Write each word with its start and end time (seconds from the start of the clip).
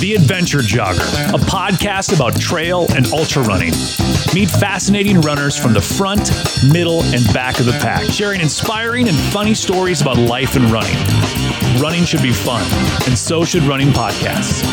The 0.00 0.14
Adventure 0.14 0.58
Jogger, 0.58 1.06
a 1.28 1.38
podcast 1.38 2.14
about 2.14 2.38
trail 2.40 2.86
and 2.96 3.06
ultra 3.12 3.42
running. 3.42 3.70
Meet 4.34 4.50
fascinating 4.50 5.20
runners 5.20 5.56
from 5.56 5.72
the 5.72 5.80
front, 5.80 6.30
middle, 6.72 7.02
and 7.14 7.24
back 7.32 7.60
of 7.60 7.66
the 7.66 7.72
pack, 7.72 8.02
sharing 8.10 8.40
inspiring 8.40 9.08
and 9.08 9.16
funny 9.16 9.54
stories 9.54 10.02
about 10.02 10.18
life 10.18 10.56
and 10.56 10.64
running. 10.66 10.96
Running 11.80 12.04
should 12.04 12.22
be 12.22 12.32
fun, 12.32 12.62
and 13.06 13.16
so 13.16 13.44
should 13.44 13.62
running 13.62 13.88
podcasts. 13.88 14.64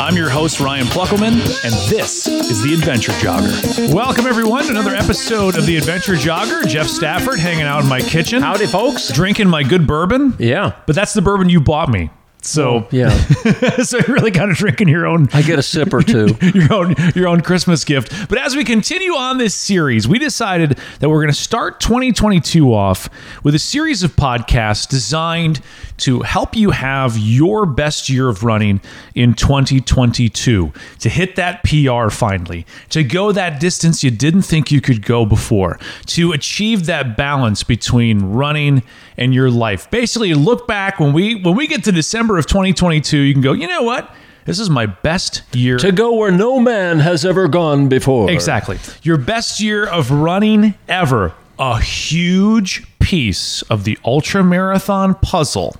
I'm 0.00 0.16
your 0.16 0.30
host, 0.30 0.60
Ryan 0.60 0.86
Pluckelman, 0.86 1.34
and 1.62 1.90
this 1.90 2.26
is 2.26 2.62
The 2.62 2.72
Adventure 2.72 3.12
Jogger. 3.12 3.92
Welcome, 3.92 4.26
everyone, 4.26 4.64
to 4.64 4.70
another 4.70 4.94
episode 4.94 5.58
of 5.58 5.66
The 5.66 5.76
Adventure 5.76 6.14
Jogger. 6.14 6.66
Jeff 6.66 6.86
Stafford 6.86 7.38
hanging 7.38 7.64
out 7.64 7.82
in 7.82 7.88
my 7.88 8.00
kitchen. 8.00 8.40
Howdy, 8.40 8.66
folks. 8.66 9.12
Drinking 9.12 9.50
my 9.50 9.62
good 9.62 9.86
bourbon. 9.86 10.36
Yeah. 10.38 10.74
But 10.86 10.96
that's 10.96 11.12
the 11.12 11.20
bourbon 11.20 11.50
you 11.50 11.60
bought 11.60 11.90
me. 11.90 12.08
So 12.42 12.88
Yeah. 12.90 13.10
so 13.82 13.98
you're 13.98 14.14
really 14.14 14.30
kind 14.30 14.50
of 14.50 14.56
drinking 14.56 14.88
your 14.88 15.06
own 15.06 15.28
I 15.32 15.42
get 15.42 15.58
a 15.58 15.62
sip 15.62 15.92
or 15.92 16.02
two. 16.02 16.34
your 16.54 16.72
own 16.72 16.94
your 17.14 17.28
own 17.28 17.42
Christmas 17.42 17.84
gift. 17.84 18.28
But 18.28 18.38
as 18.38 18.56
we 18.56 18.64
continue 18.64 19.12
on 19.12 19.38
this 19.38 19.54
series, 19.54 20.08
we 20.08 20.18
decided 20.18 20.78
that 21.00 21.08
we're 21.08 21.20
going 21.20 21.32
to 21.32 21.38
start 21.38 21.80
2022 21.80 22.72
off 22.72 23.08
with 23.42 23.54
a 23.54 23.58
series 23.58 24.02
of 24.02 24.16
podcasts 24.16 24.88
designed 24.88 25.60
to 26.00 26.20
help 26.20 26.56
you 26.56 26.70
have 26.70 27.16
your 27.16 27.66
best 27.66 28.08
year 28.08 28.28
of 28.28 28.42
running 28.42 28.80
in 29.14 29.34
2022, 29.34 30.72
to 30.98 31.08
hit 31.08 31.36
that 31.36 31.62
PR 31.62 32.10
finally, 32.10 32.66
to 32.88 33.04
go 33.04 33.32
that 33.32 33.60
distance 33.60 34.02
you 34.02 34.10
didn't 34.10 34.42
think 34.42 34.70
you 34.70 34.80
could 34.80 35.04
go 35.04 35.24
before, 35.24 35.78
to 36.06 36.32
achieve 36.32 36.86
that 36.86 37.16
balance 37.16 37.62
between 37.62 38.32
running 38.32 38.82
and 39.16 39.34
your 39.34 39.50
life. 39.50 39.90
Basically, 39.90 40.34
look 40.34 40.66
back 40.66 40.98
when 40.98 41.12
we 41.12 41.34
when 41.34 41.54
we 41.54 41.66
get 41.66 41.84
to 41.84 41.92
December 41.92 42.38
of 42.38 42.46
2022, 42.46 43.18
you 43.18 43.32
can 43.32 43.42
go, 43.42 43.52
"You 43.52 43.68
know 43.68 43.82
what? 43.82 44.14
This 44.46 44.58
is 44.58 44.70
my 44.70 44.86
best 44.86 45.42
year 45.52 45.76
to 45.78 45.92
go 45.92 46.14
where 46.14 46.30
no 46.30 46.58
man 46.58 47.00
has 47.00 47.24
ever 47.24 47.46
gone 47.46 47.88
before. 47.88 48.30
Exactly. 48.30 48.78
Your 49.02 49.16
best 49.16 49.60
year 49.60 49.86
of 49.86 50.10
running 50.10 50.74
ever. 50.88 51.34
A 51.58 51.78
huge 51.78 52.84
piece 53.00 53.62
of 53.62 53.84
the 53.84 53.98
ultra 54.04 54.42
marathon 54.42 55.14
puzzle 55.14 55.76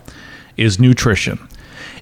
is 0.61 0.79
nutrition. 0.79 1.39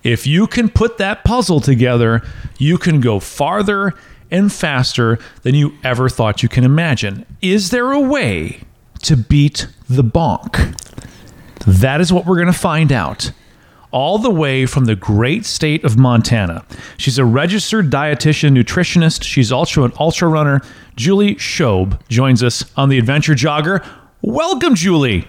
If 0.02 0.26
you 0.26 0.46
can 0.46 0.68
put 0.68 0.98
that 0.98 1.24
puzzle 1.24 1.60
together, 1.60 2.22
you 2.58 2.78
can 2.78 3.00
go 3.00 3.20
farther 3.20 3.94
and 4.30 4.52
faster 4.52 5.18
than 5.42 5.54
you 5.54 5.72
ever 5.82 6.08
thought 6.08 6.42
you 6.42 6.48
can 6.48 6.64
imagine. 6.64 7.24
Is 7.40 7.70
there 7.70 7.92
a 7.92 8.00
way 8.00 8.60
to 9.02 9.16
beat 9.16 9.66
the 9.88 10.04
bonk? 10.04 10.74
That 11.66 12.00
is 12.00 12.12
what 12.12 12.26
we're 12.26 12.36
going 12.36 12.46
to 12.46 12.52
find 12.52 12.92
out. 12.92 13.32
All 13.90 14.18
the 14.18 14.30
way 14.30 14.66
from 14.66 14.84
the 14.84 14.94
great 14.94 15.46
state 15.46 15.82
of 15.82 15.96
Montana. 15.96 16.62
She's 16.98 17.18
a 17.18 17.24
registered 17.24 17.90
dietitian, 17.90 18.52
nutritionist. 18.56 19.22
She's 19.22 19.50
also 19.50 19.84
an 19.84 19.92
ultra 19.98 20.28
runner. 20.28 20.60
Julie 20.94 21.36
Shobe 21.36 21.98
joins 22.08 22.42
us 22.42 22.62
on 22.76 22.90
the 22.90 22.98
Adventure 22.98 23.32
Jogger. 23.34 23.84
Welcome, 24.20 24.74
Julie. 24.74 25.26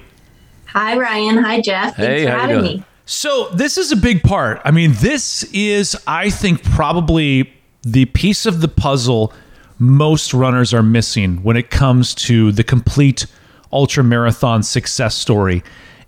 Hi, 0.67 0.97
Ryan. 0.97 1.37
Hi, 1.41 1.61
Jeff. 1.61 1.95
Thanks 1.95 1.97
Hey, 1.97 2.25
for 2.25 2.31
how 2.31 2.35
you 2.35 2.41
having 2.41 2.57
doing? 2.61 2.77
me. 2.79 2.83
So, 3.11 3.49
this 3.49 3.79
is 3.79 3.91
a 3.91 3.95
big 3.95 4.21
part. 4.21 4.61
I 4.63 4.69
mean, 4.69 4.93
this 4.99 5.43
is, 5.45 5.97
I 6.05 6.29
think, 6.29 6.63
probably 6.63 7.51
the 7.81 8.05
piece 8.05 8.45
of 8.45 8.61
the 8.61 8.67
puzzle 8.67 9.33
most 9.79 10.31
runners 10.31 10.75
are 10.75 10.83
missing 10.83 11.41
when 11.41 11.57
it 11.57 11.71
comes 11.71 12.13
to 12.13 12.51
the 12.51 12.63
complete 12.63 13.25
ultra 13.73 14.03
marathon 14.03 14.61
success 14.61 15.15
story 15.15 15.63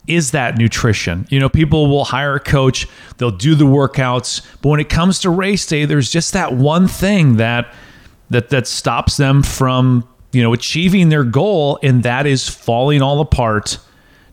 is 0.05 0.29
that 0.29 0.59
nutrition. 0.59 1.25
You 1.31 1.39
know, 1.39 1.49
people 1.49 1.87
will 1.89 2.05
hire 2.05 2.35
a 2.35 2.39
coach, 2.39 2.87
they'll 3.17 3.31
do 3.31 3.55
the 3.55 3.65
workouts, 3.65 4.45
but 4.61 4.69
when 4.69 4.79
it 4.79 4.89
comes 4.89 5.17
to 5.21 5.31
race 5.31 5.65
day, 5.65 5.85
there's 5.85 6.11
just 6.11 6.33
that 6.33 6.53
one 6.53 6.87
thing 6.87 7.37
that 7.37 7.73
that 8.29 8.49
that 8.49 8.67
stops 8.67 9.17
them 9.17 9.41
from, 9.41 10.07
you 10.33 10.43
know, 10.43 10.53
achieving 10.53 11.09
their 11.09 11.23
goal 11.23 11.79
and 11.81 12.03
that 12.03 12.27
is 12.27 12.47
falling 12.47 13.01
all 13.01 13.21
apart 13.21 13.79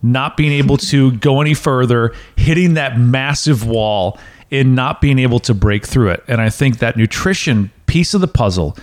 not 0.02 0.36
being 0.36 0.52
able 0.52 0.76
to 0.76 1.12
go 1.12 1.40
any 1.40 1.54
further, 1.54 2.14
hitting 2.36 2.74
that 2.74 2.98
massive 2.98 3.66
wall, 3.66 4.18
and 4.50 4.74
not 4.74 5.00
being 5.00 5.18
able 5.18 5.40
to 5.40 5.54
break 5.54 5.86
through 5.86 6.10
it. 6.10 6.24
And 6.26 6.40
I 6.40 6.50
think 6.50 6.78
that 6.78 6.96
nutrition 6.96 7.70
piece 7.86 8.14
of 8.14 8.20
the 8.20 8.28
puzzle 8.28 8.76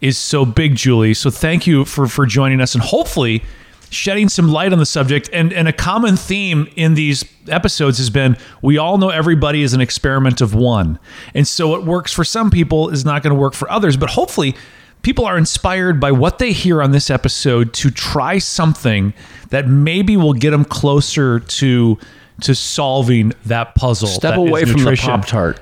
is 0.00 0.18
so 0.18 0.44
big, 0.44 0.76
Julie. 0.76 1.14
So 1.14 1.30
thank 1.30 1.66
you 1.66 1.84
for 1.84 2.06
for 2.06 2.26
joining 2.26 2.60
us, 2.60 2.74
and 2.74 2.82
hopefully 2.82 3.42
shedding 3.90 4.28
some 4.28 4.48
light 4.48 4.72
on 4.72 4.78
the 4.78 4.86
subject. 4.86 5.30
And 5.32 5.52
and 5.52 5.68
a 5.68 5.72
common 5.72 6.16
theme 6.16 6.68
in 6.76 6.94
these 6.94 7.24
episodes 7.48 7.98
has 7.98 8.10
been 8.10 8.36
we 8.60 8.76
all 8.76 8.98
know 8.98 9.10
everybody 9.10 9.62
is 9.62 9.72
an 9.72 9.80
experiment 9.80 10.40
of 10.40 10.54
one, 10.54 10.98
and 11.34 11.46
so 11.46 11.68
what 11.68 11.84
works 11.84 12.12
for 12.12 12.24
some 12.24 12.50
people 12.50 12.90
is 12.90 13.04
not 13.04 13.22
going 13.22 13.34
to 13.34 13.40
work 13.40 13.54
for 13.54 13.70
others. 13.70 13.96
But 13.96 14.10
hopefully 14.10 14.56
people 15.04 15.24
are 15.24 15.38
inspired 15.38 16.00
by 16.00 16.10
what 16.10 16.38
they 16.40 16.52
hear 16.52 16.82
on 16.82 16.90
this 16.90 17.10
episode 17.10 17.72
to 17.74 17.90
try 17.90 18.38
something 18.38 19.14
that 19.50 19.68
maybe 19.68 20.16
will 20.16 20.32
get 20.32 20.50
them 20.50 20.64
closer 20.64 21.38
to 21.38 21.98
to 22.40 22.52
solving 22.52 23.32
that 23.46 23.76
puzzle. 23.76 24.08
Step 24.08 24.34
that 24.34 24.40
is 24.42 24.48
away 24.50 24.64
from 24.64 24.82
the. 24.82 24.96
Pop-Tart. 24.96 25.60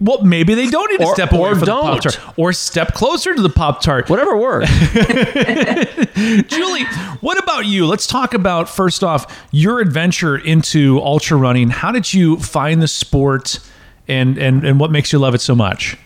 Well, 0.00 0.22
maybe 0.22 0.54
they 0.54 0.68
don't 0.68 0.88
need 0.92 0.98
to 1.00 1.06
Or- 1.06 1.14
step 1.14 1.32
away 1.32 1.50
from 1.50 1.60
the 1.60 1.66
don't. 1.66 1.82
Pop 1.82 2.00
Tart, 2.00 2.20
or 2.38 2.52
step 2.52 2.94
closer 2.94 3.34
to 3.34 3.42
the 3.42 3.48
Pop 3.48 3.82
Tart. 3.82 4.08
Whatever 4.08 4.36
works. 4.36 4.70
Julie, 6.46 6.84
what 7.20 7.42
about 7.42 7.66
you? 7.66 7.86
Let's 7.86 8.06
talk 8.06 8.34
about 8.34 8.68
first 8.68 9.02
off 9.02 9.46
your 9.50 9.80
adventure 9.80 10.36
into 10.36 11.00
ultra 11.00 11.36
running. 11.36 11.70
How 11.70 11.90
did 11.90 12.14
you 12.14 12.36
find 12.38 12.80
the 12.80 12.88
sport, 12.88 13.58
and 14.06 14.38
and 14.38 14.64
and 14.64 14.78
what 14.78 14.92
makes 14.92 15.12
you 15.12 15.18
love 15.18 15.34
it 15.34 15.40
so 15.40 15.56
much? 15.56 15.96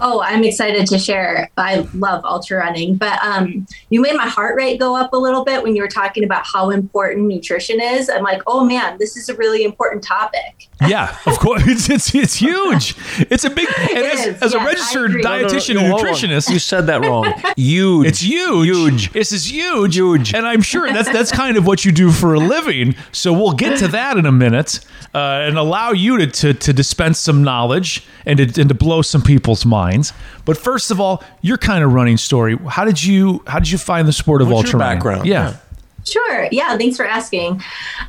Oh, 0.00 0.20
I'm 0.22 0.44
excited 0.44 0.86
to 0.88 0.98
share. 0.98 1.50
I 1.56 1.86
love 1.94 2.24
ultra 2.24 2.58
running, 2.58 2.96
but 2.96 3.18
um, 3.24 3.66
you 3.90 4.00
made 4.00 4.14
my 4.16 4.26
heart 4.26 4.56
rate 4.56 4.78
go 4.78 4.96
up 4.96 5.12
a 5.12 5.16
little 5.16 5.44
bit 5.44 5.62
when 5.62 5.76
you 5.76 5.82
were 5.82 5.88
talking 5.88 6.24
about 6.24 6.44
how 6.46 6.70
important 6.70 7.26
nutrition 7.26 7.80
is. 7.80 8.08
I'm 8.08 8.22
like, 8.22 8.42
oh 8.46 8.64
man, 8.64 8.98
this 8.98 9.16
is 9.16 9.28
a 9.28 9.34
really 9.34 9.64
important 9.64 10.02
topic. 10.02 10.68
Yeah, 10.86 11.16
of 11.26 11.38
course. 11.38 11.62
It's 11.70 11.88
it's, 11.88 12.14
it's 12.14 12.34
huge. 12.36 12.94
It's 13.30 13.44
a 13.44 13.50
big. 13.50 13.68
And 13.80 13.98
It 13.98 14.12
as, 14.14 14.26
is, 14.26 14.42
as 14.42 14.54
a 14.54 14.58
registered 14.58 15.10
agree. 15.10 15.22
No, 15.22 15.36
no, 15.36 15.42
no, 15.42 15.48
dietitian 15.48 15.78
and 15.78 15.90
hold 15.90 16.00
on. 16.00 16.06
nutritionist, 16.14 16.50
You 16.50 16.58
said 16.58 16.86
that 16.86 17.00
wrong. 17.02 17.32
Huge. 17.56 18.06
It's 18.06 18.20
huge. 18.20 18.66
Huge. 18.66 19.12
This 19.12 19.32
is 19.32 19.50
huge. 19.50 19.94
Huge. 19.94 20.34
And 20.34 20.46
I'm 20.46 20.62
sure 20.62 20.90
that's 20.92 21.10
that's 21.10 21.30
kind 21.32 21.56
of 21.56 21.66
what 21.66 21.84
you 21.84 21.92
do 21.92 22.10
for 22.10 22.34
a 22.34 22.38
living. 22.38 22.94
So 23.12 23.32
we'll 23.32 23.52
get 23.52 23.78
to 23.78 23.88
that 23.88 24.16
in 24.16 24.26
a 24.26 24.32
minute 24.32 24.80
uh, 25.14 25.18
and 25.46 25.58
allow 25.58 25.90
you 25.90 26.18
to, 26.18 26.26
to 26.26 26.54
to 26.54 26.72
dispense 26.72 27.18
some 27.18 27.42
knowledge 27.42 28.04
and 28.26 28.38
to, 28.38 28.60
and 28.60 28.68
to 28.68 28.74
blow 28.74 29.02
some 29.02 29.22
people's 29.22 29.66
minds. 29.66 30.12
But 30.44 30.56
first 30.56 30.90
of 30.90 31.00
all, 31.00 31.22
your 31.42 31.58
kind 31.58 31.82
of 31.82 31.92
running 31.92 32.16
story. 32.16 32.56
How 32.68 32.84
did 32.84 33.02
you 33.02 33.42
how 33.46 33.58
did 33.58 33.70
you 33.70 33.78
find 33.78 34.06
the 34.06 34.12
sport 34.12 34.42
of 34.42 34.48
What's 34.48 34.66
ultra 34.66 34.72
your 34.72 34.80
running? 34.80 34.96
background? 34.98 35.26
Yeah. 35.26 35.56
Sure. 36.02 36.48
Yeah. 36.50 36.78
Thanks 36.78 36.96
for 36.96 37.04
asking. 37.04 37.62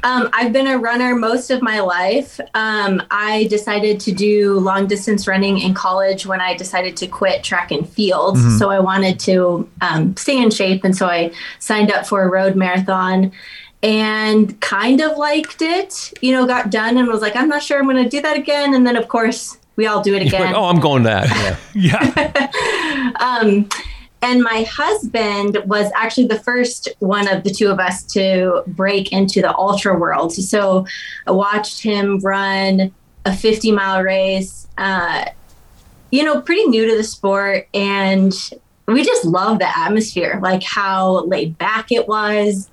Um, 0.03 0.29
I've 0.31 0.53
been 0.53 0.65
a 0.65 0.77
runner 0.77 1.13
most 1.13 1.51
of 1.51 1.61
my 1.61 1.81
life. 1.81 2.39
Um, 2.53 3.03
I 3.11 3.47
decided 3.49 3.99
to 4.01 4.13
do 4.13 4.59
long 4.59 4.87
distance 4.87 5.27
running 5.27 5.59
in 5.59 5.73
college 5.73 6.25
when 6.25 6.39
I 6.39 6.55
decided 6.55 6.95
to 6.97 7.07
quit 7.07 7.43
track 7.43 7.69
and 7.69 7.87
field. 7.87 8.37
So 8.57 8.69
I 8.71 8.79
wanted 8.79 9.19
to 9.21 9.69
um, 9.81 10.15
stay 10.15 10.41
in 10.41 10.51
shape. 10.51 10.85
And 10.85 10.95
so 10.95 11.07
I 11.07 11.33
signed 11.59 11.91
up 11.91 12.07
for 12.07 12.23
a 12.23 12.29
road 12.29 12.55
marathon 12.55 13.33
and 13.83 14.59
kind 14.61 15.01
of 15.01 15.17
liked 15.17 15.61
it. 15.61 16.13
You 16.21 16.33
know, 16.33 16.45
got 16.45 16.69
done 16.69 16.97
and 16.97 17.07
was 17.07 17.21
like, 17.21 17.35
I'm 17.35 17.49
not 17.49 17.63
sure 17.63 17.79
I'm 17.79 17.85
going 17.85 18.03
to 18.03 18.09
do 18.09 18.21
that 18.21 18.37
again. 18.37 18.73
And 18.73 18.85
then, 18.85 18.95
of 18.95 19.07
course, 19.07 19.57
we 19.75 19.87
all 19.87 20.01
do 20.01 20.15
it 20.15 20.21
again. 20.21 20.41
like, 20.41 20.55
oh, 20.55 20.65
I'm 20.65 20.79
going 20.79 21.03
that. 21.03 21.27
Yeah. 21.29 21.57
Yeah. 21.73 22.51
Um, 23.21 23.69
and 24.23 24.41
my 24.41 24.63
husband 24.63 25.57
was 25.65 25.91
actually 25.95 26.27
the 26.27 26.39
first 26.39 26.89
one 26.99 27.27
of 27.27 27.43
the 27.43 27.49
two 27.49 27.69
of 27.69 27.79
us 27.79 28.03
to 28.13 28.63
break 28.67 29.11
into 29.11 29.41
the 29.41 29.55
ultra 29.55 29.97
world. 29.97 30.33
So 30.33 30.85
I 31.27 31.31
watched 31.31 31.81
him 31.81 32.19
run 32.19 32.93
a 33.25 33.35
50 33.35 33.71
mile 33.71 34.03
race, 34.03 34.67
uh, 34.77 35.25
you 36.11 36.23
know, 36.23 36.41
pretty 36.41 36.65
new 36.65 36.89
to 36.89 36.95
the 36.95 37.03
sport. 37.03 37.67
And 37.73 38.33
we 38.87 39.03
just 39.03 39.25
love 39.25 39.59
the 39.59 39.77
atmosphere, 39.77 40.39
like 40.41 40.63
how 40.63 41.25
laid 41.25 41.57
back 41.57 41.91
it 41.91 42.07
was. 42.07 42.69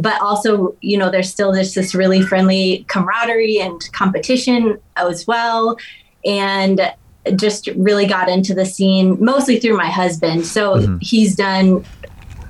But 0.00 0.20
also, 0.20 0.76
you 0.80 0.96
know, 0.96 1.10
there's 1.10 1.30
still 1.30 1.52
just 1.52 1.74
this 1.74 1.94
really 1.94 2.22
friendly 2.22 2.84
camaraderie 2.88 3.58
and 3.58 3.80
competition 3.92 4.78
as 4.96 5.26
well. 5.26 5.76
And 6.24 6.80
just 7.36 7.68
really 7.76 8.06
got 8.06 8.28
into 8.28 8.54
the 8.54 8.64
scene 8.64 9.22
mostly 9.22 9.58
through 9.60 9.76
my 9.76 9.90
husband. 9.90 10.46
So 10.46 10.98
he's 11.00 11.36
done 11.36 11.84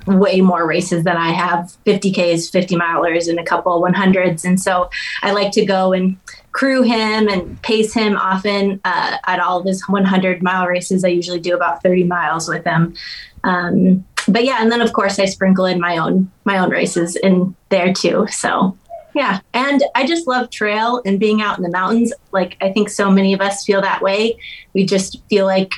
way 0.05 0.41
more 0.41 0.65
races 0.65 1.03
than 1.03 1.17
I 1.17 1.29
have 1.29 1.75
50Ks, 1.85 2.51
50 2.51 2.75
milers, 2.75 3.29
and 3.29 3.39
a 3.39 3.43
couple 3.43 3.81
100s. 3.81 4.43
And 4.43 4.59
so 4.59 4.89
I 5.21 5.31
like 5.31 5.51
to 5.53 5.65
go 5.65 5.93
and 5.93 6.17
crew 6.51 6.81
him 6.81 7.27
and 7.27 7.61
pace 7.61 7.93
him 7.93 8.17
often 8.17 8.81
uh, 8.83 9.17
at 9.27 9.39
all 9.39 9.59
of 9.59 9.65
his 9.65 9.87
100 9.87 10.41
mile 10.41 10.65
races. 10.65 11.03
I 11.03 11.09
usually 11.09 11.39
do 11.39 11.55
about 11.55 11.83
30 11.83 12.05
miles 12.05 12.49
with 12.49 12.65
him. 12.65 12.95
Um, 13.43 14.05
but 14.27 14.43
yeah, 14.43 14.61
and 14.61 14.71
then 14.71 14.81
of 14.81 14.93
course 14.93 15.19
I 15.19 15.25
sprinkle 15.25 15.65
in 15.65 15.79
my 15.79 15.97
own 15.97 16.31
my 16.45 16.57
own 16.57 16.69
races 16.69 17.15
in 17.15 17.55
there 17.69 17.93
too. 17.93 18.27
So 18.29 18.77
yeah, 19.13 19.39
and 19.53 19.83
I 19.95 20.05
just 20.05 20.27
love 20.27 20.49
trail 20.49 21.01
and 21.05 21.19
being 21.19 21.41
out 21.41 21.57
in 21.57 21.63
the 21.63 21.69
mountains. 21.69 22.13
Like 22.31 22.57
I 22.61 22.71
think 22.71 22.89
so 22.89 23.11
many 23.11 23.33
of 23.33 23.41
us 23.41 23.65
feel 23.65 23.81
that 23.81 24.01
way. 24.01 24.39
We 24.73 24.85
just 24.85 25.21
feel 25.29 25.45
like 25.45 25.73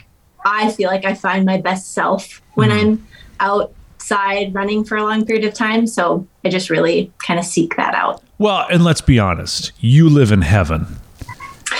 I 0.46 0.72
feel 0.72 0.90
like 0.90 1.06
I 1.06 1.14
find 1.14 1.46
my 1.46 1.58
best 1.58 1.94
self 1.94 2.42
when 2.56 2.70
mm-hmm. 2.70 2.80
I'm 2.80 3.08
outside 3.40 4.54
running 4.54 4.84
for 4.84 4.98
a 4.98 5.04
long 5.04 5.26
period 5.26 5.46
of 5.46 5.54
time. 5.54 5.88
So 5.88 6.28
I 6.44 6.50
just 6.50 6.70
really 6.70 7.12
kind 7.20 7.40
of 7.40 7.46
seek 7.46 7.76
that 7.78 7.94
out. 7.94 8.24
Well, 8.38 8.66
and 8.72 8.84
let's 8.84 9.02
be 9.02 9.20
honest, 9.20 9.72
you 9.80 10.10
live 10.10 10.32
in 10.32 10.42
heaven. 10.42 10.98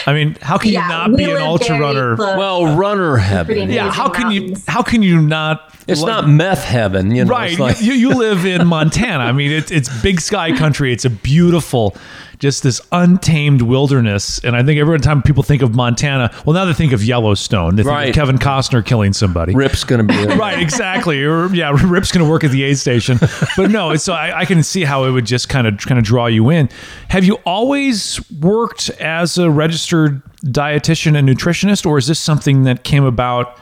I 0.06 0.14
mean, 0.14 0.38
how 0.42 0.58
can 0.58 0.72
yeah, 0.72 0.84
you 0.84 0.90
not 0.90 1.18
be 1.18 1.24
an 1.26 1.38
ultra 1.38 1.80
runner? 1.80 2.16
Well, 2.16 2.76
runner 2.76 3.18
heaven. 3.18 3.70
Yeah, 3.70 3.92
how 3.92 4.10
can 4.10 4.24
mountains. 4.30 4.66
you 4.68 4.72
how 4.72 4.82
can 4.82 5.04
you 5.04 5.22
not 5.22 5.72
it's 5.88 6.04
not 6.04 6.28
meth 6.28 6.64
heaven, 6.64 7.12
you 7.12 7.26
know. 7.26 7.32
Right. 7.32 7.58
Like- 7.58 7.82
you, 7.82 7.94
you 7.94 8.10
live 8.14 8.46
in 8.46 8.68
Montana. 8.68 9.24
I 9.24 9.32
mean, 9.32 9.52
it's, 9.52 9.72
it's 9.72 9.90
big 10.02 10.22
sky 10.22 10.56
country. 10.56 10.94
It's 10.94 11.06
a 11.06 11.10
beautiful, 11.10 11.96
just 12.42 12.64
this 12.64 12.82
untamed 12.92 13.62
wilderness. 13.62 14.40
And 14.40 14.56
I 14.56 14.64
think 14.64 14.80
every 14.80 15.00
time 15.00 15.22
people 15.22 15.44
think 15.44 15.62
of 15.62 15.76
Montana, 15.76 16.34
well, 16.44 16.56
now 16.56 16.66
they 16.66 16.74
think 16.74 16.92
of 16.92 17.04
Yellowstone. 17.04 17.76
They 17.76 17.84
think 17.84 17.94
right. 17.94 18.10
of 18.10 18.16
Kevin 18.16 18.40
Costner 18.40 18.84
killing 18.84 19.14
somebody. 19.14 19.54
Rip's 19.54 19.84
going 19.84 20.06
to 20.06 20.12
be 20.12 20.26
there. 20.26 20.36
right, 20.36 20.60
exactly. 20.60 21.24
Or, 21.24 21.54
yeah, 21.54 21.70
Rip's 21.84 22.12
going 22.12 22.26
to 22.26 22.30
work 22.30 22.44
at 22.44 22.50
the 22.50 22.64
aid 22.64 22.80
station. 22.80 23.20
But 23.56 23.70
no, 23.70 23.96
so 23.96 24.14
I, 24.14 24.40
I 24.40 24.46
can 24.46 24.64
see 24.64 24.84
how 24.84 25.04
it 25.04 25.12
would 25.12 25.26
just 25.26 25.50
kind 25.50 25.68
of 25.68 25.78
kind 25.78 26.00
of 26.00 26.04
draw 26.04 26.26
you 26.26 26.50
in. 26.50 26.68
Have 27.10 27.26
you 27.26 27.36
always 27.46 28.20
worked 28.32 28.90
as 29.00 29.38
a 29.38 29.52
registered 29.52 30.24
dietitian 30.44 31.16
and 31.16 31.30
nutritionist, 31.30 31.86
or 31.86 32.00
is 32.00 32.08
this 32.08 32.20
something 32.20 32.64
that 32.64 32.84
came 32.84 33.04
about 33.04 33.60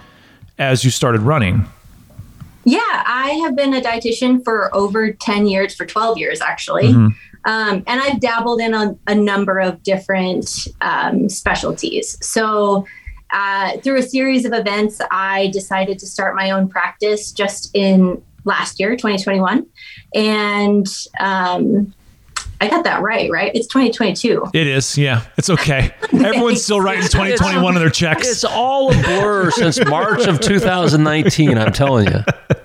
as 0.57 0.85
you 0.85 0.89
started 0.91 1.21
running? 1.21 1.67
Yeah, 2.63 2.79
I 2.83 3.41
have 3.43 3.55
been 3.55 3.73
a 3.73 3.81
dietitian 3.81 4.43
for 4.43 4.73
over 4.75 5.11
10 5.11 5.47
years, 5.47 5.73
for 5.75 5.85
12 5.85 6.17
years 6.17 6.39
actually. 6.39 6.93
Mm-hmm. 6.93 7.28
Um, 7.49 7.83
and 7.87 7.99
I've 7.99 8.19
dabbled 8.19 8.61
in 8.61 8.75
a, 8.75 8.95
a 9.07 9.15
number 9.15 9.57
of 9.59 9.81
different 9.81 10.67
um, 10.81 11.29
specialties. 11.29 12.15
So, 12.21 12.85
uh, 13.33 13.77
through 13.79 13.97
a 13.97 14.03
series 14.03 14.45
of 14.45 14.53
events, 14.53 15.01
I 15.09 15.47
decided 15.47 15.97
to 15.99 16.05
start 16.05 16.35
my 16.35 16.51
own 16.51 16.69
practice 16.69 17.31
just 17.31 17.71
in 17.73 18.21
last 18.45 18.79
year, 18.79 18.91
2021. 18.95 19.65
And 20.13 20.87
um, 21.19 21.91
I 22.61 22.69
got 22.69 22.83
that 22.83 23.01
right, 23.01 23.31
right? 23.31 23.51
It's 23.55 23.67
2022. 23.67 24.51
It 24.53 24.67
is, 24.67 24.95
yeah. 24.95 25.25
It's 25.37 25.49
okay. 25.49 25.91
Everyone's 26.13 26.63
still 26.63 26.81
writing 26.81 27.01
2021 27.01 27.65
on 27.65 27.73
their 27.81 27.89
checks. 27.89 28.27
It's 28.27 28.43
all 28.43 28.91
a 28.91 29.01
blur 29.01 29.49
since 29.49 29.83
March 29.85 30.27
of 30.27 30.39
2019, 30.39 31.57
I'm 31.57 31.73
telling 31.73 32.09
you. 32.09 32.23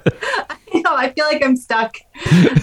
I 0.95 1.07
know, 1.07 1.09
I 1.09 1.13
feel 1.13 1.25
like 1.27 1.45
I'm 1.45 1.57
stuck. 1.57 1.97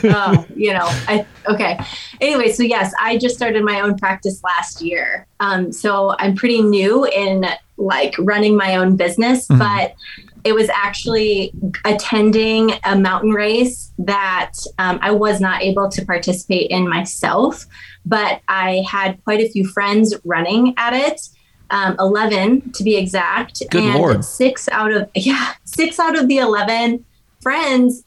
Uh, 0.04 0.44
you 0.56 0.74
know, 0.74 0.86
I 1.08 1.26
okay. 1.48 1.80
Anyway, 2.20 2.52
so 2.52 2.64
yes, 2.64 2.94
I 3.00 3.18
just 3.18 3.36
started 3.36 3.64
my 3.64 3.82
own 3.82 3.98
practice 3.98 4.44
last 4.44 4.82
year. 4.82 5.28
Um, 5.40 5.72
so 5.72 6.16
I'm 6.20 6.36
pretty 6.36 6.62
new 6.62 7.06
in 7.06 7.46
like 7.78 8.16
running 8.20 8.56
my 8.56 8.76
own 8.76 8.96
business, 8.96 9.48
mm-hmm. 9.48 9.60
but 9.60 9.96
it 10.44 10.54
was 10.54 10.70
actually 10.70 11.54
attending 11.86 12.72
a 12.84 12.96
mountain 12.96 13.32
race 13.32 13.92
that 14.00 14.54
um, 14.80 15.00
I 15.02 15.12
was 15.12 15.40
not 15.40 15.62
able 15.62 15.90
to 15.90 16.06
participate 16.06 16.72
in 16.72 16.88
myself, 16.88 17.66
but 18.06 18.42
I 18.48 18.84
had 18.90 19.24
quite 19.24 19.40
a 19.40 19.50
few 19.50 19.68
friends 19.68 20.16
running 20.24 20.74
at 20.78 20.94
it. 20.94 21.22
Um, 21.70 21.96
11 22.00 22.72
to 22.72 22.84
be 22.84 22.98
exact. 22.98 23.62
Good 23.72 23.82
and 23.82 23.94
Lord. 23.94 24.26
six 24.26 24.68
out 24.70 24.92
of, 24.92 25.10
yeah, 25.16 25.54
six 25.64 26.00
out 26.00 26.18
of 26.18 26.28
the 26.28 26.40
11 26.40 27.06
friends 27.42 28.04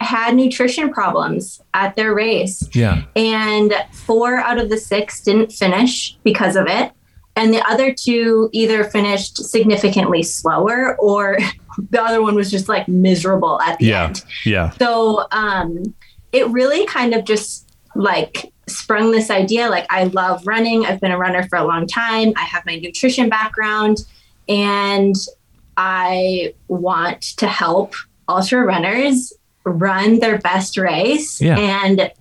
had 0.00 0.34
nutrition 0.34 0.90
problems 0.92 1.60
at 1.74 1.94
their 1.96 2.14
race. 2.14 2.68
Yeah. 2.74 3.04
And 3.14 3.72
four 3.92 4.38
out 4.38 4.58
of 4.58 4.70
the 4.70 4.76
six 4.76 5.20
didn't 5.20 5.52
finish 5.52 6.16
because 6.24 6.56
of 6.56 6.66
it. 6.66 6.92
And 7.36 7.54
the 7.54 7.64
other 7.68 7.94
two 7.94 8.50
either 8.52 8.82
finished 8.82 9.36
significantly 9.36 10.24
slower 10.24 10.96
or 10.98 11.38
the 11.90 12.02
other 12.02 12.20
one 12.20 12.34
was 12.34 12.50
just 12.50 12.68
like 12.68 12.88
miserable 12.88 13.60
at 13.60 13.78
the 13.78 13.86
yeah, 13.86 14.04
end. 14.06 14.24
Yeah. 14.44 14.70
So 14.70 15.26
um, 15.30 15.94
it 16.32 16.48
really 16.48 16.84
kind 16.86 17.14
of 17.14 17.24
just 17.24 17.72
like 17.94 18.52
sprung 18.66 19.12
this 19.12 19.30
idea 19.30 19.68
like, 19.70 19.86
I 19.90 20.04
love 20.04 20.46
running. 20.46 20.86
I've 20.86 21.00
been 21.00 21.12
a 21.12 21.18
runner 21.18 21.44
for 21.44 21.56
a 21.56 21.64
long 21.64 21.86
time. 21.86 22.32
I 22.36 22.42
have 22.42 22.66
my 22.66 22.76
nutrition 22.76 23.28
background 23.28 23.98
and 24.48 25.14
I 25.76 26.54
want 26.66 27.22
to 27.38 27.46
help 27.46 27.94
ultra 28.28 28.64
runners 28.64 29.32
run 29.70 30.18
their 30.18 30.38
best 30.38 30.76
race. 30.76 31.40
Yeah. 31.40 31.58
And 31.58 32.12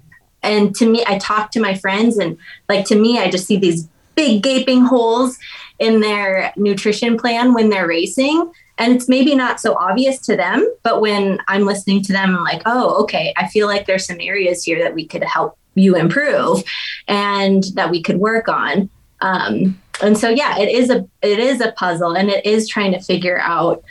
and 0.44 0.76
to 0.76 0.90
me, 0.90 1.04
I 1.06 1.18
talk 1.18 1.52
to 1.52 1.60
my 1.60 1.74
friends 1.74 2.18
and 2.18 2.38
like 2.70 2.86
to 2.86 2.96
me, 2.96 3.20
I 3.20 3.30
just 3.30 3.48
see 3.48 3.58
these 3.58 3.88
big 4.16 4.42
gaping 4.44 4.86
holes 4.86 5.38
in 5.80 6.00
their 6.00 6.54
nutrition 6.56 7.18
plan 7.18 7.54
when 7.54 7.70
they're 7.70 7.88
racing 7.88 8.52
and 8.78 8.94
it's 8.94 9.10
maybe 9.10 9.34
not 9.36 9.60
so 9.60 9.76
obvious 9.76 10.20
to 10.22 10.36
them, 10.36 10.68
but 10.84 11.02
when 11.02 11.40
I'm 11.48 11.66
listening 11.66 12.04
to 12.04 12.14
them, 12.14 12.36
I'm 12.36 12.44
like, 12.44 12.62
oh, 12.66 13.02
okay, 13.04 13.34
I 13.36 13.48
feel 13.48 13.68
like 13.68 13.88
there's 13.88 14.06
some 14.06 14.22
areas 14.22 14.64
here 14.64 14.84
that 14.84 14.94
we 14.94 15.06
could 15.06 15.24
help 15.24 15.58
you 15.74 15.96
improve 15.96 16.64
and 17.08 17.64
that 17.74 17.90
we 17.90 18.02
could 18.02 18.18
work 18.18 18.48
on. 18.48 18.90
Um, 19.22 19.82
and 20.02 20.18
so 20.18 20.30
yeah, 20.30 20.60
it 20.60 20.70
is 20.70 20.92
a 20.92 21.08
it 21.24 21.40
is 21.40 21.60
a 21.60 21.72
puzzle 21.72 22.16
and 22.16 22.30
it 22.30 22.46
is 22.46 22.68
trying 22.68 22.92
to 22.92 23.00
figure 23.00 23.40
out 23.40 23.84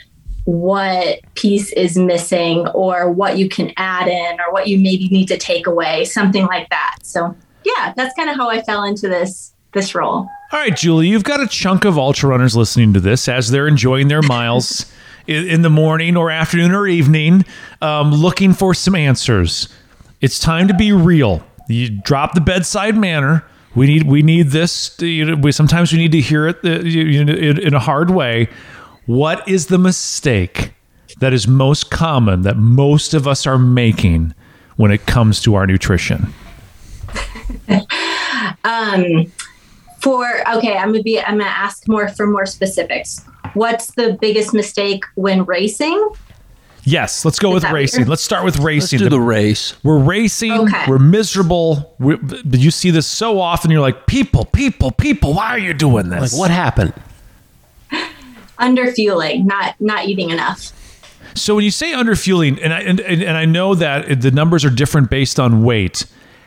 what 0.47 1.19
piece 1.35 1.73
is 1.73 1.97
missing 1.97 2.65
or 2.69 3.11
what 3.11 3.37
you 3.37 3.49
can 3.49 3.73
add 3.75 4.07
in 4.07 4.39
or 4.39 4.53
what 4.53 4.65
you 4.69 4.79
maybe 4.79 5.09
need 5.09 5.27
to 5.27 5.37
take 5.37 5.67
away, 5.67 6.05
something 6.05 6.45
like 6.45 6.69
that. 6.69 6.95
So 7.03 7.35
yeah, 7.65 7.93
that's 7.97 8.15
kind 8.15 8.29
of 8.29 8.37
how 8.37 8.49
I 8.49 8.61
fell 8.61 8.85
into 8.85 9.09
this 9.09 9.53
this 9.73 9.93
role. 9.93 10.29
All 10.53 10.59
right, 10.59 10.73
Julie, 10.73 11.09
you've 11.09 11.25
got 11.25 11.41
a 11.41 11.47
chunk 11.47 11.83
of 11.83 11.97
ultra 11.97 12.29
runners 12.29 12.55
listening 12.55 12.93
to 12.93 13.01
this 13.01 13.27
as 13.27 13.51
they're 13.51 13.67
enjoying 13.67 14.07
their 14.07 14.21
miles 14.21 14.89
in 15.27 15.63
the 15.63 15.69
morning 15.69 16.15
or 16.15 16.31
afternoon 16.31 16.71
or 16.71 16.87
evening, 16.87 17.43
um, 17.81 18.13
looking 18.13 18.53
for 18.53 18.73
some 18.73 18.95
answers. 18.95 19.67
It's 20.21 20.39
time 20.39 20.69
to 20.69 20.73
be 20.73 20.93
real. 20.93 21.45
You 21.67 21.89
drop 21.89 22.35
the 22.35 22.41
bedside 22.41 22.95
manner. 22.95 23.43
We 23.75 23.87
need 23.87 24.03
we 24.03 24.21
need 24.21 24.47
this. 24.47 24.95
To, 24.95 25.05
you 25.05 25.25
know, 25.25 25.35
we, 25.35 25.51
sometimes 25.51 25.91
we 25.91 25.97
need 25.97 26.13
to 26.13 26.21
hear 26.21 26.47
it 26.47 26.57
uh, 26.63 26.79
you 26.79 27.25
know, 27.25 27.33
in, 27.33 27.59
in 27.59 27.73
a 27.73 27.79
hard 27.79 28.11
way. 28.11 28.47
What 29.07 29.47
is 29.47 29.67
the 29.67 29.77
mistake 29.77 30.73
that 31.19 31.31
is 31.31 31.47
most 31.47 31.89
common 31.89 32.41
that 32.41 32.57
most 32.57 33.13
of 33.13 33.25
us 33.25 33.47
are 33.47 33.57
making 33.57 34.35
when 34.75 34.91
it 34.91 35.05
comes 35.05 35.41
to 35.43 35.55
our 35.55 35.65
nutrition? 35.65 36.33
um, 38.65 39.31
for 40.01 40.27
okay, 40.55 40.75
I'm 40.75 40.91
gonna 40.91 41.03
be 41.03 41.21
I'm 41.21 41.37
gonna 41.37 41.49
ask 41.49 41.87
more 41.87 42.09
for 42.09 42.27
more 42.27 42.45
specifics. 42.45 43.25
What's 43.53 43.91
the 43.95 44.17
biggest 44.19 44.53
mistake 44.53 45.05
when 45.15 45.45
racing? 45.45 46.09
Yes, 46.83 47.23
let's 47.23 47.39
go 47.39 47.55
Is 47.55 47.63
with 47.63 47.71
racing. 47.71 48.07
Let's 48.07 48.21
start 48.21 48.43
with 48.43 48.59
racing. 48.59 48.99
Let's 48.99 49.03
do 49.03 49.09
the, 49.09 49.17
the 49.17 49.21
race. 49.21 49.81
We're 49.83 49.99
racing. 49.99 50.51
Okay. 50.51 50.83
We're 50.87 50.99
miserable. 50.99 51.95
We're, 51.99 52.19
you 52.45 52.71
see 52.71 52.91
this 52.91 53.07
so 53.07 53.39
often. 53.39 53.71
You're 53.71 53.81
like, 53.81 54.05
people, 54.07 54.45
people, 54.45 54.91
people. 54.91 55.33
Why 55.33 55.47
are 55.47 55.59
you 55.59 55.73
doing 55.73 56.09
this? 56.09 56.33
Like, 56.33 56.39
what 56.39 56.51
happened? 56.51 56.93
Underfueling, 58.59 59.45
not 59.45 59.79
not 59.79 60.05
eating 60.05 60.29
enough. 60.29 60.73
So 61.35 61.55
when 61.55 61.63
you 61.63 61.71
say 61.71 61.91
underfueling, 61.91 62.59
and 62.61 62.73
I 62.73 62.81
and, 62.81 62.99
and 62.99 63.37
I 63.37 63.45
know 63.45 63.75
that 63.75 64.21
the 64.21 64.31
numbers 64.31 64.65
are 64.65 64.69
different 64.69 65.09
based 65.09 65.39
on 65.39 65.63
weight. 65.63 66.05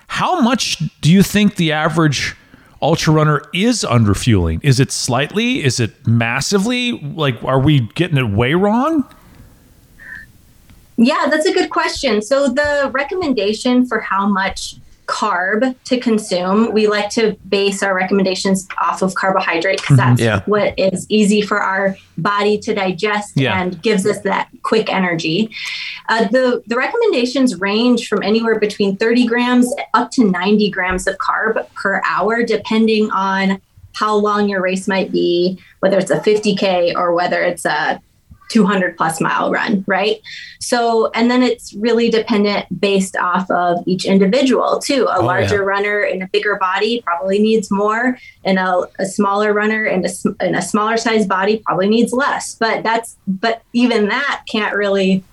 How 0.09 0.41
much 0.41 0.83
do 1.01 1.13
you 1.13 1.23
think 1.23 1.55
the 1.55 1.71
average 1.71 2.35
ultra 2.83 3.15
runner 3.15 3.43
is 3.55 3.85
underfueling? 3.89 4.59
Is 4.65 4.81
it 4.81 4.91
slightly? 4.91 5.63
Is 5.63 5.79
it 5.79 6.07
massively? 6.07 6.99
Like, 7.01 7.43
are 7.45 7.61
we 7.61 7.89
getting 7.95 8.17
it 8.17 8.29
way 8.29 8.55
wrong? 8.55 9.09
Yeah, 10.97 11.29
that's 11.31 11.47
a 11.47 11.53
good 11.55 11.71
question. 11.71 12.21
So, 12.23 12.49
the 12.49 12.91
recommendation 12.93 13.87
for 13.87 14.01
how 14.01 14.27
much 14.27 14.75
carb 15.21 15.77
to 15.85 16.01
consume. 16.01 16.73
We 16.73 16.87
like 16.87 17.11
to 17.11 17.37
base 17.49 17.83
our 17.83 17.95
recommendations 17.95 18.67
off 18.81 19.03
of 19.03 19.15
carbohydrate 19.15 19.81
because 19.81 19.99
mm-hmm. 19.99 20.17
that's 20.17 20.21
yeah. 20.21 20.41
what 20.47 20.79
is 20.79 21.07
easy 21.11 21.43
for 21.43 21.61
our 21.61 21.97
body 22.17 22.59
to 22.59 22.75
digest 22.75 23.33
yeah. 23.37 23.61
and 23.61 23.81
gives 23.83 24.07
us 24.07 24.21
that 24.21 24.49
quick 24.63 24.91
energy. 24.91 25.55
Uh, 26.09 26.27
the 26.29 26.63
the 26.67 26.77
recommendations 26.77 27.61
range 27.61 28.09
from 28.09 28.23
anywhere 28.23 28.59
between 28.59 28.97
30 28.97 29.27
grams 29.27 29.75
up 29.93 30.11
to 30.13 30.25
90 30.25 30.71
grams 30.71 31.07
of 31.07 31.19
carb 31.19 31.69
per 31.75 32.01
hour, 32.07 32.43
depending 32.43 33.11
on 33.11 33.61
how 33.93 34.15
long 34.15 34.49
your 34.49 34.63
race 34.63 34.89
might 34.89 35.13
be, 35.13 35.59
whether 35.81 35.99
it's 35.99 36.11
a 36.11 36.21
50k 36.21 36.95
or 36.97 37.13
whether 37.13 37.43
it's 37.43 37.67
a 37.67 38.01
200 38.51 38.97
plus 38.97 39.21
mile 39.21 39.51
run, 39.51 39.85
right? 39.87 40.21
So, 40.61 41.11
and 41.15 41.31
then 41.31 41.43
it's 41.43 41.73
really 41.75 42.11
dependent 42.11 42.81
based 42.81 43.17
off 43.17 43.51
of 43.51 43.79
each 43.87 44.05
individual 44.05 44.79
too. 44.79 45.07
A 45.07 45.19
oh, 45.19 45.25
larger 45.25 45.57
yeah. 45.57 45.63
runner 45.63 46.01
in 46.03 46.21
a 46.21 46.29
bigger 46.29 46.57
body 46.57 47.01
probably 47.03 47.39
needs 47.39 47.71
more, 47.71 48.19
and 48.45 48.59
a, 48.59 48.87
a 48.99 49.07
smaller 49.07 49.55
runner 49.55 49.87
in 49.87 50.05
a, 50.05 50.45
in 50.45 50.55
a 50.55 50.63
smaller 50.63 50.97
size 50.97 51.27
body 51.27 51.63
probably 51.65 51.89
needs 51.89 52.13
less. 52.13 52.57
But 52.57 52.83
that's, 52.83 53.17
but 53.27 53.63
even 53.73 54.09
that 54.09 54.43
can't 54.51 54.77
really 54.77 55.25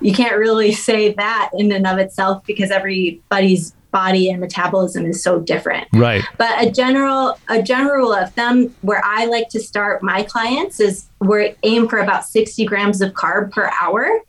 you 0.00 0.12
can't 0.12 0.36
really 0.36 0.72
say 0.72 1.12
that 1.14 1.50
in 1.54 1.72
and 1.72 1.86
of 1.86 1.98
itself 1.98 2.44
because 2.46 2.70
everybody's 2.70 3.74
body 3.90 4.30
and 4.30 4.38
metabolism 4.40 5.06
is 5.06 5.22
so 5.22 5.40
different. 5.40 5.88
Right. 5.94 6.22
But 6.36 6.62
a 6.66 6.70
general 6.70 7.38
a 7.48 7.62
general 7.62 7.96
rule 8.04 8.12
of 8.12 8.32
thumb 8.34 8.74
where 8.82 9.00
I 9.04 9.24
like 9.26 9.48
to 9.50 9.60
start 9.60 10.02
my 10.02 10.22
clients 10.24 10.78
is 10.80 11.06
we're 11.20 11.54
aim 11.62 11.88
for 11.88 11.98
about 11.98 12.24
60 12.24 12.64
grams 12.66 13.00
of 13.00 13.12
carb 13.12 13.50
per 13.52 13.70
hour. 13.80 14.20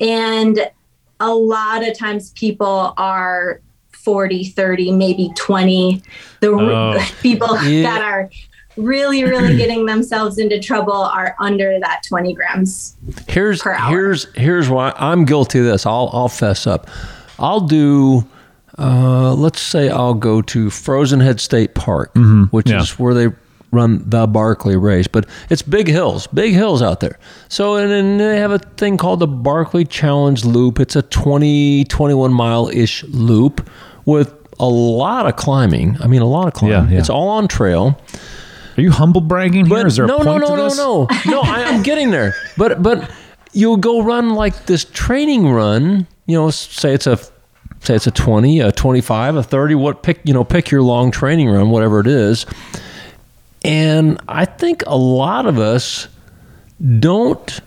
And 0.00 0.70
a 1.20 1.34
lot 1.34 1.86
of 1.86 1.96
times 1.96 2.30
people 2.32 2.94
are 2.96 3.60
40, 3.92 4.44
30, 4.44 4.92
maybe 4.92 5.30
20. 5.36 6.02
The 6.40 6.48
Oh. 6.50 6.98
people 7.22 7.62
Yeah. 7.62 7.82
that 7.82 8.02
are 8.02 8.30
really, 8.76 9.22
really 9.24 9.56
getting 9.62 9.86
themselves 9.86 10.38
into 10.38 10.58
trouble 10.58 10.94
are 10.94 11.36
under 11.38 11.78
that 11.78 12.00
20 12.08 12.32
grams. 12.32 12.96
Here's 13.28 13.62
per 13.62 13.74
hour. 13.74 13.90
here's 13.90 14.32
here's 14.34 14.68
why 14.70 14.92
I'm 14.96 15.24
guilty 15.24 15.58
of 15.60 15.66
this. 15.66 15.84
I'll 15.86 16.10
I'll 16.12 16.28
fess 16.28 16.66
up. 16.66 16.88
I'll 17.38 17.60
do. 17.60 18.26
Uh, 18.78 19.34
let's 19.34 19.60
say 19.60 19.88
I'll 19.90 20.14
go 20.14 20.40
to 20.42 20.70
Frozen 20.70 21.20
Head 21.20 21.40
State 21.40 21.74
Park, 21.74 22.14
which 22.14 22.22
Mm-hmm. 22.66 22.68
Yeah. 22.68 22.80
is 22.82 22.98
where 22.98 23.14
they 23.14 23.28
run 23.70 24.02
the 24.08 24.26
Barkley 24.26 24.76
race. 24.76 25.06
But 25.06 25.26
it's 25.50 25.62
big 25.62 25.88
hills, 25.88 26.26
big 26.28 26.52
hills 26.54 26.82
out 26.82 27.00
there. 27.00 27.18
So 27.48 27.76
and 27.76 27.90
then 27.90 28.18
they 28.18 28.38
have 28.38 28.50
a 28.50 28.58
thing 28.58 28.96
called 28.96 29.20
the 29.20 29.26
Barkley 29.26 29.84
Challenge 29.84 30.44
Loop. 30.44 30.78
It's 30.80 30.96
a 30.96 31.02
20 31.02 31.84
21 31.84 32.32
mile 32.32 32.68
ish 32.68 33.04
loop 33.04 33.68
with 34.04 34.34
a 34.60 34.66
lot 34.68 35.26
of 35.26 35.36
climbing. 35.36 35.96
I 36.00 36.06
mean, 36.06 36.22
a 36.22 36.26
lot 36.26 36.46
of 36.48 36.54
climbing. 36.54 36.86
Yeah, 36.88 36.92
yeah. 36.94 36.98
It's 37.00 37.10
all 37.10 37.28
on 37.28 37.48
trail. 37.48 37.98
Are 38.76 38.80
you 38.80 38.90
humble 38.90 39.20
bragging 39.20 39.66
here? 39.66 39.86
Is 39.86 39.96
there 39.96 40.06
no, 40.06 40.16
a 40.16 40.24
point 40.24 40.40
no, 40.42 40.48
to 40.48 40.56
no, 40.56 40.64
this? 40.64 40.76
no, 40.78 41.06
no, 41.26 41.30
no. 41.32 41.40
I, 41.42 41.64
I'm 41.64 41.82
getting 41.82 42.10
there. 42.10 42.34
But 42.56 42.82
but 42.82 43.10
you'll 43.52 43.76
go 43.76 44.02
run 44.02 44.34
like 44.34 44.64
this 44.66 44.84
training 44.84 45.48
run. 45.48 46.06
You 46.26 46.36
know, 46.38 46.50
say 46.50 46.94
it's 46.94 47.06
a 47.06 47.18
say 47.82 47.94
it's 47.96 48.06
a 48.06 48.10
20, 48.10 48.60
a 48.60 48.72
25, 48.72 49.36
a 49.36 49.42
30. 49.42 49.74
What 49.74 50.02
pick? 50.02 50.20
You 50.24 50.32
know, 50.34 50.44
pick 50.44 50.70
your 50.70 50.82
long 50.82 51.10
training 51.10 51.48
run, 51.50 51.70
whatever 51.70 52.00
it 52.00 52.06
is. 52.06 52.46
And 53.64 54.20
I 54.28 54.44
think 54.44 54.82
a 54.86 54.96
lot 54.96 55.46
of 55.46 55.58
us 55.58 56.08
don't 56.98 57.60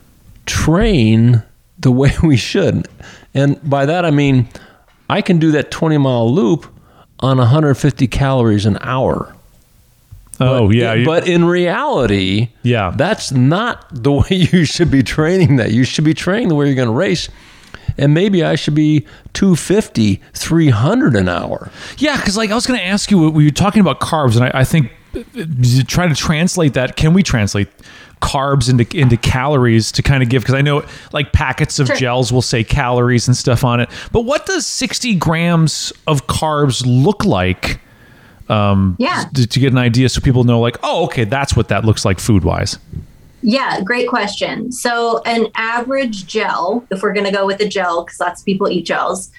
train 0.46 1.44
the 1.80 1.92
way 1.92 2.12
we 2.24 2.38
should. 2.38 2.88
And 3.34 3.60
by 3.70 3.86
that 3.86 4.06
I 4.06 4.12
mean 4.12 4.48
I 5.10 5.22
can 5.22 5.38
do 5.40 5.52
that 5.52 5.72
20 5.72 5.98
mile 5.98 6.32
loop 6.34 6.66
on 7.20 7.38
150 7.38 8.08
calories 8.08 8.66
an 8.66 8.78
hour. 8.82 9.34
Oh 10.40 10.68
But- 10.68 10.76
yeah. 10.76 11.04
but 11.06 11.28
in 11.30 11.46
reality, 11.46 12.50
Yeah. 12.64 12.92
that's 12.96 13.32
not 13.32 13.86
the 13.92 14.12
way 14.20 14.28
you 14.32 14.66
should 14.66 14.92
be 14.92 15.02
training 15.04 15.56
that. 15.58 15.72
You 15.72 15.84
should 15.86 16.04
be 16.04 16.14
training 16.14 16.50
the 16.50 16.56
way 16.56 16.66
you're 16.66 16.76
going 16.76 16.88
to 16.90 16.94
race. 16.94 17.30
And 17.98 18.14
maybe 18.14 18.44
I 18.44 18.56
should 18.56 18.76
be 18.76 19.06
250, 19.34 20.22
300 20.34 21.16
an 21.16 21.30
hour. 21.30 21.72
Yeah, 21.98 22.18
because 22.18 22.36
like 22.38 22.52
I 22.52 22.56
was 22.56 22.66
going 22.68 22.80
to 22.80 22.86
ask 22.86 23.10
you, 23.12 23.30
we 23.30 23.46
were 23.46 23.52
talking 23.52 23.80
about 23.82 24.00
carbs, 24.00 24.36
and 24.36 24.46
I, 24.46 24.60
I 24.60 24.64
think 24.64 24.92
uh, 25.16 25.20
uh, 25.20 25.46
to 26.08 26.14
translate 26.16 26.74
that. 26.74 26.96
Can 26.98 27.14
we 27.14 27.24
translate 27.24 27.70
carbs 28.22 28.70
into 28.70 28.86
into 28.98 29.18
calories 29.18 29.92
to 29.94 30.02
kind 30.02 30.24
of 30.24 30.30
give? 30.30 30.42
Because 30.42 30.56
I 30.56 30.62
know 30.62 30.84
like 31.14 31.32
packets 31.32 31.80
of 31.80 31.88
Sure. 31.88 31.96
gels 31.96 32.34
will 32.34 32.42
say 32.42 32.64
calories 32.64 33.28
and 33.28 33.38
stuff 33.38 33.64
on 33.64 33.80
it, 33.80 33.90
but 34.12 34.22
what 34.22 34.46
does 34.46 34.66
sixty 34.68 35.16
grams 35.16 35.94
of 36.08 36.28
carbs 36.28 36.84
look 36.86 37.24
like? 37.24 37.80
Um, 38.50 38.96
Yeah. 39.00 39.24
to, 39.34 39.48
to 39.48 39.60
get 39.60 39.72
an 39.72 39.78
idea, 39.80 40.08
so 40.10 40.22
people 40.22 40.44
know, 40.44 40.60
like, 40.60 40.78
oh, 40.84 41.06
okay, 41.06 41.24
that's 41.24 41.56
what 41.56 41.70
that 41.70 41.84
looks 41.84 42.06
like 42.06 42.20
food 42.20 42.44
wise. 42.44 42.78
Yeah, 43.48 43.82
great 43.82 44.08
question. 44.10 44.72
So, 44.72 45.22
an 45.24 45.48
average 45.56 46.26
gel, 46.26 46.84
if 46.90 47.04
we're 47.04 47.14
going 47.14 47.28
to 47.28 47.32
go 47.32 47.46
with 47.46 47.60
a 47.62 47.68
gel, 47.68 48.04
because 48.04 48.20
lots 48.20 48.42
of 48.42 48.46
people 48.46 48.68
eat 48.70 48.86
gels, 48.88 49.30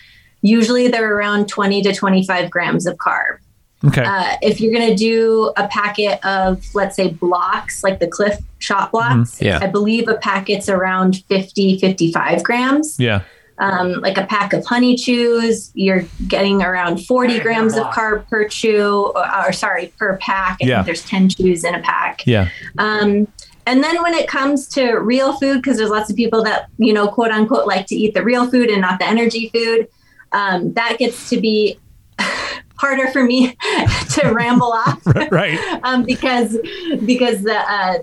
usually 0.43 0.87
they're 0.89 1.13
around 1.17 1.49
20 1.49 1.83
to 1.83 1.93
25 1.93 2.49
grams 2.51 2.87
of 2.87 2.97
carb. 2.99 3.39
Okay, 3.85 4.05
Uh, 4.05 4.37
if 4.43 4.61
you're 4.61 4.73
going 4.73 4.89
to 4.89 4.95
do 4.95 5.53
a 5.57 5.67
packet 5.69 6.25
of, 6.25 6.65
let's 6.75 6.95
say, 6.97 7.09
blocks, 7.09 7.83
like 7.83 7.99
the 7.99 8.07
Clif 8.07 8.37
Shot 8.59 8.93
Bloks, 8.93 9.43
Yeah. 9.43 9.59
I 9.61 9.67
believe 9.67 10.09
a 10.09 10.15
packet's 10.15 10.69
around 10.69 11.23
50, 11.29 11.79
55 11.79 12.43
grams. 12.45 12.97
yeah, 12.99 13.23
Um, 13.59 14.01
like 14.03 14.19
a 14.19 14.25
pack 14.27 14.53
of 14.53 14.65
honey 14.67 14.97
chews, 14.97 15.71
you're 15.75 16.05
getting 16.29 16.63
around 16.63 16.99
40 17.07 17.39
grams 17.41 17.75
of 17.77 17.85
carb 17.87 18.29
per 18.29 18.47
chew, 18.49 19.13
or, 19.15 19.47
or 19.47 19.53
sorry, 19.53 19.93
per 19.99 20.17
pack. 20.19 20.59
I 20.63 20.67
Yeah. 20.67 20.77
think 20.77 20.87
there's 20.87 21.05
10 21.05 21.29
chews 21.31 21.65
in 21.65 21.75
a 21.75 21.81
pack. 21.81 22.23
yeah, 22.27 22.49
Um, 22.79 23.27
and 23.67 23.83
then 23.83 24.01
when 24.03 24.15
it 24.15 24.29
comes 24.29 24.69
to 24.69 24.95
real 24.95 25.33
food, 25.35 25.57
because 25.57 25.77
there's 25.77 25.91
lots 25.91 26.09
of 26.09 26.17
people 26.17 26.43
that, 26.45 26.71
you 26.79 26.93
know, 26.93 27.09
quote 27.09 27.33
unquote, 27.33 27.67
like 27.67 27.87
to 27.87 27.97
eat 27.97 28.15
the 28.15 28.23
real 28.23 28.49
food 28.49 28.71
and 28.71 28.81
not 28.81 29.01
the 29.01 29.07
energy 29.07 29.51
food, 29.53 29.89
um, 30.33 30.73
that 30.75 30.97
gets 30.99 31.29
to 31.31 31.41
be 31.41 31.79
harder 32.77 33.11
for 33.11 33.25
me 33.25 33.57
to 34.11 34.33
ramble 34.33 34.73
off 34.73 35.05
right. 35.31 35.59
um, 35.83 36.05
because 36.05 36.57
because 37.05 37.43
the 37.43 37.57
uh, 37.57 37.99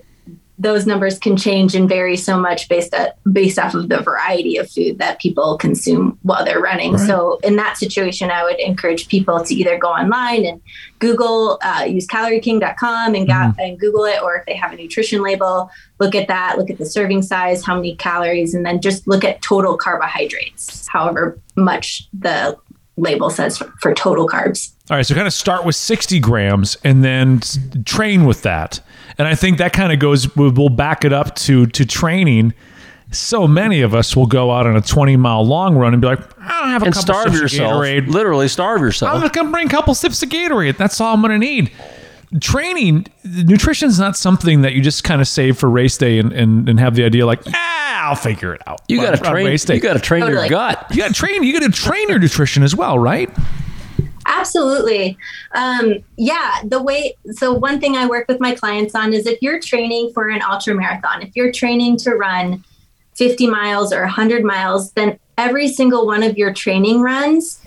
those 0.63 0.87
numbers 0.87 1.19
can 1.19 1.35
change 1.35 1.75
and 1.75 1.89
vary 1.89 2.15
so 2.15 2.39
much 2.39 2.69
based 2.69 2.93
at, 2.93 3.17
based 3.31 3.59
off 3.59 3.75
of 3.75 3.89
the 3.89 3.99
variety 3.99 4.55
of 4.55 4.71
food 4.71 4.97
that 4.97 5.19
people 5.19 5.57
consume 5.57 6.17
while 6.21 6.45
they're 6.45 6.61
running. 6.61 6.97
So 6.97 7.37
in 7.43 7.57
that 7.57 7.77
situation, 7.77 8.31
I 8.31 8.43
would 8.43 8.59
encourage 8.61 9.09
people 9.09 9.43
to 9.43 9.53
either 9.53 9.77
go 9.77 9.89
online 9.89 10.45
and 10.45 10.61
Google, 10.99 11.59
uh, 11.61 11.83
use 11.87 12.07
CalorieKing.com 12.07 13.13
and 13.13 13.27
got 13.27 13.59
and 13.59 13.77
Google 13.77 14.05
it, 14.05 14.23
or 14.23 14.37
if 14.37 14.45
they 14.45 14.55
have 14.55 14.71
a 14.71 14.77
nutrition 14.77 15.21
label, 15.21 15.69
look 15.99 16.15
at 16.15 16.29
that, 16.29 16.57
look 16.57 16.69
at 16.69 16.77
the 16.77 16.85
serving 16.85 17.23
size, 17.23 17.63
how 17.65 17.75
many 17.75 17.95
calories, 17.97 18.53
and 18.53 18.65
then 18.65 18.79
just 18.79 19.05
look 19.05 19.25
at 19.25 19.41
total 19.41 19.75
carbohydrates, 19.75 20.87
however 20.87 21.37
much 21.57 22.07
the 22.17 22.57
label 22.95 23.29
says 23.29 23.57
for, 23.57 23.73
for 23.81 23.93
total 23.93 24.29
carbs. 24.29 24.71
All 24.89 24.95
right, 24.97 25.05
so 25.05 25.13
kind 25.13 25.27
of 25.27 25.33
start 25.33 25.65
with 25.65 25.75
60 25.75 26.19
grams 26.19 26.77
and 26.83 27.03
then 27.03 27.41
train 27.85 28.25
with 28.25 28.43
that. 28.43 28.79
And 29.17 29.27
I 29.27 29.35
think 29.35 29.57
that 29.59 29.73
kind 29.73 29.91
of 29.93 29.99
goes, 29.99 30.35
we'll 30.35 30.51
we'll 30.51 30.69
back 30.69 31.05
it 31.05 31.13
up 31.13 31.35
to, 31.35 31.65
to 31.67 31.85
training. 31.85 32.53
So 33.11 33.47
many 33.47 33.81
of 33.81 33.93
us 33.93 34.15
will 34.15 34.25
go 34.25 34.49
out 34.51 34.65
on 34.65 34.75
a 34.75 34.81
20 34.81 35.17
mile 35.17 35.45
long 35.45 35.75
run 35.75 35.93
and 35.93 36.01
be 36.01 36.07
like, 36.07 36.19
I 36.41 36.61
don't 36.61 36.69
have 36.69 36.81
a 36.81 36.85
And 36.85 36.93
couple 36.95 37.13
starve 37.13 37.35
sips 37.35 37.53
of. 37.53 37.59
Gatorade. 37.59 38.07
Literally 38.07 38.47
starve 38.47 38.81
yourself. 38.81 39.13
I'm 39.13 39.21
just 39.21 39.33
going 39.35 39.45
to 39.45 39.47
come 39.47 39.51
bring 39.51 39.67
a 39.67 39.69
couple 39.69 39.93
sips 39.93 40.23
of 40.23 40.29
Gatorade. 40.29 40.77
That's 40.77 40.99
all 40.99 41.13
I'm 41.13 41.21
going 41.21 41.31
to 41.31 41.37
need. 41.37 41.71
Training, 42.41 43.05
nutrition 43.23 43.87
is 43.87 43.99
not 43.99 44.17
something 44.17 44.61
that 44.63 44.73
you 44.73 44.81
just 44.81 45.03
kind 45.03 45.21
of 45.21 45.27
save 45.27 45.59
for 45.59 45.69
race 45.69 45.95
day 45.97 46.17
and, 46.17 46.33
and, 46.33 46.67
and 46.67 46.79
have 46.79 46.95
the 46.95 47.03
idea 47.03 47.27
like, 47.27 47.41
ah, 47.53 48.09
I'll 48.09 48.15
figure 48.15 48.55
it 48.55 48.61
out. 48.65 48.81
You 48.87 48.97
got 48.99 49.11
to 49.11 49.19
on- 49.19 49.25
on 49.27 49.31
train. 49.33 49.45
race 49.45 49.63
day. 49.65 49.75
You 49.75 49.81
got 49.81 49.93
to 49.93 49.99
train 49.99 50.21
your 50.21 50.29
Totally. 50.31 50.49
gut. 50.49 50.87
You 50.89 50.97
got 50.97 51.09
to 51.09 51.13
train. 51.13 51.43
You 51.43 51.53
got 51.53 51.71
to 51.71 51.71
train 51.71 52.09
your 52.09 52.17
nutrition 52.17 52.63
as 52.63 52.75
well, 52.75 52.97
right? 52.97 53.29
Absolutely. 54.37 55.17
Um, 55.53 56.03
yeah, 56.17 56.61
the 56.65 56.81
way, 56.81 57.15
so 57.31 57.53
one 57.53 57.79
thing 57.79 57.95
I 57.95 58.07
work 58.07 58.27
with 58.27 58.39
my 58.39 58.55
clients 58.55 58.95
on 58.95 59.13
is 59.13 59.25
if 59.27 59.41
you're 59.41 59.59
training 59.59 60.11
for 60.13 60.29
an 60.29 60.41
ultra 60.41 60.73
marathon, 60.73 61.21
if 61.21 61.35
you're 61.35 61.51
training 61.51 61.97
to 61.97 62.11
run 62.11 62.63
50 63.15 63.47
miles 63.47 63.93
or 63.93 64.01
100 64.01 64.43
miles, 64.43 64.91
then 64.93 65.19
every 65.37 65.67
single 65.67 66.05
one 66.05 66.23
of 66.23 66.37
your 66.37 66.53
training 66.53 67.01
runs, 67.01 67.59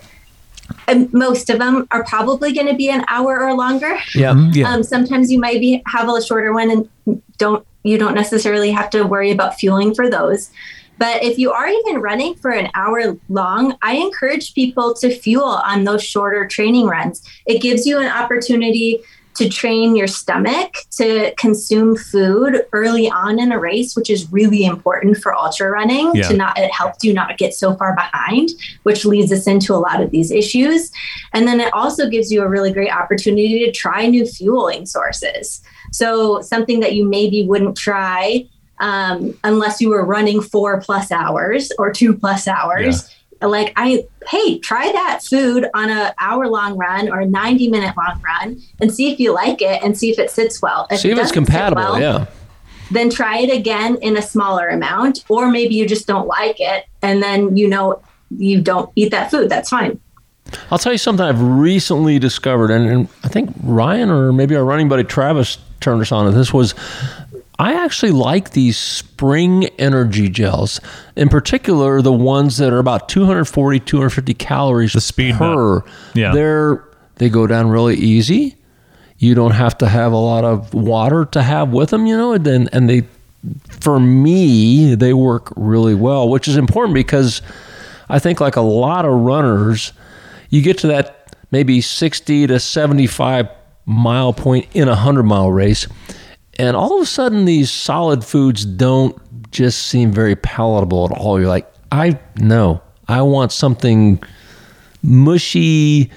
and 0.87 1.11
most 1.13 1.49
of 1.49 1.59
them 1.59 1.87
are 1.91 2.03
probably 2.03 2.53
going 2.53 2.67
to 2.67 2.75
be 2.75 2.89
an 2.89 3.05
hour 3.07 3.41
or 3.41 3.53
longer. 3.53 3.97
Yeah. 4.13 4.33
Mhm, 4.33 4.55
yeah. 4.55 4.73
Um, 4.73 4.83
sometimes 4.83 5.31
you 5.31 5.39
might 5.39 5.59
be 5.59 5.81
have 5.87 6.09
a 6.09 6.21
shorter 6.21 6.53
one 6.53 6.71
and 6.71 7.21
don't 7.37 7.65
you 7.83 7.97
don't 7.97 8.15
necessarily 8.15 8.71
have 8.71 8.89
to 8.89 9.03
worry 9.03 9.31
about 9.31 9.55
fueling 9.55 9.95
for 9.95 10.09
those. 10.09 10.49
But 10.97 11.23
if 11.23 11.37
you 11.37 11.51
are 11.51 11.67
even 11.67 12.01
running 12.01 12.35
for 12.35 12.51
an 12.51 12.69
hour 12.75 13.17
long, 13.29 13.77
I 13.81 13.93
encourage 13.95 14.53
people 14.53 14.93
to 14.95 15.15
fuel 15.15 15.43
on 15.43 15.83
those 15.83 16.03
shorter 16.03 16.47
training 16.47 16.87
runs. 16.87 17.21
It 17.45 17.61
gives 17.61 17.85
you 17.85 17.99
an 17.99 18.07
opportunity 18.07 19.01
to 19.35 19.47
train 19.47 19.95
your 19.95 20.07
stomach 20.07 20.73
to 20.89 21.31
consume 21.37 21.95
food 21.95 22.65
early 22.73 23.07
on 23.07 23.39
in 23.39 23.51
a 23.51 23.59
race, 23.59 23.95
which 23.95 24.09
is 24.09 24.31
really 24.31 24.65
important 24.65 25.15
for 25.17 25.31
ultra 25.35 25.69
running 25.69 26.11
Yeah. 26.15 26.27
to 26.29 26.35
not 26.35 26.57
it 26.57 26.71
helps 26.71 27.03
you 27.03 27.13
not 27.13 27.37
get 27.37 27.53
so 27.53 27.75
far 27.75 27.93
behind, 27.93 28.49
which 28.81 29.05
leads 29.05 29.31
us 29.31 29.45
into 29.45 29.75
a 29.75 29.77
lot 29.77 30.01
of 30.01 30.09
these 30.09 30.31
issues. 30.31 30.91
And 31.33 31.47
then 31.47 31.59
it 31.61 31.71
also 31.71 32.09
gives 32.09 32.31
you 32.31 32.41
a 32.41 32.47
really 32.47 32.73
great 32.73 32.91
opportunity 32.91 33.63
to 33.63 33.71
try 33.71 34.07
new 34.07 34.25
fueling 34.25 34.87
sources. 34.87 35.61
So 35.91 36.41
something 36.41 36.79
that 36.79 36.93
you 36.93 37.05
maybe 37.05 37.45
wouldn't 37.45 37.77
try 37.77 38.47
um, 38.79 39.37
unless 39.43 39.81
you 39.81 39.89
were 39.89 40.05
running 40.05 40.41
four 40.41 40.79
plus 40.81 41.11
hours 41.11 41.71
or 41.77 41.91
two 41.91 42.15
plus 42.15 42.47
hours. 42.47 43.13
Like 43.39 43.71
I, 43.75 44.05
hey, 44.27 44.57
try 44.59 44.91
that 44.91 45.23
food 45.23 45.67
on 45.75 45.91
a 45.91 46.13
hour 46.19 46.47
long 46.47 46.75
run 46.75 47.07
or 47.07 47.19
a 47.19 47.25
ninety 47.25 47.69
minute 47.69 47.95
long 47.95 48.19
run, 48.21 48.59
and 48.81 48.91
see 48.91 49.11
if 49.11 49.19
you 49.19 49.31
like 49.31 49.61
it, 49.61 49.83
and 49.83 49.95
see 49.95 50.09
if 50.09 50.17
it 50.17 50.31
sits 50.31 50.59
well. 50.59 50.87
See 50.95 51.11
it 51.11 51.17
if 51.17 51.19
it's 51.19 51.31
compatible. 51.31 51.83
well, 51.83 51.99
yeah. 51.99 52.25
then 52.89 53.11
try 53.11 53.37
it 53.37 53.55
again 53.55 53.97
in 54.01 54.17
a 54.17 54.23
smaller 54.23 54.69
amount 54.69 55.23
or 55.29 55.51
maybe 55.51 55.75
you 55.75 55.87
just 55.87 56.07
don't 56.07 56.25
like 56.25 56.55
it 56.59 56.85
and 57.01 57.21
then 57.21 57.55
you 57.57 57.67
know 57.67 58.01
you 58.37 58.61
don't 58.61 58.89
eat 58.95 59.11
that 59.11 59.29
food 59.29 59.49
that's 59.49 59.69
fine 59.69 59.99
I'll 60.71 60.77
tell 60.77 60.91
you 60.91 60.97
something 60.97 61.25
I've 61.25 61.41
recently 61.41 62.19
discovered, 62.19 62.71
and, 62.71 62.89
and 62.89 63.07
I 63.23 63.27
think 63.27 63.53
Ryan 63.63 64.09
or 64.09 64.31
maybe 64.31 64.55
our 64.55 64.63
running 64.63 64.89
buddy 64.89 65.03
Travis 65.03 65.57
turned 65.79 66.01
us 66.01 66.11
on 66.11 66.25
to 66.25 66.31
this. 66.31 66.53
Was 66.53 66.73
I 67.59 67.73
actually 67.73 68.11
like 68.11 68.51
these 68.51 68.77
spring 68.77 69.65
energy 69.79 70.29
gels, 70.29 70.79
in 71.15 71.29
particular 71.29 72.01
the 72.01 72.13
ones 72.13 72.57
that 72.57 72.71
are 72.71 72.79
about 72.79 73.09
240, 73.09 73.79
250 73.79 74.33
calories 74.35 74.93
The 74.93 75.01
Speed 75.01 75.35
per. 75.35 75.75
Nut. 75.75 75.87
Yeah. 76.13 76.33
They're 76.33 76.83
they 77.15 77.29
go 77.29 77.47
down 77.47 77.69
really 77.69 77.95
easy. 77.95 78.55
You 79.17 79.33
don't 79.33 79.51
have 79.51 79.75
to 79.79 79.87
have 79.87 80.11
a 80.11 80.17
lot 80.17 80.43
of 80.43 80.73
water 80.73 81.25
to 81.25 81.41
have 81.41 81.69
with 81.69 81.89
them, 81.89 82.05
you 82.05 82.15
know, 82.15 82.33
and 82.33 82.45
then 82.45 82.69
and 82.71 82.87
they 82.87 83.03
for 83.69 83.99
me, 83.99 84.93
they 84.93 85.13
work 85.13 85.51
really 85.55 85.95
well, 85.95 86.29
which 86.29 86.47
is 86.47 86.57
important 86.57 86.93
because 86.93 87.41
I 88.09 88.19
think 88.19 88.39
like 88.39 88.55
a 88.55 88.61
lot 88.61 89.05
of 89.05 89.13
runners, 89.13 89.93
you 90.49 90.61
get 90.61 90.77
to 90.79 90.87
that 90.87 91.35
maybe 91.49 91.81
60 91.81 92.47
to 92.47 92.59
75 92.59 93.47
mile 93.85 94.33
point 94.33 94.67
in 94.73 94.87
a 94.87 94.91
100 94.91 95.23
mile 95.23 95.51
race 95.51 95.87
and 96.59 96.75
all 96.75 96.95
of 96.97 97.01
a 97.01 97.05
sudden 97.05 97.45
these 97.45 97.69
solid 97.71 98.23
foods 98.23 98.65
don't 98.65 99.15
just 99.51 99.87
seem 99.87 100.11
very 100.11 100.35
palatable 100.35 101.05
at 101.05 101.11
all 101.17 101.39
you're 101.39 101.47
like 101.47 101.71
i 101.91 102.17
no 102.37 102.81
i 103.07 103.21
want 103.21 103.51
something 103.51 104.21
mushy 105.03 106.09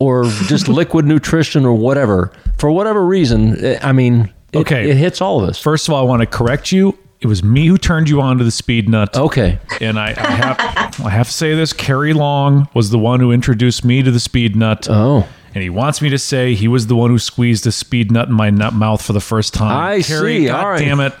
or 0.00 0.24
just 0.46 0.68
liquid 0.80 1.04
nutrition 1.04 1.64
or 1.64 1.74
whatever 1.74 2.32
for 2.58 2.70
whatever 2.70 3.04
reason 3.04 3.56
i 3.82 3.92
mean 3.92 4.32
it, 4.52 4.58
Okay. 4.58 4.88
it 4.90 4.96
hits 4.96 5.20
all 5.20 5.42
of 5.42 5.48
us 5.48 5.58
First 5.58 5.88
of 5.88 5.94
all, 5.94 6.00
I 6.00 6.08
want 6.08 6.20
to 6.20 6.26
correct 6.26 6.70
you. 6.70 6.96
It 7.20 7.26
was 7.26 7.42
me 7.42 7.66
who 7.66 7.76
turned 7.76 8.08
you 8.08 8.20
on 8.20 8.38
to 8.38 8.44
the 8.44 8.52
speed 8.52 8.88
nut. 8.88 9.16
okay 9.16 9.58
And 9.80 9.98
I, 9.98 10.10
I 10.10 10.30
have 10.30 11.00
I 11.04 11.10
have 11.10 11.26
to 11.26 11.32
say 11.32 11.56
this. 11.56 11.72
Carrie 11.72 12.12
Long 12.12 12.68
was 12.72 12.90
the 12.90 12.98
one 12.98 13.18
who 13.18 13.32
introduced 13.32 13.84
me 13.84 14.00
to 14.04 14.12
the 14.12 14.20
speed 14.20 14.54
nut. 14.54 14.86
oh 14.88 15.26
And 15.54 15.62
he 15.62 15.70
wants 15.70 16.02
me 16.02 16.08
to 16.10 16.18
say 16.18 16.54
he 16.54 16.66
was 16.66 16.88
the 16.88 16.96
one 16.96 17.10
who 17.10 17.18
squeezed 17.18 17.66
a 17.66 17.72
speed 17.72 18.10
nut 18.10 18.28
in 18.28 18.34
my 18.34 18.50
nut 18.50 18.74
mouth 18.74 19.00
for 19.00 19.12
the 19.12 19.20
first 19.20 19.54
time. 19.54 19.76
I 19.76 20.02
Carrie, 20.02 20.38
see. 20.40 20.46
God 20.46 20.64
All 20.64 20.70
right. 20.70 20.78
damn 20.80 21.00
it. 21.00 21.12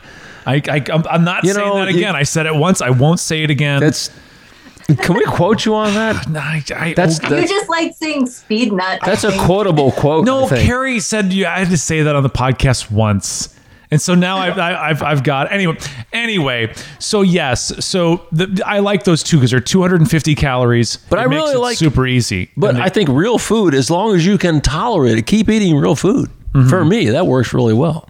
I, 0.46 0.54
I, 0.68 0.84
I'm, 0.92 1.04
I'm 1.08 1.24
not 1.24 1.44
You 1.44 1.52
saying 1.54 1.66
know, 1.68 1.84
that 1.84 1.92
you- 1.92 1.98
again. 1.98 2.16
I 2.16 2.24
said 2.24 2.46
it 2.46 2.54
once. 2.54 2.82
I 2.82 2.90
won't 2.90 3.20
say 3.20 3.42
it 3.44 3.50
again. 3.50 3.80
that's 3.80 4.10
can 5.00 5.16
we 5.16 5.24
quote 5.24 5.64
you 5.64 5.74
on 5.74 5.94
that 5.94 6.28
Nah, 6.28 6.40
I, 6.40 6.62
I, 6.76 6.92
that's 6.94 7.22
You 7.22 7.28
that's, 7.30 7.50
just 7.50 7.70
like 7.70 7.94
saying 7.94 8.26
speed 8.26 8.72
nut. 8.72 9.00
That's 9.06 9.24
a 9.24 9.32
quotable 9.38 9.92
quote 9.92 10.24
no. 10.26 10.44
I. 10.46 10.62
Carrie 10.62 11.00
said 11.00 11.32
you. 11.32 11.46
I 11.46 11.60
had 11.60 11.70
to 11.70 11.78
say 11.78 12.02
that 12.02 12.14
on 12.14 12.22
the 12.22 12.28
podcast 12.28 12.90
once. 12.90 13.48
And 13.90 14.00
so 14.00 14.14
now 14.14 14.38
I've, 14.38 14.58
I- 14.58 14.88
I've, 14.90 15.02
I've 15.02 15.22
got 15.22 15.52
anyway. 15.52 15.76
Anyway, 16.12 16.72
so 16.98 17.22
yes, 17.22 17.84
so 17.84 18.26
the, 18.32 18.62
I 18.66 18.78
like 18.80 19.04
those 19.04 19.22
two 19.22 19.36
because 19.36 19.50
they're 19.50 19.60
250 19.60 20.34
calories. 20.34 20.96
But 20.96 21.18
It 21.18 21.22
I 21.22 21.26
makes 21.26 21.40
really 21.42 21.54
it 21.54 21.58
like- 21.58 21.76
super 21.78 22.06
easy. 22.06 22.50
But 22.56 22.74
they- 22.76 22.80
I 22.82 22.88
think 22.88 23.08
real 23.08 23.38
food, 23.38 23.74
as 23.74 23.90
long 23.90 24.14
as 24.14 24.26
you 24.26 24.38
can 24.38 24.60
tolerate 24.60 25.18
it, 25.18 25.26
keep 25.26 25.48
eating 25.48 25.76
real 25.76 25.96
food. 25.96 26.30
Mm-hmm. 26.54 26.68
For 26.68 26.84
me, 26.84 27.06
that 27.10 27.26
works 27.26 27.52
really 27.52 27.74
well. 27.74 28.08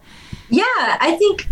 Yeah, 0.50 0.62
I 0.78 1.16
think 1.18 1.46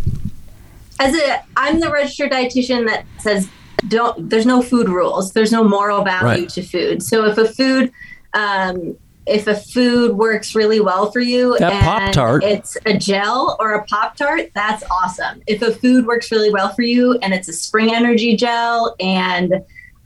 as 1.01 1.15
a 1.17 1.43
I'm 1.57 1.81
the 1.81 1.91
registered 1.91 2.31
dietitian 2.31 2.87
that 2.89 3.05
says 3.19 3.49
don't 3.89 4.29
there's 4.31 4.47
no 4.47 4.63
food 4.63 4.89
rules. 4.89 5.33
There's 5.33 5.51
no 5.51 5.65
moral 5.65 6.05
value 6.05 6.43
Right. 6.43 6.49
to 6.51 6.63
food. 6.63 7.03
So 7.03 7.25
if 7.25 7.39
a 7.39 7.49
food 7.49 7.91
um 8.35 8.97
if 9.27 9.47
a 9.47 9.55
food 9.55 10.17
works 10.17 10.55
really 10.55 10.81
well 10.81 11.11
for 11.13 11.21
you 11.21 11.57
That 11.59 11.73
and 11.73 11.85
Pop-Tart. 11.85 12.43
it's 12.43 12.77
a 12.87 12.97
gel 12.99 13.57
or 13.61 13.75
a 13.75 13.85
pop 13.85 14.17
tart 14.17 14.51
that's 14.55 14.83
awesome 14.91 15.43
if 15.47 15.63
a 15.63 15.73
food 15.73 16.07
works 16.07 16.31
really 16.33 16.51
well 16.51 16.73
for 16.75 16.83
you 16.83 17.19
and 17.23 17.33
it's 17.33 17.49
a 17.49 17.53
spring 17.53 17.95
energy 17.95 18.37
gel 18.37 18.97
and 18.99 19.55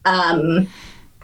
um 0.05 0.69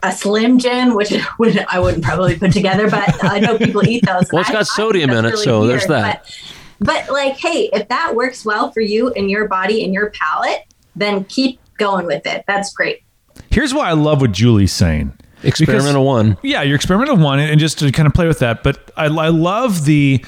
a 0.02 0.10
slim 0.10 0.58
jim 0.58 0.94
which 0.94 1.12
would 1.38 1.64
i 1.68 1.78
wouldn't 1.78 2.02
probably 2.02 2.36
put 2.38 2.52
together 2.52 2.88
but 2.90 3.22
i 3.24 3.38
know 3.38 3.58
people 3.58 3.86
eat 3.86 4.04
those 4.06 4.26
Well, 4.32 4.40
it's 4.40 4.50
got 4.50 4.56
I 4.62 4.64
think 4.64 4.68
sodium 4.68 5.10
in 5.10 5.24
that's 5.24 5.40
it, 5.40 5.44
so 5.44 5.66
there's 5.66 5.86
that. 5.86 6.24
but, 6.80 7.06
but 7.06 7.12
like 7.12 7.36
hey 7.38 7.68
if 7.72 7.88
that 7.88 8.14
works 8.14 8.44
well 8.44 8.72
for 8.72 8.80
you 8.80 9.10
and 9.12 9.30
your 9.30 9.46
body 9.48 9.84
and 9.84 9.92
your 9.92 10.10
palate 10.10 10.64
then 10.96 11.24
keep 11.24 11.60
going 11.78 12.06
with 12.06 12.26
it 12.26 12.44
that's 12.46 12.72
great 12.72 13.02
here's 13.50 13.74
why 13.74 13.88
I 13.88 13.92
love 13.92 14.20
what 14.22 14.32
Julie's 14.32 14.72
saying. 14.72 15.12
Experimental 15.44 16.04
one. 16.04 16.36
Yeah, 16.42 16.62
your 16.62 16.76
experimental 16.76 17.16
one, 17.16 17.38
and 17.40 17.58
just 17.60 17.78
to 17.80 17.90
kind 17.92 18.06
of 18.06 18.14
play 18.14 18.26
with 18.26 18.38
that. 18.40 18.62
But 18.62 18.90
I, 18.96 19.06
I 19.06 19.28
love 19.28 19.84
the 19.84 20.24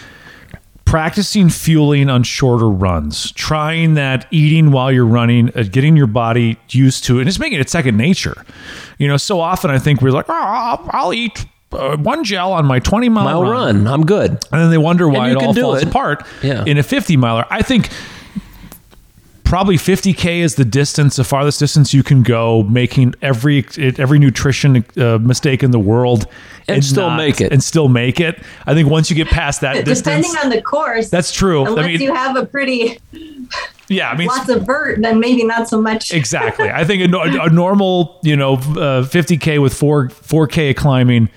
practicing 0.85 1.49
fueling 1.49 2.09
on 2.11 2.23
shorter 2.23 2.69
runs, 2.69 3.33
trying 3.33 3.95
that 3.95 4.27
eating 4.31 4.71
while 4.71 4.93
you're 4.93 5.07
running, 5.07 5.51
uh, 5.57 5.63
getting 5.71 5.97
your 5.97 6.07
body 6.07 6.59
used 6.71 7.05
to 7.05 7.17
it, 7.19 7.23
and 7.23 7.29
just 7.29 7.41
making 7.41 7.59
it 7.59 7.69
second 7.71 7.97
nature. 7.97 8.45
You 8.99 9.09
know, 9.09 9.17
so 9.17 9.41
often 9.41 9.71
I 9.71 9.79
think 9.79 10.03
we're 10.03 10.11
like, 10.13 10.27
oh, 10.29 10.33
I'll, 10.35 10.89
I'll 10.93 11.15
eat. 11.15 11.47
Uh, 11.73 11.97
one 11.97 12.23
gel 12.23 12.53
on 12.53 12.65
my 12.67 12.79
20 12.79 13.09
mile, 13.09 13.25
Mile 13.25 13.51
run. 13.51 13.89
I'm 13.89 14.07
good. 14.07 14.31
and 14.31 14.39
then 14.53 14.71
they 14.71 14.79
wonder 14.79 15.09
why 15.09 15.27
you 15.31 15.33
it 15.37 15.39
can 15.41 15.49
all 15.49 15.53
do 15.55 15.61
falls 15.63 15.83
it. 15.83 15.89
apart 15.89 16.25
Yeah. 16.41 16.63
in 16.65 16.79
a 16.79 16.85
50 16.85 17.17
miler. 17.17 17.45
I 17.51 17.63
think 17.63 17.89
probably 19.55 19.77
50k 19.77 20.41
is 20.41 20.57
the 20.57 20.65
distance, 20.65 21.15
the 21.15 21.23
farthest 21.23 21.61
distance 21.61 21.95
you 21.95 22.03
can 22.03 22.25
go, 22.25 22.65
making 22.65 23.15
every 23.23 23.65
every 23.79 24.19
nutrition 24.19 24.85
uh, 24.97 25.17
mistake 25.19 25.63
in 25.63 25.71
the 25.71 25.79
world, 25.79 26.27
And 26.67 26.85
still 26.85 27.11
make 27.11 27.41
it. 27.41 27.53
and 27.53 27.63
still 27.63 27.87
make 27.87 28.19
it. 28.19 28.43
I 28.67 28.75
think 28.75 28.91
once 28.91 29.11
you 29.11 29.15
get 29.15 29.29
past 29.29 29.61
that 29.61 29.75
distance, 29.85 30.01
depending 30.27 30.33
on 30.43 30.51
the 30.51 30.61
course 30.61 31.09
that's 31.09 31.31
true. 31.31 31.65
unless 31.65 31.85
I 31.85 31.87
mean, 31.87 32.01
you 32.01 32.13
have 32.13 32.35
a 32.37 32.45
pretty 32.45 32.99
yeah, 33.89 34.11
I 34.11 34.17
mean. 34.17 34.27
lots 34.27 34.49
of 34.49 34.67
vert 34.67 35.01
then 35.01 35.21
maybe 35.21 35.45
not 35.45 35.69
so 35.69 35.81
much 35.81 36.13
Exactly. 36.21 36.69
I 36.69 36.85
think 36.85 37.15
a, 37.15 37.17
a 37.17 37.49
normal, 37.49 38.19
you 38.25 38.35
know, 38.35 38.55
uh, 38.55 39.07
50k 39.07 39.63
with 39.63 39.73
four 39.73 40.09
4k 40.09 40.75
climbing, 40.75 41.29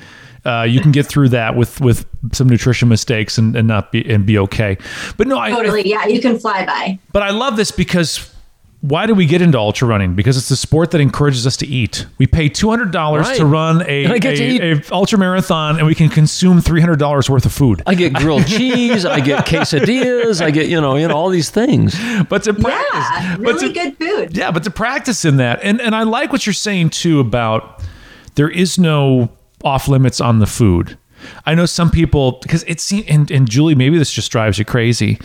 uh, 0.47 0.63
you 0.63 0.79
can 0.79 0.91
get 0.91 1.05
through 1.05 1.29
that 1.29 1.55
with 1.55 1.81
with 1.81 2.05
some 2.31 2.47
nutrition 2.47 2.87
mistakes 2.87 3.37
and, 3.37 3.55
and 3.55 3.67
not 3.67 3.91
be 3.91 4.09
and 4.09 4.25
be 4.25 4.37
okay. 4.37 4.77
But 5.17 5.27
no, 5.27 5.37
I, 5.37 5.49
totally 5.49 5.87
yeah 5.87 6.07
you 6.07 6.21
can 6.21 6.39
fly 6.39 6.65
by 6.65 6.99
But 7.11 7.23
I 7.23 7.31
love 7.31 7.57
this 7.57 7.71
because 7.71 8.33
why 8.81 9.07
do 9.07 9.15
we 9.15 9.25
get 9.25 9.41
into 9.41 9.57
ultra 9.57 9.87
running? 9.87 10.13
Because 10.13 10.37
it's 10.37 10.51
a 10.51 10.55
sport 10.55 10.91
that 10.91 11.01
encourages 11.01 11.47
us 11.47 11.57
to 11.57 11.67
eat. 11.67 12.05
We 12.19 12.27
pay 12.27 12.47
two 12.47 12.69
hundred 12.69 12.91
dollars 12.91 13.29
to 13.37 13.45
run 13.45 13.81
a, 13.87 14.03
And 14.03 14.13
I 14.13 14.19
get 14.19 14.37
to 14.37 14.59
a, 14.59 14.77
a 14.77 14.81
ultra 14.91 15.17
marathon, 15.17 15.77
and 15.77 15.87
we 15.87 15.95
can 15.95 16.09
consume 16.09 16.61
three 16.61 16.79
hundred 16.79 16.99
dollars 16.99 17.29
worth 17.29 17.45
of 17.45 17.51
food. 17.51 17.81
I 17.87 17.95
get 17.95 18.13
grilled 18.13 18.45
cheese. 18.47 19.03
I 19.03 19.19
get 19.19 19.45
quesadillas. 19.45 20.41
I 20.41 20.51
get 20.51 20.67
you 20.67 20.79
know 20.79 20.95
you 20.95 21.07
know 21.07 21.15
all 21.15 21.29
these 21.29 21.49
things. 21.49 21.95
But 22.29 22.43
to 22.43 22.53
practice, 22.53 22.87
yeah 22.93 23.35
but 23.37 23.45
really 23.45 23.67
to- 23.67 23.73
good 23.73 23.97
food 23.97 24.37
Yeah, 24.37 24.51
but 24.51 24.63
to 24.63 24.71
practice 24.71 25.25
in 25.25 25.37
that, 25.37 25.59
and 25.63 25.81
and 25.81 25.95
I 25.95 26.03
like 26.03 26.31
what 26.31 26.45
you're 26.45 26.53
saying 26.53 26.91
too 26.91 27.19
about 27.19 27.83
there 28.35 28.49
is 28.49 28.77
no 28.77 29.29
off 29.63 29.87
limits 29.87 30.21
on 30.21 30.39
the 30.39 30.45
food. 30.47 30.97
I 31.45 31.55
know 31.55 31.65
some 31.65 31.89
people 31.89 32.39
because 32.41 32.63
it's 32.67 32.91
and 32.91 33.29
and 33.31 33.49
Julie, 33.49 33.75
maybe 33.75 33.97
this 33.97 34.11
just 34.11 34.31
drives 34.31 34.59
you 34.59 34.65
crazy. 34.65 35.17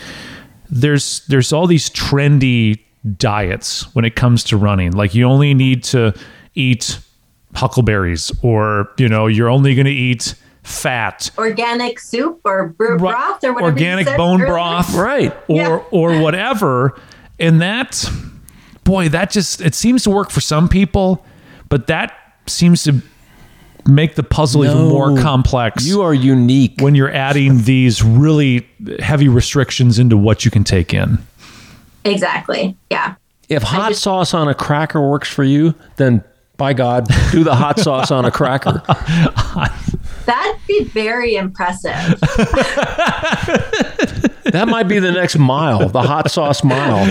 There's 0.71 1.25
there's 1.27 1.53
all 1.53 1.66
these 1.66 1.90
trendy 1.90 2.81
diets 3.18 3.95
when 3.95 4.05
it 4.05 4.16
comes 4.16 4.42
to 4.45 4.57
running. 4.57 4.92
Like 4.92 5.14
you 5.14 5.25
only 5.25 5.53
need 5.55 5.85
to 5.85 6.14
eat 6.55 6.99
huckleberries, 7.55 8.33
or 8.42 8.88
you 8.99 9.09
know 9.09 9.27
you're 9.27 9.51
only 9.51 9.75
going 9.75 9.87
to 9.87 9.92
eat 9.92 10.35
fat 10.62 11.29
organic 11.38 11.99
soup 11.99 12.40
or 12.45 12.68
br- 12.68 12.92
Ru- 12.92 12.99
broth 12.99 13.42
or 13.42 13.53
whatever 13.53 13.61
you 13.61 13.64
organic 13.75 14.07
said 14.07 14.16
bone 14.16 14.40
earlier. 14.40 14.47
broth 14.53 14.95
Right. 14.95 15.37
or 15.49 15.57
Yeah. 15.57 15.77
or 15.90 16.21
whatever 16.21 16.97
and 17.40 17.61
that 17.61 18.09
boy 18.85 19.09
that 19.09 19.31
just 19.33 19.61
it 19.61 19.75
seems 19.75 20.05
to 20.05 20.11
work 20.11 20.31
for 20.31 20.40
some 20.40 20.68
people 20.68 21.27
but 21.68 21.88
that 21.88 22.12
seems 22.47 22.85
to 22.85 23.03
make 23.87 24.14
the 24.14 24.23
puzzle 24.23 24.64
even 24.64 24.88
more 24.88 25.16
complex 25.18 25.85
You 25.87 26.03
are 26.03 26.14
unique. 26.14 26.75
when 26.81 26.95
you're 26.95 27.12
adding 27.12 27.62
these 27.62 28.03
really 28.03 28.66
heavy 29.01 29.29
restrictions 29.29 29.99
into 29.99 30.16
what 30.16 30.45
you 30.45 30.51
can 30.51 30.64
take 30.64 30.92
in. 30.95 31.18
Exactly. 32.05 32.77
Yeah. 32.90 33.14
If 33.49 33.62
hot 33.62 33.90
just- 33.90 34.03
sauce 34.03 34.35
on 34.35 34.49
a 34.49 34.55
cracker 34.55 35.01
works 35.01 35.29
for 35.29 35.45
you, 35.45 35.75
then 35.97 36.23
by 36.57 36.73
God, 36.75 37.09
do 37.33 37.42
the 37.45 37.55
hot 37.55 37.79
sauce 37.81 38.11
on 38.11 38.25
a 38.25 38.31
cracker. 38.31 38.83
that'd 40.27 40.61
be 40.68 40.85
very 40.85 41.35
impressive 41.35 41.92
That 44.44 44.68
might 44.68 44.88
be 44.88 44.98
the 44.98 45.12
next 45.12 45.38
mile, 45.38 45.88
the 45.88 46.02
hot 46.02 46.31
sauce 46.31 46.64
mile. 46.64 47.09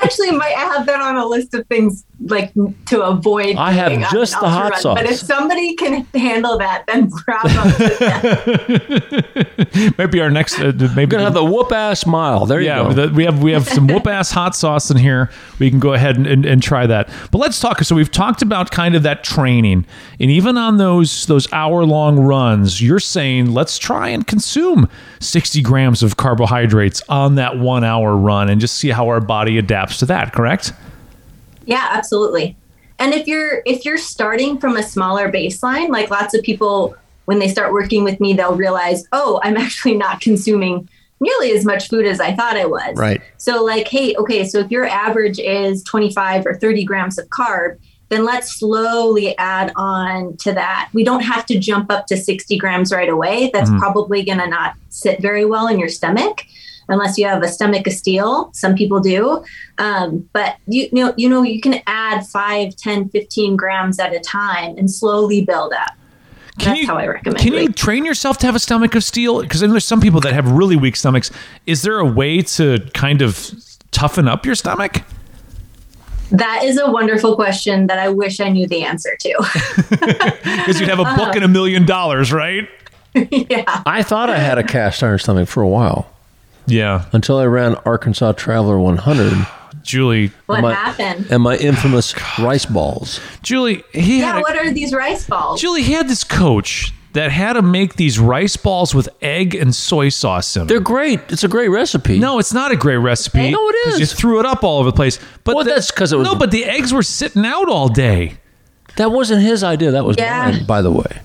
actually 0.00 0.30
might 0.32 0.54
I 0.56 0.64
have 0.74 0.86
that 0.86 1.00
on 1.00 1.16
a 1.16 1.26
list 1.26 1.54
of 1.54 1.66
things 1.66 2.04
like 2.20 2.52
to 2.86 3.02
avoid 3.02 3.56
I 3.56 3.72
have 3.72 4.12
just 4.12 4.38
the 4.40 4.48
hot 4.48 4.72
run. 4.72 4.80
sauce. 4.80 4.98
but 5.00 5.10
if 5.10 5.18
somebody 5.18 5.74
can 5.74 6.04
handle 6.14 6.58
that 6.58 6.84
then 6.86 7.10
bravo 7.24 7.48
to 7.70 7.96
them. 9.68 9.94
maybe 9.98 10.20
our 10.20 10.30
next 10.30 10.60
uh, 10.60 10.72
maybe 10.94 10.94
We're 10.96 11.06
gonna 11.06 11.24
have 11.24 11.34
the 11.34 11.44
whoop 11.44 11.72
ass 11.72 12.06
mile. 12.06 12.46
There 12.46 12.60
you 12.60 12.68
go. 12.68 12.92
the- 12.92 13.08
we 13.12 13.24
have 13.24 13.42
we 13.42 13.52
have 13.52 13.68
some 13.68 13.86
whoop 13.88 14.06
ass 14.06 14.30
hot 14.30 14.54
sauce 14.54 14.90
in 14.90 14.96
here. 14.98 15.30
We 15.58 15.70
can 15.70 15.80
go 15.80 15.94
ahead 15.94 16.16
and, 16.16 16.26
and, 16.26 16.44
and 16.46 16.62
try 16.62 16.86
that. 16.86 17.08
But 17.30 17.38
let's 17.38 17.58
talk. 17.60 17.82
So 17.82 17.94
we've 17.96 18.10
talked 18.10 18.42
about 18.42 18.70
kind 18.70 18.94
of 18.94 19.02
that 19.02 19.24
training, 19.24 19.84
and 20.20 20.30
even 20.30 20.56
on 20.56 20.76
those 20.76 21.26
those 21.26 21.52
hour 21.52 21.84
long 21.84 22.20
runs, 22.20 22.80
you're 22.80 23.00
saying 23.00 23.52
let's 23.52 23.78
try 23.78 24.08
and 24.10 24.26
consume 24.26 24.88
60 25.22 25.62
grams 25.62 26.02
of 26.02 26.16
carbohydrates 26.16 27.02
on 27.08 27.36
that 27.36 27.58
one 27.58 27.84
hour 27.84 28.16
run, 28.16 28.50
and 28.50 28.60
just 28.60 28.76
see 28.76 28.90
how 28.90 29.08
our 29.08 29.20
body 29.20 29.58
adapts 29.58 29.98
to 29.98 30.06
that. 30.06 30.32
Correct? 30.32 30.72
Yeah, 31.64 31.88
absolutely. 31.92 32.56
And 32.98 33.14
if 33.14 33.26
you're 33.26 33.62
if 33.66 33.84
you're 33.84 33.98
starting 33.98 34.58
from 34.58 34.76
a 34.76 34.82
smaller 34.82 35.30
baseline, 35.30 35.88
like 35.88 36.10
lots 36.10 36.34
of 36.34 36.42
people 36.42 36.96
when 37.24 37.38
they 37.38 37.48
start 37.48 37.72
working 37.72 38.04
with 38.04 38.20
me, 38.20 38.32
they'll 38.32 38.56
realize, 38.56 39.04
oh, 39.12 39.40
I'm 39.42 39.56
actually 39.66 39.96
not 39.96 40.20
consuming 40.20 40.88
nearly 41.20 41.52
as 41.52 41.64
much 41.64 41.88
food 41.88 42.04
as 42.04 42.20
I 42.20 42.34
thought 42.34 42.56
I 42.56 42.66
was. 42.66 42.96
Right. 42.96 43.20
So, 43.38 43.62
like, 43.64 43.88
hey, 43.88 44.14
okay, 44.16 44.44
so 44.44 44.58
if 44.58 44.70
your 44.70 44.86
average 44.86 45.38
is 45.38 45.82
25 45.84 46.46
or 46.46 46.54
30 46.54 46.84
grams 46.84 47.18
of 47.18 47.28
carb, 47.28 47.78
then 48.12 48.24
let's 48.24 48.58
slowly 48.58 49.36
add 49.38 49.72
on 49.74 50.36
to 50.36 50.52
that. 50.52 50.90
We 50.92 51.02
don't 51.02 51.22
have 51.22 51.46
to 51.46 51.58
jump 51.58 51.90
up 51.90 52.06
to 52.06 52.16
60 52.16 52.58
grams 52.58 52.92
right 52.92 53.08
away. 53.08 53.50
That's 53.52 53.70
probably 53.70 54.22
going 54.22 54.38
to 54.38 54.46
not 54.46 54.74
sit 54.90 55.20
very 55.22 55.46
well 55.46 55.66
in 55.66 55.78
your 55.78 55.88
stomach 55.88 56.42
unless 56.88 57.16
you 57.16 57.26
have 57.26 57.42
a 57.42 57.48
stomach 57.48 57.86
of 57.86 57.92
steel. 57.94 58.50
Some 58.52 58.74
people 58.74 59.00
do. 59.00 59.42
Um, 59.78 60.28
but 60.34 60.56
you, 60.66 60.88
you 60.92 61.04
know, 61.04 61.14
you 61.16 61.28
know, 61.28 61.42
you 61.42 61.60
can 61.60 61.80
add 61.86 62.26
5, 62.26 62.76
10, 62.76 63.08
15 63.08 63.56
grams 63.56 63.98
at 63.98 64.12
a 64.12 64.20
time 64.20 64.76
and 64.76 64.90
slowly 64.90 65.42
build 65.42 65.72
up. 65.72 65.92
Can 66.58 66.72
That's 66.72 66.80
you, 66.82 66.86
how 66.86 66.98
I 66.98 67.06
recommend 67.06 67.38
Can 67.38 67.54
you 67.54 67.72
train 67.72 68.04
yourself 68.04 68.36
to 68.38 68.46
have 68.46 68.54
a 68.54 68.58
stomach 68.58 68.94
of 68.94 69.02
steel? 69.02 69.40
Because 69.40 69.62
I 69.62 69.66
know 69.66 69.72
there's 69.72 69.86
some 69.86 70.02
people 70.02 70.20
that 70.20 70.34
have 70.34 70.52
really 70.52 70.76
weak 70.76 70.96
stomachs. 70.96 71.30
Is 71.66 71.80
there 71.80 71.98
a 71.98 72.04
way 72.04 72.42
to 72.42 72.78
kind 72.92 73.22
of 73.22 73.54
toughen 73.90 74.28
up 74.28 74.44
your 74.44 74.54
stomach? 74.54 75.00
That 76.32 76.62
is 76.64 76.78
a 76.78 76.90
wonderful 76.90 77.34
question 77.36 77.86
that 77.88 77.98
I 77.98 78.08
wish 78.08 78.40
I 78.40 78.48
knew 78.48 78.66
the 78.66 78.82
answer 78.84 79.16
to. 79.20 79.32
Because 80.42 80.78
you'd 80.80 80.88
have 80.88 80.98
a 81.00 81.04
book 81.04 81.18
uh-huh. 81.18 81.32
and 81.36 81.44
a 81.44 81.48
million 81.48 81.84
dollars, 81.86 82.32
right? 82.32 82.68
yeah. 83.14 83.82
I 83.86 84.02
thought 84.02 84.30
I 84.30 84.38
had 84.38 84.58
a 84.58 84.62
cast 84.62 85.02
iron 85.02 85.18
stomach 85.18 85.48
for 85.48 85.62
a 85.62 85.68
while 85.68 86.10
Yeah, 86.66 87.06
until 87.12 87.38
I 87.38 87.44
ran 87.46 87.74
Arkansas 87.84 88.32
Traveler 88.32 88.78
100 88.78 89.46
Julie. 89.82 90.30
What 90.46 90.60
My- 90.62 90.74
happened? 90.74 91.26
and 91.30 91.42
my 91.42 91.56
infamous 91.56 92.14
rice 92.38 92.64
balls. 92.66 93.20
Julie, 93.42 93.82
he 93.92 94.20
Yeah, 94.20 94.26
had 94.32 94.36
a, 94.38 94.40
what 94.40 94.56
are 94.56 94.70
these 94.72 94.92
rice 94.92 95.26
balls? 95.26 95.60
Julie 95.60 95.82
he 95.82 95.92
had 95.92 96.08
this 96.08 96.24
coach 96.24 96.92
that 97.12 97.30
had 97.30 97.54
to 97.54 97.62
make 97.62 97.96
these 97.96 98.18
rice 98.18 98.56
balls 98.56 98.94
with 98.94 99.08
egg 99.20 99.54
and 99.54 99.74
soy 99.74 100.08
sauce 100.08 100.56
in 100.56 100.60
them. 100.60 100.68
They're 100.68 100.80
great. 100.80 101.20
It's 101.28 101.44
a 101.44 101.48
great 101.48 101.68
recipe. 101.68 102.18
No, 102.18 102.38
it's 102.38 102.52
not 102.54 102.72
a 102.72 102.76
great 102.76 102.96
recipe. 102.96 103.50
No, 103.50 103.68
it 103.68 103.76
is. 103.88 103.94
is. 103.94 104.00
You 104.00 104.06
threw 104.06 104.40
it 104.40 104.46
up 104.46 104.64
all 104.64 104.78
over 104.80 104.90
the 104.90 104.96
place. 104.96 105.18
But 105.44 105.54
Well, 105.56 105.64
the- 105.64 105.70
that's 105.72 105.90
'cause 105.90 106.12
it 106.12 106.16
was- 106.16 106.26
no. 106.26 106.34
But 106.34 106.50
the 106.50 106.64
eggs 106.64 106.92
were 106.92 107.02
sitting 107.02 107.44
out 107.44 107.68
all 107.68 107.88
day. 107.88 108.38
that 108.96 109.10
wasn't 109.10 109.42
his 109.42 109.62
idea. 109.64 109.90
That 109.90 110.04
was 110.04 110.16
Yeah. 110.18 110.50
mine, 110.50 110.64
by 110.66 110.82
the 110.82 110.90
way. 110.90 111.20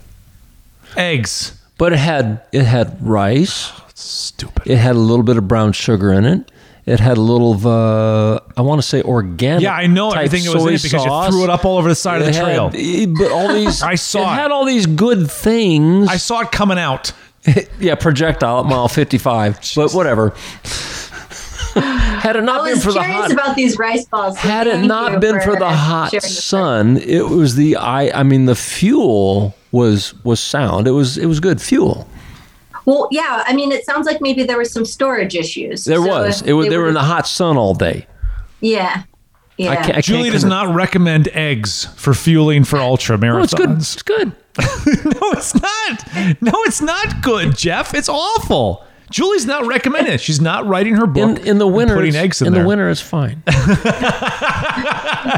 Eggs. 0.95 1.53
But 1.77 1.93
it 1.93 1.99
had 1.99 2.41
it 2.51 2.63
had 2.63 2.97
rice. 3.01 3.71
Stupid. 3.93 4.63
It 4.65 4.77
had 4.77 4.95
a 4.95 4.99
little 4.99 5.23
bit 5.23 5.37
of 5.37 5.47
brown 5.47 5.73
sugar 5.73 6.11
in 6.13 6.25
it. 6.25 6.51
It 6.87 7.01
had 7.01 7.17
a 7.17 7.21
little 7.21 7.51
of 7.51 7.67
uh, 7.67 8.39
I 8.55 8.61
want 8.61 8.81
to 8.81 8.87
say 8.87 9.01
organic. 9.01 9.61
Yeah, 9.61 9.73
I 9.73 9.87
know 9.87 10.09
type 10.11 10.25
everything 10.27 10.45
it 10.45 10.53
was 10.55 10.63
in 10.63 10.69
soy 10.69 10.73
it 10.75 10.83
because 10.83 11.03
sauce. 11.03 11.25
you 11.27 11.31
threw 11.33 11.43
it 11.43 11.49
up 11.49 11.65
all 11.65 11.77
over 11.77 11.89
the 11.89 11.95
side 11.95 12.21
of 12.21 12.27
the 12.27 12.33
trail. 12.33 12.69
had- 12.69 12.79
eh, 12.79 13.05
but 13.07 13.29
all 13.29 13.53
these 13.53 13.81
I 13.81 13.95
saw 13.95 14.19
it 14.19 14.23
it. 14.33 14.39
had 14.39 14.51
all 14.51 14.63
these 14.63 14.85
good 14.85 15.29
things. 15.29 16.07
I 16.07 16.15
saw 16.15 16.39
it 16.41 16.51
coming 16.51 16.79
out. 16.79 17.11
yeah, 17.79 17.95
projectile 17.95 18.61
at 18.61 18.65
mile 18.67 18.87
fifty 18.87 19.17
five. 19.17 19.59
but 19.75 19.91
whatever. 19.93 20.33
had 21.75 22.35
it 22.35 22.39
I 22.39 22.41
not 22.45 22.63
been 22.65 22.75
was 22.75 22.83
for 22.83 22.91
the 22.93 23.03
hot 23.03 23.31
about 23.31 23.55
these 23.55 23.77
rice 23.77 24.05
balls. 24.05 24.39
so 24.41 24.47
had 24.47 24.67
it 24.67 24.79
not 24.85 25.21
been 25.21 25.39
for, 25.41 25.55
the 25.57 25.69
hot 25.69 26.11
sun, 26.23 26.97
it 26.97 27.27
was 27.29 27.55
the 27.55 27.75
I 27.75 28.19
I 28.19 28.23
mean 28.23 28.45
the 28.45 28.55
fuel 28.55 29.55
was 29.71 30.13
was 30.23 30.39
sound. 30.39 30.87
It 30.87 30.91
was 30.91 31.17
it 31.17 31.25
was 31.25 31.39
good 31.39 31.61
fuel. 31.61 32.07
Well, 32.87 33.09
yeah. 33.11 33.43
I 33.45 33.53
mean, 33.53 33.73
it 33.73 33.85
sounds 33.85 34.07
like 34.07 34.21
maybe 34.21 34.43
there 34.43 34.55
were 34.55 34.63
some 34.65 34.85
storage 34.85 35.35
issues. 35.35 35.83
There 35.83 36.01
So 36.01 36.07
was. 36.07 36.41
It 36.41 36.53
uh, 36.53 36.55
was 36.55 36.69
they 36.69 36.77
were 36.77 36.87
in 36.87 36.93
the 36.93 37.03
hot 37.03 37.27
sun 37.27 37.57
all 37.57 37.73
day. 37.73 38.07
Yeah. 38.61 39.03
Yeah. 39.57 39.71
I 39.71 39.75
can't, 39.75 39.97
I 39.97 40.01
Julie 40.01 40.23
can't 40.23 40.33
does 40.33 40.45
not 40.45 40.73
recommend 40.73 41.27
eggs 41.29 41.85
for 41.97 42.13
fueling 42.13 42.63
for 42.63 42.77
ultra 42.77 43.17
No, 43.17 43.43
it's 43.43 43.53
good. 43.53 43.71
It's 43.71 44.01
good. 44.01 44.27
no, 44.57 45.31
it's 45.33 45.53
not. 45.53 46.41
No, 46.41 46.53
it's 46.63 46.81
not 46.81 47.21
good, 47.21 47.57
Jeff. 47.57 47.93
It's 47.93 48.07
awful. 48.07 48.86
Julie's 49.09 49.45
not 49.45 49.65
recommending 49.65 50.13
it. 50.13 50.21
She's 50.21 50.41
not 50.41 50.65
writing 50.67 50.95
her 50.95 51.07
book. 51.07 51.39
In, 51.39 51.47
in 51.47 51.57
the 51.57 51.67
winter, 51.67 51.95
putting 51.95 52.15
eggs 52.15 52.41
in, 52.41 52.47
in 52.47 52.53
there. 52.53 52.63
the 52.63 52.67
winter, 52.67 52.89
is 52.89 52.99
fine. 53.01 53.41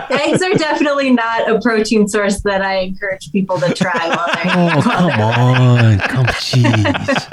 Eggs 0.10 0.42
are 0.42 0.54
definitely 0.54 1.12
not 1.12 1.50
a 1.50 1.60
protein 1.62 2.08
source 2.08 2.42
that 2.42 2.62
I 2.62 2.78
encourage 2.78 3.32
people 3.32 3.60
to 3.60 3.74
try 3.74 4.10
while 4.10 4.28
they're. 4.34 4.78
Oh 4.78 4.82
come 4.82 5.22
on, 5.22 6.00
come 6.00 6.26
jeez. 6.26 7.30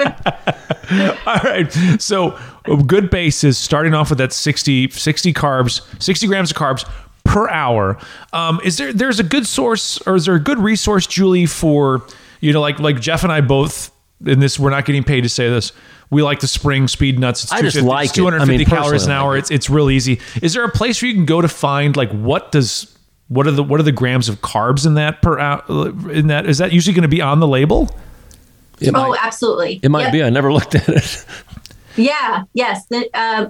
All 1.27 1.39
right. 1.43 2.01
So 2.01 2.37
a 2.65 2.77
good 2.83 3.09
base 3.09 3.43
is 3.43 3.57
starting 3.57 3.93
off 3.93 4.09
with 4.09 4.19
that 4.19 4.33
60, 4.33 4.89
60 4.89 5.33
carbs, 5.33 6.01
60 6.01 6.27
grams 6.27 6.51
of 6.51 6.57
carbs 6.57 6.89
per 7.23 7.49
hour. 7.49 7.97
Um, 8.33 8.59
is 8.63 8.77
there 8.77 8.93
there's 8.93 9.19
a 9.19 9.23
good 9.23 9.45
source 9.45 9.99
or 10.07 10.15
is 10.15 10.25
there 10.25 10.35
a 10.35 10.39
good 10.39 10.59
resource, 10.59 11.05
Julie, 11.07 11.45
for 11.45 12.05
you 12.41 12.53
know, 12.53 12.61
like 12.61 12.79
like 12.79 12.99
Jeff 13.01 13.23
and 13.23 13.31
I 13.31 13.41
both 13.41 13.91
in 14.25 14.39
this 14.39 14.57
we're 14.57 14.69
not 14.71 14.85
getting 14.85 15.03
paid 15.03 15.21
to 15.21 15.29
say 15.29 15.49
this. 15.49 15.71
We 16.09 16.23
like 16.23 16.39
the 16.39 16.47
spring 16.47 16.87
speed 16.87 17.19
nuts. 17.19 17.43
It's 17.43 17.51
I 17.51 17.61
just 17.61 17.75
250 17.77 17.87
like 17.89 18.09
it's 18.09 18.17
it. 18.17 18.21
I 18.21 18.23
250 18.23 18.57
mean, 18.57 18.65
calories 18.65 19.05
an 19.05 19.11
hour. 19.11 19.31
like 19.31 19.39
It's 19.39 19.51
it's 19.51 19.69
real 19.69 19.89
easy. 19.89 20.19
Is 20.41 20.53
there 20.53 20.63
a 20.63 20.71
place 20.71 21.01
where 21.01 21.09
you 21.09 21.15
can 21.15 21.25
go 21.25 21.41
to 21.41 21.47
find 21.49 21.97
like 21.97 22.09
what 22.11 22.51
does 22.51 22.97
what 23.27 23.45
are 23.45 23.51
the 23.51 23.63
what 23.63 23.79
are 23.79 23.83
the 23.83 23.91
grams 23.91 24.29
of 24.29 24.39
carbs 24.41 24.85
in 24.85 24.93
that 24.93 25.21
per 25.21 25.37
hour 25.37 25.63
in 26.11 26.27
that 26.27 26.45
is 26.45 26.59
that 26.59 26.71
usually 26.71 26.93
going 26.93 27.01
to 27.01 27.07
be 27.09 27.21
on 27.21 27.39
the 27.41 27.47
label? 27.47 27.89
It 28.79 28.93
Oh, 28.95 29.09
might, 29.09 29.19
absolutely. 29.25 29.79
it 29.83 29.89
might 29.89 30.03
Yep. 30.03 30.11
be. 30.13 30.23
I 30.23 30.29
never 30.29 30.53
looked 30.53 30.75
at 30.75 30.87
it. 30.87 31.25
Yeah, 31.97 32.43
yes. 32.53 32.85
The 32.85 33.09
uh, 33.13 33.49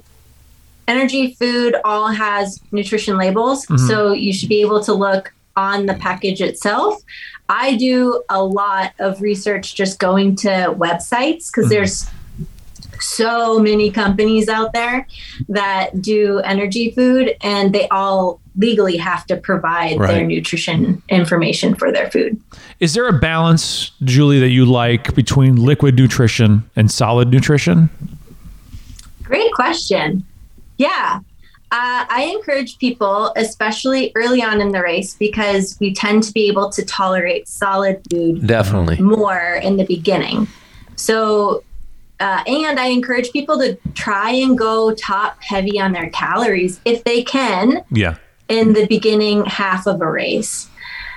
energy 0.88 1.36
food 1.36 1.76
all 1.84 2.08
has 2.08 2.62
nutrition 2.72 3.18
labels, 3.18 3.66
Mm-hmm. 3.66 3.88
so 3.88 4.14
you 4.14 4.32
should 4.34 4.50
be 4.50 4.62
able 4.62 4.82
to 4.86 4.94
look 4.94 5.34
on 5.58 5.86
the 5.86 5.96
package 5.96 6.42
itself. 6.42 7.02
I 7.50 7.76
do 7.76 8.24
a 8.30 8.44
lot 8.44 8.94
of 9.00 9.22
research 9.22 9.76
just 9.76 10.00
going 10.00 10.36
to 10.38 10.48
websites 10.78 11.48
because 11.52 11.66
Mm-hmm. 11.66 11.70
there's 11.70 12.06
so 13.02 13.60
many 13.60 13.92
companies 13.92 14.50
out 14.50 14.74
there 14.74 15.08
that 15.50 16.02
do 16.02 16.40
energy 16.40 16.92
food 16.92 17.36
and 17.42 17.74
they 17.74 17.88
all 17.90 18.40
legally 18.58 18.98
have 18.98 19.26
to 19.28 19.38
provide 19.38 20.00
their 20.00 20.26
nutrition 20.26 21.02
information 21.10 21.76
for 21.76 21.92
their 21.92 22.10
food. 22.10 22.42
Is 22.80 22.94
there 22.94 23.08
a 23.08 23.14
balance, 23.14 23.92
Julie, 24.04 24.40
that 24.40 24.50
you 24.50 24.66
like 24.66 25.14
between 25.14 25.58
liquid 25.58 25.96
nutrition 25.96 26.68
and 26.76 26.90
solid 26.90 27.30
nutrition? 27.30 27.90
Great 29.24 29.52
question. 29.54 30.26
Yeah. 30.78 31.20
Uh, 31.70 32.06
I 32.10 32.32
encourage 32.34 32.78
people, 32.78 33.34
especially 33.36 34.14
early 34.16 34.42
on 34.42 34.62
in 34.62 34.70
the 34.70 34.82
race, 34.82 35.16
because 35.16 35.78
we 35.82 35.94
tend 35.94 36.24
to 36.24 36.32
be 36.32 36.48
able 36.48 36.70
to 36.70 36.86
tolerate 36.86 37.48
solid 37.48 38.02
food 38.10 38.48
Definitely. 38.48 39.02
more 39.02 39.60
in 39.62 39.76
the 39.76 39.84
beginning. 39.86 40.48
So, 40.96 41.64
uh, 42.20 42.44
and 42.48 42.80
I 42.80 42.88
encourage 42.88 43.32
people 43.32 43.58
to 43.60 43.78
try 43.94 44.32
and 44.32 44.58
go 44.58 44.94
top 44.94 45.42
heavy 45.42 45.80
on 45.80 45.92
their 45.92 46.10
calories 46.10 46.80
if 46.86 47.04
they 47.04 47.24
can 47.24 47.84
Yeah. 47.92 48.16
in 48.48 48.74
the 48.74 48.86
beginning 48.88 49.46
half 49.46 49.86
of 49.88 50.02
a 50.02 50.10
race. 50.10 50.68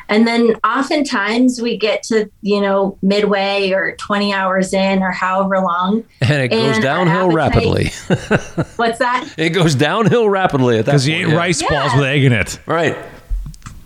And 0.09 0.27
then 0.27 0.57
oftentimes 0.65 1.63
we 1.63 1.77
get 1.77 2.03
to, 2.05 2.29
you 2.43 2.61
know, 2.61 2.99
midway 3.01 3.71
or 3.71 3.95
20 3.97 4.35
hours 4.35 4.73
in 4.75 5.03
or 5.05 5.13
however 5.13 5.61
long. 5.61 6.03
And 6.21 6.43
it 6.43 6.49
goes 6.49 6.75
And 6.75 6.83
downhill 6.83 7.31
rapidly. 7.31 7.87
What's 8.77 8.99
that? 8.99 9.33
it 9.37 9.51
goes 9.51 9.77
downhill 9.77 10.29
rapidly 10.29 10.79
at 10.79 10.87
that 10.87 10.91
Because 10.93 11.07
you 11.07 11.15
ate 11.15 11.29
yeah. 11.29 11.37
rice 11.37 11.61
balls 11.63 11.93
Yeah. 11.93 11.97
with 11.97 12.07
egg 12.09 12.25
in 12.25 12.33
it. 12.33 12.59
Right. 12.67 12.97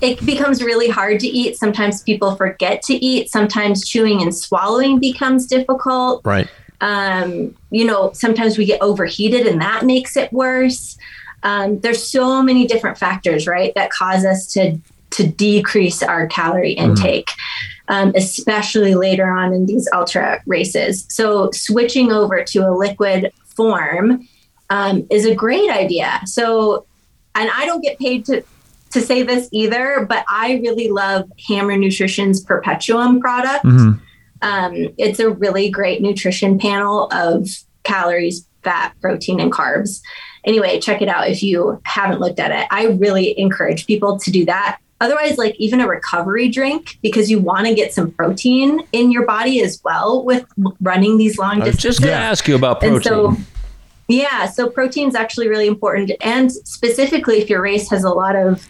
it 0.00 0.24
becomes 0.24 0.62
really 0.62 0.88
hard 0.88 1.20
to 1.20 1.26
eat. 1.26 1.56
Sometimes 1.58 2.02
people 2.02 2.36
forget 2.36 2.80
to 2.84 2.94
eat. 2.94 3.30
Sometimes 3.30 3.86
chewing 3.86 4.22
and 4.22 4.34
swallowing 4.34 4.98
becomes 4.98 5.46
difficult. 5.46 6.22
Right. 6.24 6.48
Um, 6.80 7.56
you 7.70 7.84
know, 7.84 8.12
sometimes 8.12 8.58
we 8.58 8.64
get 8.66 8.82
overheated 8.82 9.46
and 9.46 9.60
that 9.60 9.84
makes 9.84 10.16
it 10.16 10.32
worse. 10.32 10.98
Um, 11.42 11.78
there's 11.80 12.02
so 12.10 12.42
many 12.42 12.66
different 12.66 12.98
factors, 12.98 13.46
right, 13.46 13.74
that 13.74 13.90
cause 13.90 14.24
us 14.24 14.52
to 14.54 14.78
to 15.10 15.26
decrease 15.26 16.02
our 16.02 16.26
calorie 16.26 16.72
intake, 16.72 17.30
um, 17.86 18.12
especially 18.16 18.96
later 18.96 19.30
on 19.30 19.52
in 19.52 19.66
these 19.66 19.88
ultra 19.94 20.42
races. 20.44 21.06
So 21.08 21.50
switching 21.52 22.10
over 22.10 22.42
to 22.42 22.68
a 22.68 22.72
liquid 22.76 23.32
form 23.44 24.28
um, 24.70 25.06
is 25.10 25.24
a 25.24 25.34
great 25.34 25.70
idea. 25.70 26.20
So, 26.24 26.86
and 27.36 27.48
I 27.54 27.64
don't 27.66 27.80
get 27.80 27.98
paid 27.98 28.26
to 28.26 28.42
to 28.90 29.00
say 29.00 29.22
this 29.22 29.48
either, 29.52 30.06
but 30.08 30.24
I 30.28 30.60
really 30.62 30.88
love 30.88 31.30
Hammer 31.48 31.76
Nutrition's 31.76 32.40
Perpetuum 32.40 33.20
product. 33.20 33.64
Mhm. 33.64 34.00
Um, 34.44 34.94
it's 34.98 35.18
a 35.18 35.30
really 35.30 35.70
great 35.70 36.02
nutrition 36.02 36.58
panel 36.58 37.08
of 37.10 37.48
calories, 37.82 38.46
fat, 38.62 38.94
protein, 39.00 39.40
and 39.40 39.50
carbs. 39.50 40.02
Anyway, 40.44 40.78
check 40.78 41.00
it 41.00 41.08
out 41.08 41.28
if 41.28 41.42
you 41.42 41.80
haven't 41.84 42.20
looked 42.20 42.38
at 42.38 42.50
it. 42.50 42.68
I 42.70 42.88
really 42.88 43.38
encourage 43.38 43.86
people 43.86 44.18
to 44.18 44.30
do 44.30 44.44
that. 44.44 44.78
Otherwise, 45.00 45.38
like 45.38 45.54
even 45.56 45.80
a 45.80 45.88
recovery 45.88 46.48
drink, 46.48 46.98
because 47.02 47.30
you 47.30 47.38
want 47.38 47.66
to 47.66 47.74
get 47.74 47.92
some 47.94 48.10
protein 48.10 48.86
in 48.92 49.10
your 49.10 49.24
body 49.24 49.62
as 49.62 49.80
well 49.82 50.22
with 50.24 50.44
running 50.80 51.16
these 51.16 51.38
long 51.38 51.62
I 51.62 51.66
was 51.66 51.74
distances. 51.76 51.82
just 51.82 52.00
going 52.00 52.12
to 52.18 52.24
ask 52.24 52.46
you 52.46 52.54
about 52.54 52.80
protein. 52.80 53.02
so, 53.02 53.36
yeah, 54.08 54.46
so 54.46 54.68
protein 54.68 55.08
is 55.08 55.14
actually 55.14 55.48
really 55.48 55.66
important. 55.66 56.12
And 56.20 56.52
specifically, 56.52 57.38
if 57.38 57.48
your 57.48 57.62
race 57.62 57.88
has 57.90 58.04
a 58.04 58.10
lot 58.10 58.36
of 58.36 58.68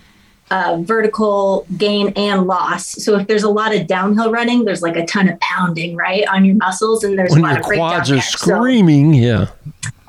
uh, 0.51 0.79
vertical 0.83 1.67
gain 1.77 2.13
and 2.17 2.47
loss. 2.47 2.87
So 3.03 3.17
if 3.19 3.27
there's 3.27 3.43
a 3.43 3.49
lot 3.49 3.75
of 3.75 3.87
downhill 3.87 4.31
running, 4.31 4.65
there's 4.65 4.83
like 4.83 4.97
a 4.97 5.07
ton 5.07 5.29
of 5.29 5.39
pounding, 5.41 5.97
right, 5.97 6.27
on 6.29 6.45
your 6.45 6.57
muscles, 6.57 7.03
and 7.05 7.19
there's 7.19 7.31
when 7.33 7.41
a 7.41 7.43
lot 7.43 7.51
your 7.53 7.61
of 7.61 7.67
breakdown 7.67 7.89
quads 7.91 8.11
are 8.11 8.15
there. 8.15 8.23
So- 8.23 8.39
screaming, 8.57 9.15
yeah. 9.15 9.47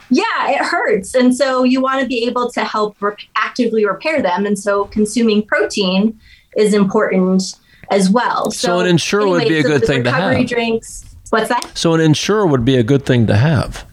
yeah, 0.10 0.50
it 0.50 0.60
hurts. 0.60 1.16
And 1.16 1.36
so 1.36 1.64
you 1.64 1.82
want 1.82 2.02
to 2.02 2.08
be 2.08 2.26
able 2.28 2.52
to 2.52 2.64
help 2.64 3.02
rep- 3.02 3.20
actively 3.36 3.86
repair 3.86 4.22
them. 4.22 4.46
And 4.46 4.58
so 4.60 4.86
consuming 4.86 5.44
protein 5.46 6.20
is 6.58 6.74
important 6.74 7.56
as 7.92 8.10
well. 8.10 8.52
So 8.52 8.80
an 8.80 8.88
Ensure 8.88 9.28
would 9.28 9.48
be 9.48 9.60
a 9.60 9.64
so 9.64 9.70
good 9.70 9.86
thing 9.86 10.04
to 10.04 10.12
have. 10.12 10.48
drinks. 10.48 11.06
What's 11.30 11.50
that? 11.50 11.72
So 11.76 11.94
an 11.94 12.02
Ensure 12.02 12.46
would 12.46 12.64
be 12.66 12.76
a 12.78 12.84
good 12.84 13.06
thing 13.06 13.28
to 13.28 13.36
have. 13.36 13.86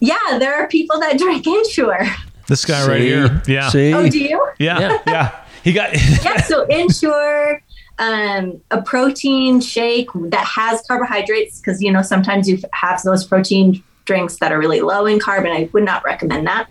Yeah, 0.00 0.38
there 0.38 0.54
are 0.54 0.66
people 0.68 0.98
that 1.00 1.18
drink 1.18 1.46
Ensure. 1.46 2.04
This 2.46 2.64
guy 2.66 2.86
right 2.86 3.00
here. 3.00 3.42
Yeah. 3.46 3.70
See? 3.70 3.94
Oh, 3.94 4.08
do 4.08 4.18
you? 4.18 4.46
Yeah. 4.58 4.78
Yeah. 4.80 4.98
Yeah. 5.06 5.43
He 5.64 5.72
got 5.72 5.94
yeah, 6.24 6.42
so 6.42 6.64
Ensure, 6.66 7.62
um, 7.98 8.60
a 8.70 8.82
protein 8.82 9.60
shake 9.62 10.08
that 10.14 10.44
has 10.44 10.82
carbohydrates, 10.86 11.58
because 11.58 11.82
you 11.82 11.90
know 11.90 12.02
sometimes 12.02 12.48
you 12.48 12.58
have 12.72 13.02
those 13.02 13.24
protein 13.24 13.82
drinks 14.04 14.36
that 14.36 14.52
are 14.52 14.58
really 14.58 14.82
low 14.82 15.06
in 15.06 15.18
carb, 15.18 15.38
and 15.38 15.48
I 15.48 15.70
would 15.72 15.84
not 15.84 16.04
recommend 16.04 16.46
that. 16.46 16.68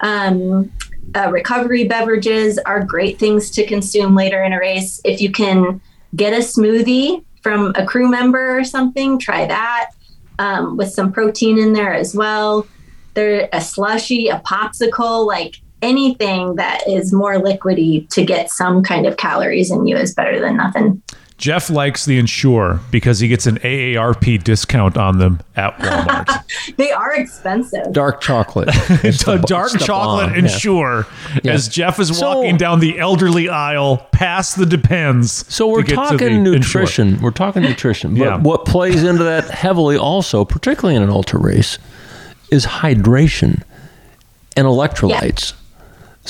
Um, 0.00 0.72
uh, 1.14 1.30
recovery 1.30 1.84
beverages 1.84 2.58
are 2.58 2.82
great 2.82 3.18
things 3.18 3.50
to 3.50 3.66
consume 3.66 4.14
later 4.14 4.42
in 4.42 4.54
a 4.54 4.58
race. 4.58 5.02
If 5.04 5.20
you 5.20 5.30
can 5.30 5.80
get 6.16 6.32
a 6.32 6.38
smoothie 6.38 7.22
from 7.42 7.74
a 7.76 7.84
crew 7.84 8.08
member 8.08 8.58
or 8.58 8.64
something, 8.64 9.18
try 9.18 9.46
that 9.46 9.90
um, 10.38 10.78
with 10.78 10.90
some 10.92 11.12
protein 11.12 11.58
in 11.58 11.74
there 11.74 11.92
as 11.92 12.14
well. 12.14 12.66
There, 13.12 13.48
a 13.52 13.60
slushy, 13.60 14.28
a 14.28 14.38
popsicle, 14.38 15.26
like 15.26 15.60
anything 15.82 16.56
that 16.56 16.86
is 16.88 17.12
more 17.12 17.34
liquidy 17.34 18.08
to 18.10 18.24
get 18.24 18.50
some 18.50 18.82
kind 18.82 19.06
of 19.06 19.16
calories 19.16 19.70
in 19.70 19.86
you 19.86 19.96
is 19.96 20.14
better 20.14 20.38
than 20.40 20.56
nothing. 20.56 21.00
Jeff 21.38 21.70
likes 21.70 22.04
the 22.04 22.18
Ensure 22.18 22.80
because 22.90 23.18
he 23.20 23.26
gets 23.26 23.46
an 23.46 23.56
AARP 23.60 24.44
discount 24.44 24.98
on 24.98 25.18
them 25.18 25.40
at 25.56 25.74
Walmart. 25.78 26.44
They 26.76 26.92
are 26.92 27.14
expensive. 27.14 27.92
Dark 27.92 28.20
chocolate. 28.20 28.66
the- 29.02 29.42
dark 29.46 29.70
chocolate 29.78 30.34
bomb, 30.34 30.44
yeah. 30.44 31.02
Yeah. 31.42 31.52
as 31.52 31.68
Jeff 31.68 31.98
is 31.98 32.16
So- 32.18 32.36
walking 32.40 32.58
down 32.58 32.80
the 32.80 32.98
elderly 32.98 33.48
aisle 33.48 34.06
past 34.12 34.58
the 34.58 34.66
Depends. 34.66 35.32
So 35.52 35.66
we're 35.68 35.80
to 35.80 35.86
get 35.86 35.90
to 35.90 35.96
talking 35.96 36.44
the 36.44 36.52
Ensure. 36.52 36.82
nutrition. 36.82 37.22
We're 37.22 37.30
talking 37.30 37.62
nutrition. 37.62 38.14
But 38.16 38.20
Yeah. 38.24 38.36
what 38.36 38.66
plays 38.66 39.02
into 39.02 39.24
that 39.24 39.48
heavily 39.48 39.96
also, 39.96 40.44
particularly 40.44 40.94
in 40.96 41.02
an 41.02 41.10
ultra 41.10 41.40
race, 41.40 41.78
is 42.50 42.66
hydration 42.66 43.62
and 44.56 44.66
electrolytes. 44.66 45.54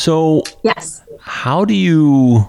So 0.00 0.42
Yes. 0.62 1.02
how 1.20 1.64
do 1.66 1.74
you 1.74 2.48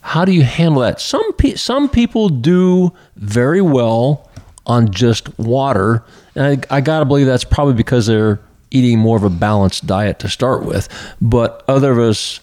how 0.00 0.24
do 0.24 0.32
you 0.32 0.42
handle 0.42 0.80
that? 0.82 1.00
Some 1.00 1.32
pe- 1.34 1.54
some 1.54 1.88
people 1.88 2.28
do 2.30 2.92
very 3.16 3.60
well 3.60 4.28
on 4.66 4.90
just 4.90 5.38
water, 5.38 6.02
and 6.34 6.64
I, 6.70 6.76
I 6.76 6.80
got 6.80 7.00
to 7.00 7.04
believe 7.04 7.26
that's 7.26 7.44
probably 7.44 7.74
because 7.74 8.06
they're 8.06 8.40
eating 8.70 8.98
more 8.98 9.16
of 9.18 9.22
a 9.22 9.30
balanced 9.30 9.86
diet 9.86 10.18
to 10.20 10.28
start 10.28 10.64
with. 10.64 10.88
But 11.20 11.62
other 11.68 11.92
of 11.92 11.98
us, 11.98 12.40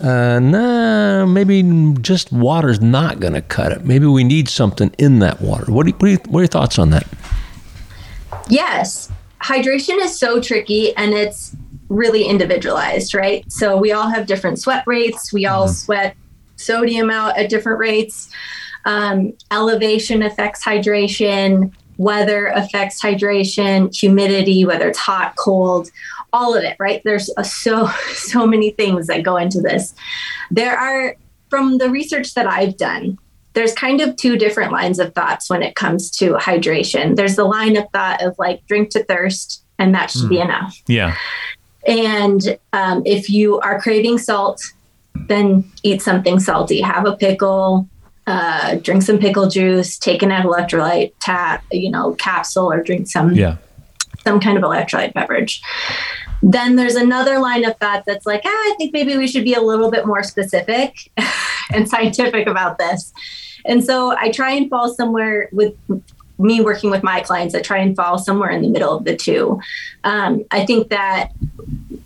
uh, 0.00 0.38
nah, 0.38 1.26
maybe 1.26 1.62
just 2.00 2.32
water's 2.32 2.80
not 2.80 3.18
going 3.18 3.34
to 3.34 3.42
cut 3.42 3.72
it. 3.72 3.84
Maybe 3.84 4.06
we 4.06 4.22
need 4.22 4.48
something 4.48 4.94
in 4.98 5.18
that 5.18 5.40
water. 5.42 5.70
What 5.72 5.84
do 5.86 5.90
you, 5.90 5.94
what, 5.96 6.06
do 6.06 6.10
you, 6.12 6.18
what 6.28 6.38
are 6.38 6.42
your 6.42 6.48
thoughts 6.48 6.78
on 6.78 6.90
that? 6.90 7.06
Yes. 8.48 9.10
Hydration 9.42 9.98
is 10.00 10.16
so 10.18 10.40
tricky 10.40 10.96
and 10.96 11.12
it's 11.12 11.56
really 11.88 12.24
individualized, 12.24 13.14
right? 13.14 13.50
So 13.50 13.76
we 13.76 13.92
all 13.92 14.08
have 14.08 14.26
different 14.26 14.58
sweat 14.58 14.84
rates. 14.86 15.32
We 15.32 15.46
all 15.46 15.68
sweat 15.68 16.16
sodium 16.56 17.10
out 17.10 17.36
at 17.38 17.50
different 17.50 17.78
rates. 17.78 18.30
Um, 18.84 19.32
elevation 19.50 20.22
affects 20.22 20.64
hydration. 20.64 21.72
Weather 21.96 22.48
affects 22.48 23.02
hydration. 23.02 23.94
Humidity, 23.94 24.64
whether 24.64 24.88
it's 24.88 24.98
hot, 24.98 25.36
cold, 25.36 25.90
all 26.32 26.54
of 26.54 26.64
it, 26.64 26.76
right? 26.78 27.00
There's 27.04 27.30
a, 27.36 27.44
so 27.44 27.86
so 28.12 28.46
many 28.46 28.70
things 28.70 29.06
that 29.06 29.22
go 29.22 29.36
into 29.36 29.60
this. 29.60 29.94
There 30.50 30.76
are 30.76 31.16
from 31.48 31.78
the 31.78 31.88
research 31.88 32.34
that 32.34 32.46
I've 32.46 32.76
done, 32.76 33.18
there's 33.54 33.72
kind 33.72 34.00
of 34.00 34.16
two 34.16 34.36
different 34.36 34.72
lines 34.72 34.98
of 34.98 35.14
thoughts 35.14 35.48
when 35.48 35.62
it 35.62 35.76
comes 35.76 36.10
to 36.12 36.34
hydration. 36.34 37.14
There's 37.16 37.36
the 37.36 37.44
line 37.44 37.76
of 37.76 37.84
thought 37.92 38.22
of 38.22 38.34
like 38.38 38.66
drink 38.66 38.90
to 38.90 39.04
thirst, 39.04 39.64
and 39.78 39.94
that 39.94 40.10
should 40.10 40.28
be 40.28 40.40
enough. 40.40 40.76
Yeah. 40.88 41.16
And 41.86 42.58
um, 42.72 43.02
if 43.04 43.28
you 43.28 43.58
are 43.60 43.80
craving 43.80 44.18
salt, 44.18 44.60
then 45.28 45.70
eat 45.82 46.02
something 46.02 46.40
salty. 46.40 46.80
Have 46.80 47.06
a 47.06 47.16
pickle, 47.16 47.88
uh, 48.26 48.76
drink 48.76 49.02
some 49.02 49.18
pickle 49.18 49.48
juice, 49.48 49.98
take 49.98 50.22
an 50.22 50.30
electrolyte 50.30 51.12
tap, 51.20 51.64
you 51.70 51.90
know, 51.90 52.14
capsule, 52.14 52.70
or 52.72 52.82
drink 52.82 53.08
some 53.08 53.32
Yeah. 53.34 53.56
some 54.24 54.40
kind 54.40 54.56
of 54.56 54.64
electrolyte 54.64 55.12
beverage. 55.12 55.60
Then 56.42 56.76
there's 56.76 56.94
another 56.94 57.38
line 57.38 57.64
of 57.64 57.76
thought 57.78 58.04
that's 58.06 58.26
like, 58.26 58.42
ah, 58.44 58.48
I 58.48 58.74
think 58.76 58.92
maybe 58.92 59.16
we 59.16 59.26
should 59.26 59.44
be 59.44 59.54
a 59.54 59.62
little 59.62 59.90
bit 59.90 60.06
more 60.06 60.22
specific 60.22 60.94
and 61.72 61.88
scientific 61.88 62.46
about 62.46 62.78
this. 62.78 63.12
And 63.66 63.82
so 63.82 64.14
I 64.18 64.30
try 64.30 64.52
and 64.52 64.68
fall 64.68 64.92
somewhere 64.94 65.48
with 65.52 65.74
me 66.38 66.60
working 66.60 66.90
with 66.90 67.02
my 67.02 67.20
clients, 67.20 67.54
I 67.54 67.60
try 67.60 67.78
and 67.78 67.94
fall 67.94 68.18
somewhere 68.18 68.50
in 68.50 68.62
the 68.62 68.68
middle 68.68 68.96
of 68.96 69.04
the 69.04 69.16
two. 69.16 69.60
Um, 70.02 70.44
I 70.50 70.64
think 70.66 70.90
that 70.90 71.30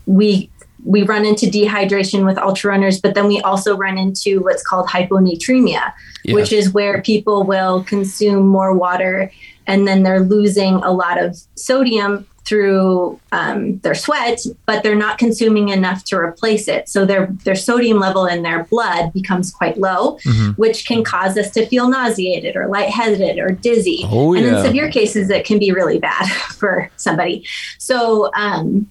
we 0.06 0.50
we 0.84 1.02
run 1.02 1.26
into 1.26 1.46
dehydration 1.46 2.24
with 2.24 2.38
ultra 2.38 2.70
runners, 2.70 3.00
but 3.00 3.14
then 3.14 3.26
we 3.26 3.40
also 3.40 3.76
run 3.76 3.98
into 3.98 4.40
what's 4.40 4.62
called 4.62 4.86
hyponatremia, 4.86 5.92
which 6.28 6.52
is 6.52 6.72
where 6.72 7.02
people 7.02 7.42
will 7.42 7.82
consume 7.82 8.46
more 8.46 8.72
water 8.72 9.30
and 9.68 9.86
then 9.86 10.02
they're 10.02 10.20
losing 10.20 10.74
a 10.76 10.90
lot 10.90 11.22
of 11.22 11.36
sodium 11.54 12.26
through 12.44 13.20
um, 13.32 13.78
their 13.80 13.94
sweat, 13.94 14.40
but 14.64 14.82
they're 14.82 14.94
not 14.96 15.18
consuming 15.18 15.68
enough 15.68 16.02
to 16.02 16.16
replace 16.16 16.66
it. 16.66 16.88
So 16.88 17.04
their 17.04 17.26
their 17.44 17.54
sodium 17.54 17.98
level 18.00 18.24
in 18.24 18.40
their 18.42 18.64
blood 18.64 19.12
becomes 19.12 19.50
quite 19.52 19.76
low, 19.78 20.18
which 20.56 20.86
can 20.86 21.04
cause 21.04 21.36
us 21.36 21.50
to 21.50 21.66
feel 21.66 21.88
nauseated 21.90 22.56
or 22.56 22.66
lightheaded 22.68 23.38
or 23.38 23.50
dizzy. 23.50 24.00
Oh, 24.06 24.32
and 24.32 24.46
yeah. 24.46 24.58
in 24.60 24.64
severe 24.64 24.90
cases, 24.90 25.28
it 25.28 25.44
can 25.44 25.58
be 25.58 25.72
really 25.72 25.98
bad 25.98 26.26
for 26.58 26.90
somebody. 26.96 27.44
So 27.76 28.30
um, 28.34 28.88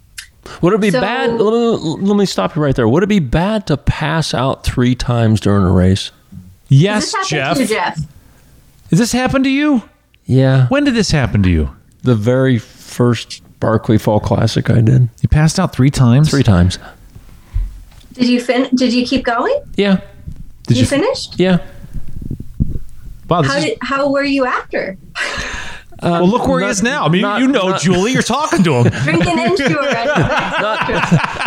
Would 0.61 0.73
it 0.73 0.81
be 0.81 0.91
So- 0.91 1.01
bad? 1.01 1.31
Let 1.41 2.15
me, 2.15 2.25
stop 2.27 2.55
you 2.55 2.61
right 2.61 2.75
there. 2.75 2.87
Would 2.87 3.01
it 3.01 3.07
be 3.09 3.19
bad 3.19 3.65
to 3.67 3.75
pass 3.77 4.35
out 4.35 4.63
three 4.63 4.93
times 4.93 5.39
during 5.41 5.63
a 5.63 5.71
race? 5.71 6.11
Yes, 6.69 7.11
Jeff. 7.27 7.55
to 7.57 7.63
you, 7.63 7.67
Jeff. 7.69 7.95
Did 8.91 8.99
this 8.99 9.13
happen 9.13 9.41
to 9.43 9.49
you? 9.49 9.81
Yeah. 10.27 10.67
When 10.67 10.83
did 10.83 10.93
this 10.93 11.11
happen 11.11 11.41
to 11.43 11.49
you? 11.49 11.75
The 12.03 12.15
very 12.15 12.59
first 12.59 13.41
Barkley 13.59 13.97
Fall 13.97 14.19
Classic 14.19 14.69
I 14.69 14.81
did. 14.81 15.09
You 15.21 15.29
passed 15.29 15.59
out 15.59 15.73
three 15.73 15.89
times. 15.89 16.29
Three 16.29 16.43
times. 16.43 16.77
Did 18.13 18.27
you 18.27 18.39
fin- 18.41 18.69
Did 18.75 18.93
you 18.93 19.05
keep 19.05 19.25
going? 19.25 19.59
Yeah. 19.75 20.01
Did 20.67 20.77
you, 20.77 20.81
you? 20.81 20.87
finished? 20.87 21.39
Yeah. 21.39 21.65
wow. 23.29 23.41
This 23.41 23.51
How 23.51 23.57
is, 23.57 23.63
did? 23.65 23.77
How 23.81 24.09
were 24.11 24.23
you 24.23 24.45
after? 24.45 24.97
well, 26.03 26.27
look 26.27 26.47
where 26.47 26.61
he 26.61 26.67
is 26.67 26.81
um, 26.81 26.85
now. 26.85 27.05
I 27.05 27.09
mean, 27.09 27.21
not- 27.21 27.39
you 27.41 27.47
know, 27.47 27.69
not- 27.69 27.81
Julie. 27.81 28.11
You're 28.11 28.21
talking 28.21 28.63
to 28.63 28.73
him. 28.73 28.83
Drinking 29.03 29.39
Ensure. 29.39 29.83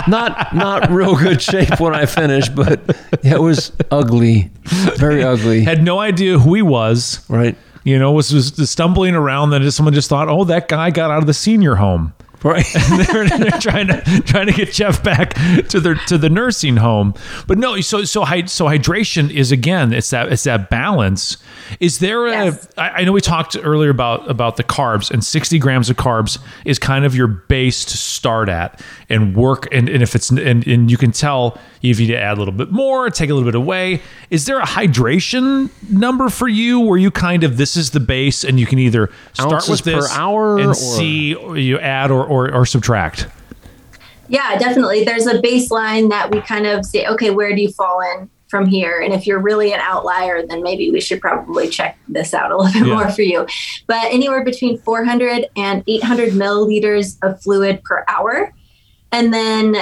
Not 0.08 0.54
not 0.54 0.90
real 0.90 1.14
good 1.14 1.42
shape 1.42 1.78
when 1.78 1.94
I 1.94 2.06
finished, 2.06 2.54
but 2.54 2.80
yeah, 3.22 3.34
it 3.34 3.40
was 3.40 3.70
ugly. 3.90 4.50
Very 4.96 5.22
ugly. 5.22 5.62
Had 5.62 5.84
no 5.84 5.98
idea 6.00 6.38
who 6.38 6.54
he 6.54 6.62
was. 6.62 7.24
Right. 7.28 7.56
You 7.84 7.98
know, 7.98 8.12
was 8.12 8.32
was 8.32 8.70
stumbling 8.70 9.14
around. 9.14 9.50
Then 9.50 9.68
someone 9.70 9.94
just 9.94 10.08
thought, 10.08 10.28
"Oh, 10.28 10.44
that 10.44 10.68
guy 10.68 10.90
got 10.90 11.10
out 11.10 11.18
of 11.18 11.26
the 11.26 11.34
senior 11.34 11.76
home." 11.76 12.12
Right. 12.42 12.66
they're, 13.12 13.28
they're 13.28 13.60
trying 13.60 13.88
to 13.88 14.22
trying 14.24 14.46
to 14.46 14.52
get 14.52 14.72
Jeff 14.72 15.02
back 15.02 15.34
to 15.68 15.80
the 15.80 16.00
to 16.06 16.16
the 16.16 16.30
nursing 16.30 16.76
home. 16.76 17.14
But 17.46 17.58
no, 17.58 17.80
so 17.80 18.04
so 18.04 18.24
so 18.24 18.64
hydration 18.66 19.30
is 19.30 19.52
again 19.52 19.92
it's 19.92 20.10
that 20.10 20.32
it's 20.32 20.44
that 20.44 20.70
balance. 20.70 21.36
Is 21.78 21.98
there 21.98 22.26
a? 22.26 22.30
I 22.30 22.44
Yes. 22.44 22.68
I 22.76 23.04
know 23.04 23.12
we 23.12 23.20
talked 23.20 23.56
earlier 23.62 23.90
about 23.90 24.28
about 24.30 24.56
the 24.56 24.64
carbs 24.64 25.10
and 25.10 25.22
60 25.24 25.58
grams 25.58 25.90
of 25.90 25.96
carbs 25.96 26.38
is 26.64 26.78
kind 26.78 27.04
of 27.04 27.14
your 27.14 27.26
base 27.26 27.84
to 27.84 27.96
start 27.96 28.48
at 28.48 28.80
and 29.08 29.36
work 29.36 29.72
and, 29.72 29.88
and 29.88 30.02
if 30.02 30.14
it's 30.14 30.30
and, 30.30 30.66
and 30.66 30.90
you 30.90 30.96
can 30.96 31.12
tell 31.12 31.58
if 31.82 31.98
you 31.98 32.06
need 32.06 32.12
to 32.12 32.18
add 32.20 32.36
a 32.36 32.40
little 32.40 32.52
bit 32.52 32.70
more, 32.70 33.08
take 33.10 33.30
a 33.30 33.34
little 33.34 33.50
bit 33.50 33.54
away. 33.56 34.02
Is 34.28 34.44
there 34.46 34.58
a 34.58 34.66
hydration 34.66 35.70
number 35.90 36.28
for 36.28 36.46
you 36.46 36.80
where 36.80 36.98
you 36.98 37.10
kind 37.10 37.42
of 37.42 37.56
this 37.56 37.76
is 37.76 37.90
the 37.90 38.00
base 38.00 38.44
and 38.44 38.60
you 38.60 38.66
can 38.66 38.78
either 38.78 39.10
start 39.32 39.54
Ounces 39.54 39.70
with 39.70 39.84
this 39.84 40.08
per 40.08 40.14
hour 40.20 40.58
and 40.58 40.68
or- 40.70 40.74
see 40.74 41.34
or 41.34 41.56
you 41.56 41.78
add 41.78 42.10
or, 42.10 42.24
or, 42.30 42.52
or 42.54 42.64
subtract? 42.64 43.26
Yeah, 44.28 44.56
definitely. 44.58 45.04
There's 45.04 45.26
a 45.26 45.40
baseline 45.42 46.08
that 46.10 46.30
we 46.30 46.40
kind 46.40 46.66
of 46.66 46.86
say, 46.86 47.06
okay, 47.06 47.30
where 47.30 47.54
do 47.54 47.60
you 47.60 47.70
fall 47.72 48.00
in 48.00 48.30
from 48.48 48.66
here? 48.66 49.00
And 49.00 49.12
if 49.12 49.26
you're 49.26 49.40
really 49.40 49.72
an 49.72 49.80
outlier, 49.80 50.46
then 50.46 50.62
maybe 50.62 50.90
we 50.90 51.00
should 51.00 51.20
probably 51.20 51.68
check 51.68 51.98
this 52.08 52.32
out 52.32 52.52
a 52.52 52.56
little 52.56 52.72
bit 52.72 52.88
Yeah. 52.88 52.94
more 52.94 53.10
for 53.10 53.22
you. 53.22 53.46
But 53.88 54.04
anywhere 54.12 54.44
between 54.44 54.78
400 54.78 55.46
and 55.56 55.82
800 55.86 56.32
milliliters 56.34 57.16
of 57.22 57.42
fluid 57.42 57.82
per 57.84 58.04
hour. 58.06 58.54
And 59.12 59.34
then 59.34 59.76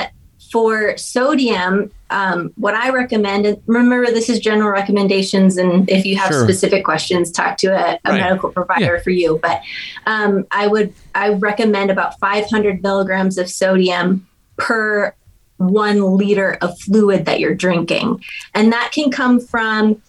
for 0.51 0.97
sodium, 0.97 1.91
um, 2.11 2.53
what 2.57 2.75
I 2.75 2.91
recommend, 2.91 3.45
and 3.47 3.63
remember 3.67 4.07
this 4.07 4.29
is 4.31 4.41
general 4.41 4.71
recommendations, 4.71 5.57
and 5.59 5.89
if 5.91 6.07
you 6.07 6.17
have 6.17 6.29
Sure. 6.33 6.45
specific 6.45 6.85
questions, 6.85 7.31
talk 7.31 7.59
to 7.59 7.69
a, 7.69 7.99
a 8.05 8.11
Right. 8.13 8.21
medical 8.21 8.51
provider 8.51 8.95
Yeah. 8.97 9.03
for 9.03 9.11
you. 9.11 9.39
But 9.43 9.61
um, 10.07 10.45
I 10.51 10.67
would 10.67 10.93
I 11.15 11.31
recommend 11.31 11.91
about 11.91 12.19
500 12.21 12.83
milligrams 12.83 13.37
of 13.39 13.51
sodium 13.51 14.27
per 14.57 15.15
one 15.59 16.17
liter 16.17 16.57
of 16.63 16.79
fluid 16.81 17.25
that 17.27 17.41
you're 17.41 17.55
drinking, 17.55 18.23
and 18.55 18.73
that 18.73 18.91
can 18.93 19.11
come 19.11 19.41
from 19.41 20.01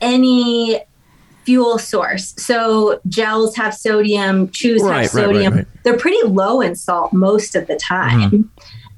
any 0.00 0.80
fuel 1.44 1.78
source. 1.78 2.34
So 2.36 3.00
gels 3.08 3.56
have 3.56 3.74
sodium, 3.74 4.50
chews 4.50 4.82
Right, 4.82 4.88
right, 4.90 4.94
have 5.02 5.14
right, 5.14 5.24
sodium. 5.24 5.54
right. 5.54 5.66
They're 5.84 5.96
pretty 5.96 6.22
low 6.26 6.60
in 6.60 6.76
salt 6.76 7.12
most 7.14 7.56
of 7.56 7.66
the 7.66 7.76
time. 7.76 8.50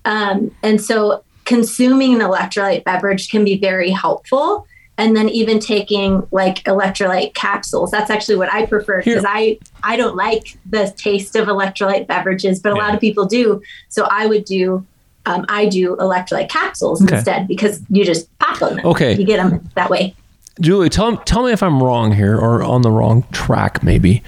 Um, 0.04 0.54
and 0.62 0.80
so 0.80 1.22
consuming 1.44 2.14
an 2.14 2.20
electrolyte 2.20 2.84
beverage 2.84 3.30
can 3.30 3.44
be 3.44 3.56
very 3.58 3.90
helpful. 3.90 4.66
And 4.98 5.16
then 5.16 5.28
even 5.30 5.58
taking 5.58 6.26
like 6.30 6.62
electrolyte 6.64 7.34
capsules. 7.34 7.90
That's 7.90 8.10
actually 8.10 8.36
what 8.36 8.52
I 8.52 8.66
prefer 8.66 9.02
because 9.02 9.24
I, 9.26 9.58
I 9.82 9.96
don't 9.96 10.16
like 10.16 10.58
the 10.68 10.92
taste 10.96 11.34
of 11.34 11.48
electrolyte 11.48 12.06
beverages, 12.06 12.60
but 12.60 12.72
a 12.72 12.76
Yeah. 12.76 12.82
lot 12.82 12.94
of 12.94 13.00
people 13.00 13.24
do. 13.24 13.62
So 13.88 14.06
I 14.10 14.26
would 14.26 14.44
do, 14.44 14.86
um, 15.24 15.46
I 15.48 15.66
do 15.66 15.96
electrolyte 15.96 16.50
capsules 16.50 17.02
Okay. 17.02 17.16
instead 17.16 17.48
because 17.48 17.80
you 17.88 18.04
just 18.04 18.28
pop 18.38 18.58
them. 18.58 18.80
Okay. 18.84 19.14
You 19.14 19.24
get 19.24 19.38
them 19.38 19.66
that 19.76 19.88
way. 19.88 20.14
Julie, 20.60 20.90
tell 20.90 21.16
tell 21.16 21.42
me 21.44 21.52
if 21.52 21.62
I'm 21.62 21.82
wrong 21.82 22.12
here 22.12 22.36
or 22.36 22.62
on 22.62 22.82
the 22.82 22.90
wrong 22.90 23.24
track. 23.32 23.82
Maybe 23.82 24.22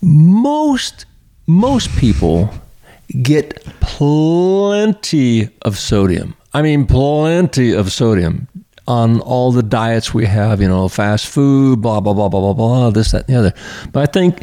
most 0.00 1.06
most 1.46 1.90
people 1.96 2.50
get 3.22 3.64
plenty 3.80 5.48
of 5.62 5.78
sodium. 5.78 6.34
I 6.52 6.62
mean, 6.62 6.86
plenty 6.86 7.72
of 7.72 7.92
sodium 7.92 8.48
on 8.88 9.20
all 9.20 9.52
the 9.52 9.62
diets 9.62 10.14
we 10.14 10.26
have. 10.26 10.60
You 10.60 10.68
know, 10.68 10.88
fast 10.88 11.26
food, 11.26 11.80
blah 11.80 12.00
blah 12.00 12.14
blah 12.14 12.28
blah 12.28 12.40
blah 12.40 12.54
blah. 12.54 12.90
This 12.90 13.12
that 13.12 13.28
and 13.28 13.34
the 13.34 13.38
other. 13.38 13.54
But 13.92 14.08
I 14.08 14.12
think 14.12 14.42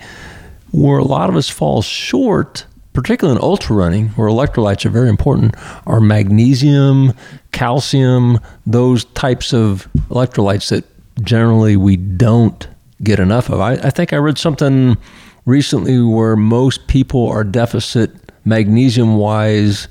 where 0.72 1.00
a 1.00 1.04
lot 1.04 1.30
of 1.30 1.36
us 1.36 1.50
fall 1.50 1.82
short, 1.82 2.66
particularly 2.94 3.38
in 3.38 3.44
ultra 3.44 3.76
running, 3.76 4.10
where 4.10 4.28
electrolytes 4.28 4.86
are 4.86 4.90
very 4.90 5.10
important, 5.10 5.56
are 5.86 6.00
magnesium, 6.00 7.14
calcium, 7.52 8.40
those 8.66 9.06
types 9.06 9.54
of 9.54 9.88
electrolytes 10.10 10.70
that 10.70 10.84
generally 11.24 11.78
we 11.78 11.96
don't 11.96 12.68
get 13.04 13.20
enough 13.20 13.50
of. 13.50 13.60
I, 13.60 13.74
I 13.74 13.90
think 13.90 14.14
I 14.14 14.18
read 14.18 14.38
something 14.38 14.98
recently 15.46 16.02
where 16.02 16.36
most 16.36 16.88
people 16.88 17.28
are 17.28 17.44
deficit 17.44 18.12
magnesium 18.46 19.18
wise. 19.18 19.88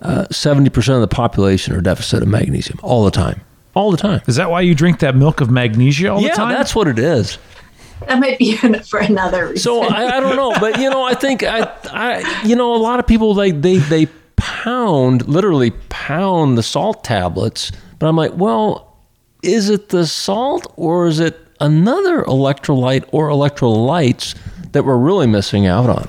Uh, 0.00 0.26
70% 0.30 0.94
of 0.94 1.00
the 1.00 1.08
population 1.08 1.74
are 1.74 1.80
deficit 1.80 2.22
of 2.22 2.28
magnesium 2.28 2.78
all 2.82 3.04
the 3.04 3.10
time. 3.10 3.40
All 3.74 3.90
the 3.90 3.96
time. 3.96 4.20
Is 4.26 4.36
that 4.36 4.50
why 4.50 4.60
you 4.60 4.74
drink 4.74 5.00
that 5.00 5.16
milk 5.16 5.40
of 5.40 5.50
magnesia 5.50 6.08
all 6.08 6.20
yeah, 6.20 6.28
the 6.28 6.34
time? 6.34 6.50
Yeah, 6.50 6.56
that's 6.58 6.74
what 6.74 6.88
it 6.88 6.98
is. 6.98 7.38
That 8.06 8.18
might 8.18 8.38
be 8.38 8.56
for 8.88 9.00
another 9.00 9.48
reason. 9.48 9.58
So 9.58 9.82
I, 9.82 10.16
I 10.16 10.20
don't 10.20 10.36
know, 10.36 10.52
but 10.60 10.78
you 10.78 10.90
know, 10.90 11.02
I 11.04 11.14
think 11.14 11.42
I, 11.42 11.72
I, 11.84 12.42
you 12.44 12.54
know, 12.54 12.74
a 12.74 12.76
lot 12.76 12.98
of 12.98 13.06
people 13.06 13.34
like 13.34 13.62
they 13.62 13.78
they 13.78 14.06
pound, 14.36 15.26
literally 15.28 15.70
pound 15.88 16.58
the 16.58 16.62
salt 16.62 17.04
tablets. 17.04 17.72
But 17.98 18.08
I'm 18.08 18.16
like, 18.16 18.34
well, 18.34 18.98
is 19.42 19.70
it 19.70 19.88
the 19.90 20.06
salt 20.06 20.72
or 20.76 21.06
is 21.06 21.20
it 21.20 21.38
another 21.60 22.22
electrolyte 22.24 23.04
or 23.12 23.28
electrolytes 23.28 24.34
that 24.72 24.84
we're 24.84 24.98
really 24.98 25.26
missing 25.26 25.66
out 25.66 25.88
on? 25.88 26.08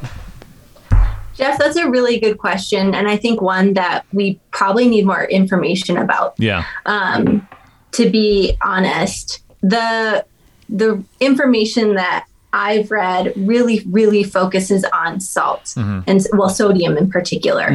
Jeff, 1.36 1.58
that's 1.58 1.76
a 1.76 1.90
really 1.90 2.20
good 2.20 2.38
question. 2.38 2.94
And 2.96 3.08
I 3.08 3.18
think 3.18 3.42
one 3.42 3.74
that 3.74 4.06
we 4.14 4.40
probably 4.52 4.88
need 4.88 5.06
more 5.06 5.26
information 5.26 5.98
about. 5.98 6.34
yeah. 6.38 6.64
Um, 6.86 7.48
to 7.92 8.10
be 8.10 8.58
honest, 8.64 9.42
the 9.62 10.26
the 10.68 11.02
information 11.20 11.96
that 11.96 12.26
I've 12.52 12.90
read 12.92 13.34
really, 13.36 13.84
really 13.90 14.24
focuses 14.24 14.84
on 14.86 15.20
salt 15.20 15.74
and 15.78 16.26
well, 16.34 16.50
sodium 16.50 16.98
in 16.98 17.10
particular. 17.10 17.68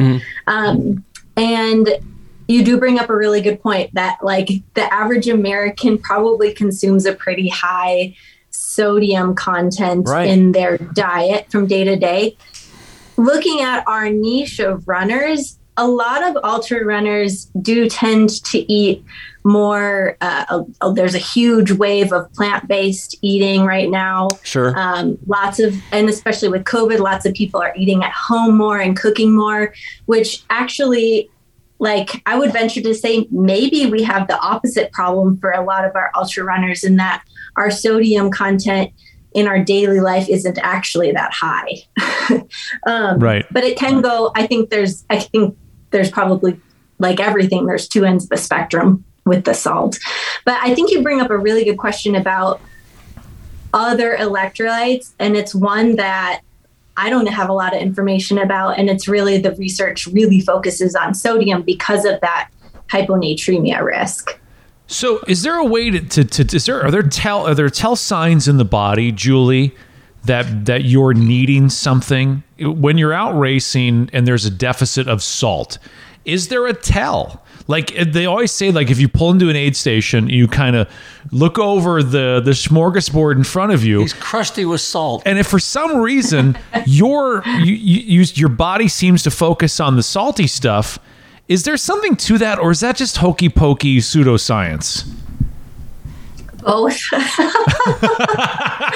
Um, 0.47 1.03
and 1.37 1.89
you 2.47 2.63
do 2.65 2.77
bring 2.77 2.99
up 2.99 3.09
a 3.09 3.15
really 3.15 3.41
good 3.41 3.61
point 3.61 3.93
that 3.93 4.17
like 4.23 4.49
the 4.73 4.91
average 4.93 5.27
American 5.29 5.97
probably 5.97 6.53
consumes 6.53 7.05
a 7.05 7.13
pretty 7.13 7.47
high 7.47 8.15
sodium 8.49 9.33
content 9.35 10.07
Right. 10.07 10.27
in 10.27 10.51
their 10.51 10.77
diet 10.77 11.49
from 11.49 11.67
day 11.67 11.83
to 11.85 11.95
day. 11.95 12.35
Looking 13.21 13.61
at 13.61 13.87
our 13.87 14.09
niche 14.09 14.59
of 14.59 14.87
runners, 14.87 15.59
a 15.77 15.87
lot 15.87 16.23
of 16.27 16.43
ultra 16.43 16.83
runners 16.83 17.45
do 17.61 17.87
tend 17.87 18.43
to 18.45 18.71
eat 18.71 19.05
more. 19.43 20.17
Uh, 20.21 20.63
there's 20.93 21.13
a 21.13 21.19
huge 21.19 21.71
wave 21.71 22.11
of 22.11 22.33
plant 22.33 22.67
based 22.67 23.15
eating 23.21 23.63
right 23.63 23.91
now. 23.91 24.27
Sure. 24.41 24.73
Um, 24.75 25.19
lots 25.27 25.59
of, 25.59 25.75
and 25.91 26.09
especially 26.09 26.49
with 26.49 26.63
COVID, 26.63 26.97
lots 26.97 27.27
of 27.27 27.35
people 27.35 27.61
are 27.61 27.73
eating 27.75 28.03
at 28.03 28.11
home 28.11 28.57
more 28.57 28.79
and 28.79 28.97
cooking 28.97 29.35
more, 29.35 29.71
which 30.07 30.43
actually, 30.49 31.29
like, 31.77 32.23
I 32.25 32.39
would 32.39 32.51
venture 32.51 32.81
to 32.81 32.95
say 32.95 33.27
maybe 33.29 33.85
we 33.85 34.01
have 34.01 34.27
the 34.27 34.39
opposite 34.39 34.91
problem 34.91 35.37
for 35.37 35.51
a 35.51 35.63
lot 35.63 35.85
of 35.85 35.95
our 35.95 36.09
ultra 36.15 36.43
runners 36.43 36.83
in 36.83 36.95
that 36.95 37.23
our 37.55 37.69
sodium 37.69 38.31
content 38.31 38.91
in 39.33 39.47
our 39.47 39.59
daily 39.59 39.99
life 39.99 40.27
isn't 40.29 40.57
actually 40.61 41.11
that 41.11 41.31
high. 41.33 41.83
um, 42.87 43.19
Right. 43.19 43.45
But 43.51 43.63
it 43.63 43.77
can 43.77 44.01
go, 44.01 44.31
I 44.35 44.47
think 44.47 44.69
there's, 44.69 45.05
I 45.09 45.19
think 45.19 45.57
there's 45.91 46.11
probably 46.11 46.59
like 46.99 47.19
everything, 47.19 47.65
there's 47.65 47.87
two 47.87 48.05
ends 48.05 48.25
of 48.25 48.29
the 48.29 48.37
spectrum 48.37 49.03
with 49.25 49.45
the 49.45 49.53
salt. 49.53 49.99
But 50.45 50.59
I 50.61 50.73
think 50.75 50.91
you 50.91 51.01
bring 51.01 51.21
up 51.21 51.29
a 51.29 51.37
really 51.37 51.63
good 51.63 51.77
question 51.77 52.15
about 52.15 52.61
other 53.73 54.17
electrolytes, 54.17 55.13
and 55.19 55.37
it's 55.37 55.55
one 55.55 55.95
that 55.95 56.41
I 56.97 57.09
don't 57.09 57.27
have 57.27 57.49
a 57.49 57.53
lot 57.53 57.73
of 57.73 57.81
information 57.81 58.37
about. 58.37 58.77
And 58.77 58.89
it's 58.89 59.07
really 59.07 59.37
the 59.37 59.55
research 59.55 60.07
really 60.07 60.41
focuses 60.41 60.95
on 60.95 61.13
sodium 61.13 61.61
because 61.61 62.05
of 62.05 62.19
that 62.21 62.49
hyponatremia 62.89 63.81
risk. 63.81 64.37
So, 64.91 65.21
is 65.25 65.43
there 65.43 65.55
a 65.55 65.63
way 65.63 65.89
to, 65.89 66.01
to, 66.01 66.45
to 66.45 66.55
is 66.55 66.65
there 66.65 66.83
are 66.83 66.91
there 66.91 67.01
tell 67.01 67.47
are 67.47 67.55
there 67.55 67.69
tell 67.69 67.95
signs 67.95 68.49
in 68.49 68.57
the 68.57 68.65
body, 68.65 69.13
Julie, 69.13 69.73
that 70.25 70.65
that 70.65 70.83
you're 70.83 71.13
needing 71.13 71.69
something 71.69 72.43
when 72.59 72.97
you're 72.97 73.13
out 73.13 73.31
racing 73.39 74.09
and 74.11 74.27
there's 74.27 74.45
a 74.45 74.51
deficit 74.51 75.07
of 75.07 75.23
salt? 75.23 75.77
Is 76.25 76.49
there 76.49 76.67
a 76.67 76.73
tell? 76.73 77.41
Like 77.67 77.97
eh, 77.97 78.03
they 78.05 78.25
always 78.25 78.51
say, 78.51 78.71
like 78.71 78.91
if 78.91 78.99
you 78.99 79.07
pull 79.07 79.31
into 79.31 79.49
an 79.49 79.55
aid 79.55 79.77
station, 79.77 80.27
you 80.27 80.49
kind 80.49 80.75
of 80.75 80.89
look 81.31 81.57
over 81.57 82.03
the 82.03 82.41
the 82.43 82.51
smorgasbord 82.51 83.37
in 83.37 83.45
front 83.45 83.71
of 83.71 83.85
you, 83.85 84.01
He's 84.01 84.13
crusty 84.13 84.65
with 84.65 84.81
salt. 84.81 85.23
and 85.25 85.39
if 85.39 85.47
for 85.47 85.59
some 85.59 85.97
reason 85.97 86.57
your 86.85 87.43
you, 87.45 87.73
you, 87.73 88.21
you, 88.21 88.25
your 88.33 88.49
body 88.49 88.89
seems 88.89 89.23
to 89.23 89.31
focus 89.31 89.79
on 89.79 89.95
the 89.95 90.03
salty 90.03 90.47
stuff, 90.47 90.99
is 91.51 91.63
there 91.63 91.75
something 91.75 92.15
to 92.15 92.37
that, 92.37 92.59
or 92.59 92.71
is 92.71 92.79
that 92.79 92.95
just 92.95 93.17
hokey 93.17 93.49
pokey 93.49 93.97
pseudoscience? 93.97 95.03
Both. 96.63 96.97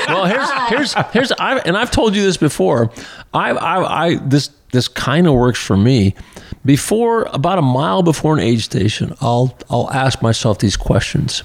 well, 0.07 0.25
here's 0.25 0.49
here's 0.69 0.93
here's 1.11 1.31
I 1.33 1.57
and 1.65 1.75
I've 1.75 1.91
told 1.91 2.15
you 2.15 2.23
this 2.23 2.37
before. 2.37 2.91
I 3.33 3.49
I, 3.49 4.05
I 4.05 4.15
this 4.19 4.51
this 4.71 4.87
kind 4.87 5.27
of 5.27 5.33
works 5.33 5.59
for 5.59 5.75
me. 5.75 6.15
Before 6.63 7.23
about 7.33 7.57
a 7.57 7.61
mile 7.61 8.03
before 8.03 8.35
an 8.35 8.39
aid 8.39 8.61
station, 8.61 9.13
I'll 9.19 9.57
I'll 9.69 9.91
ask 9.91 10.21
myself 10.21 10.59
these 10.59 10.77
questions. 10.77 11.43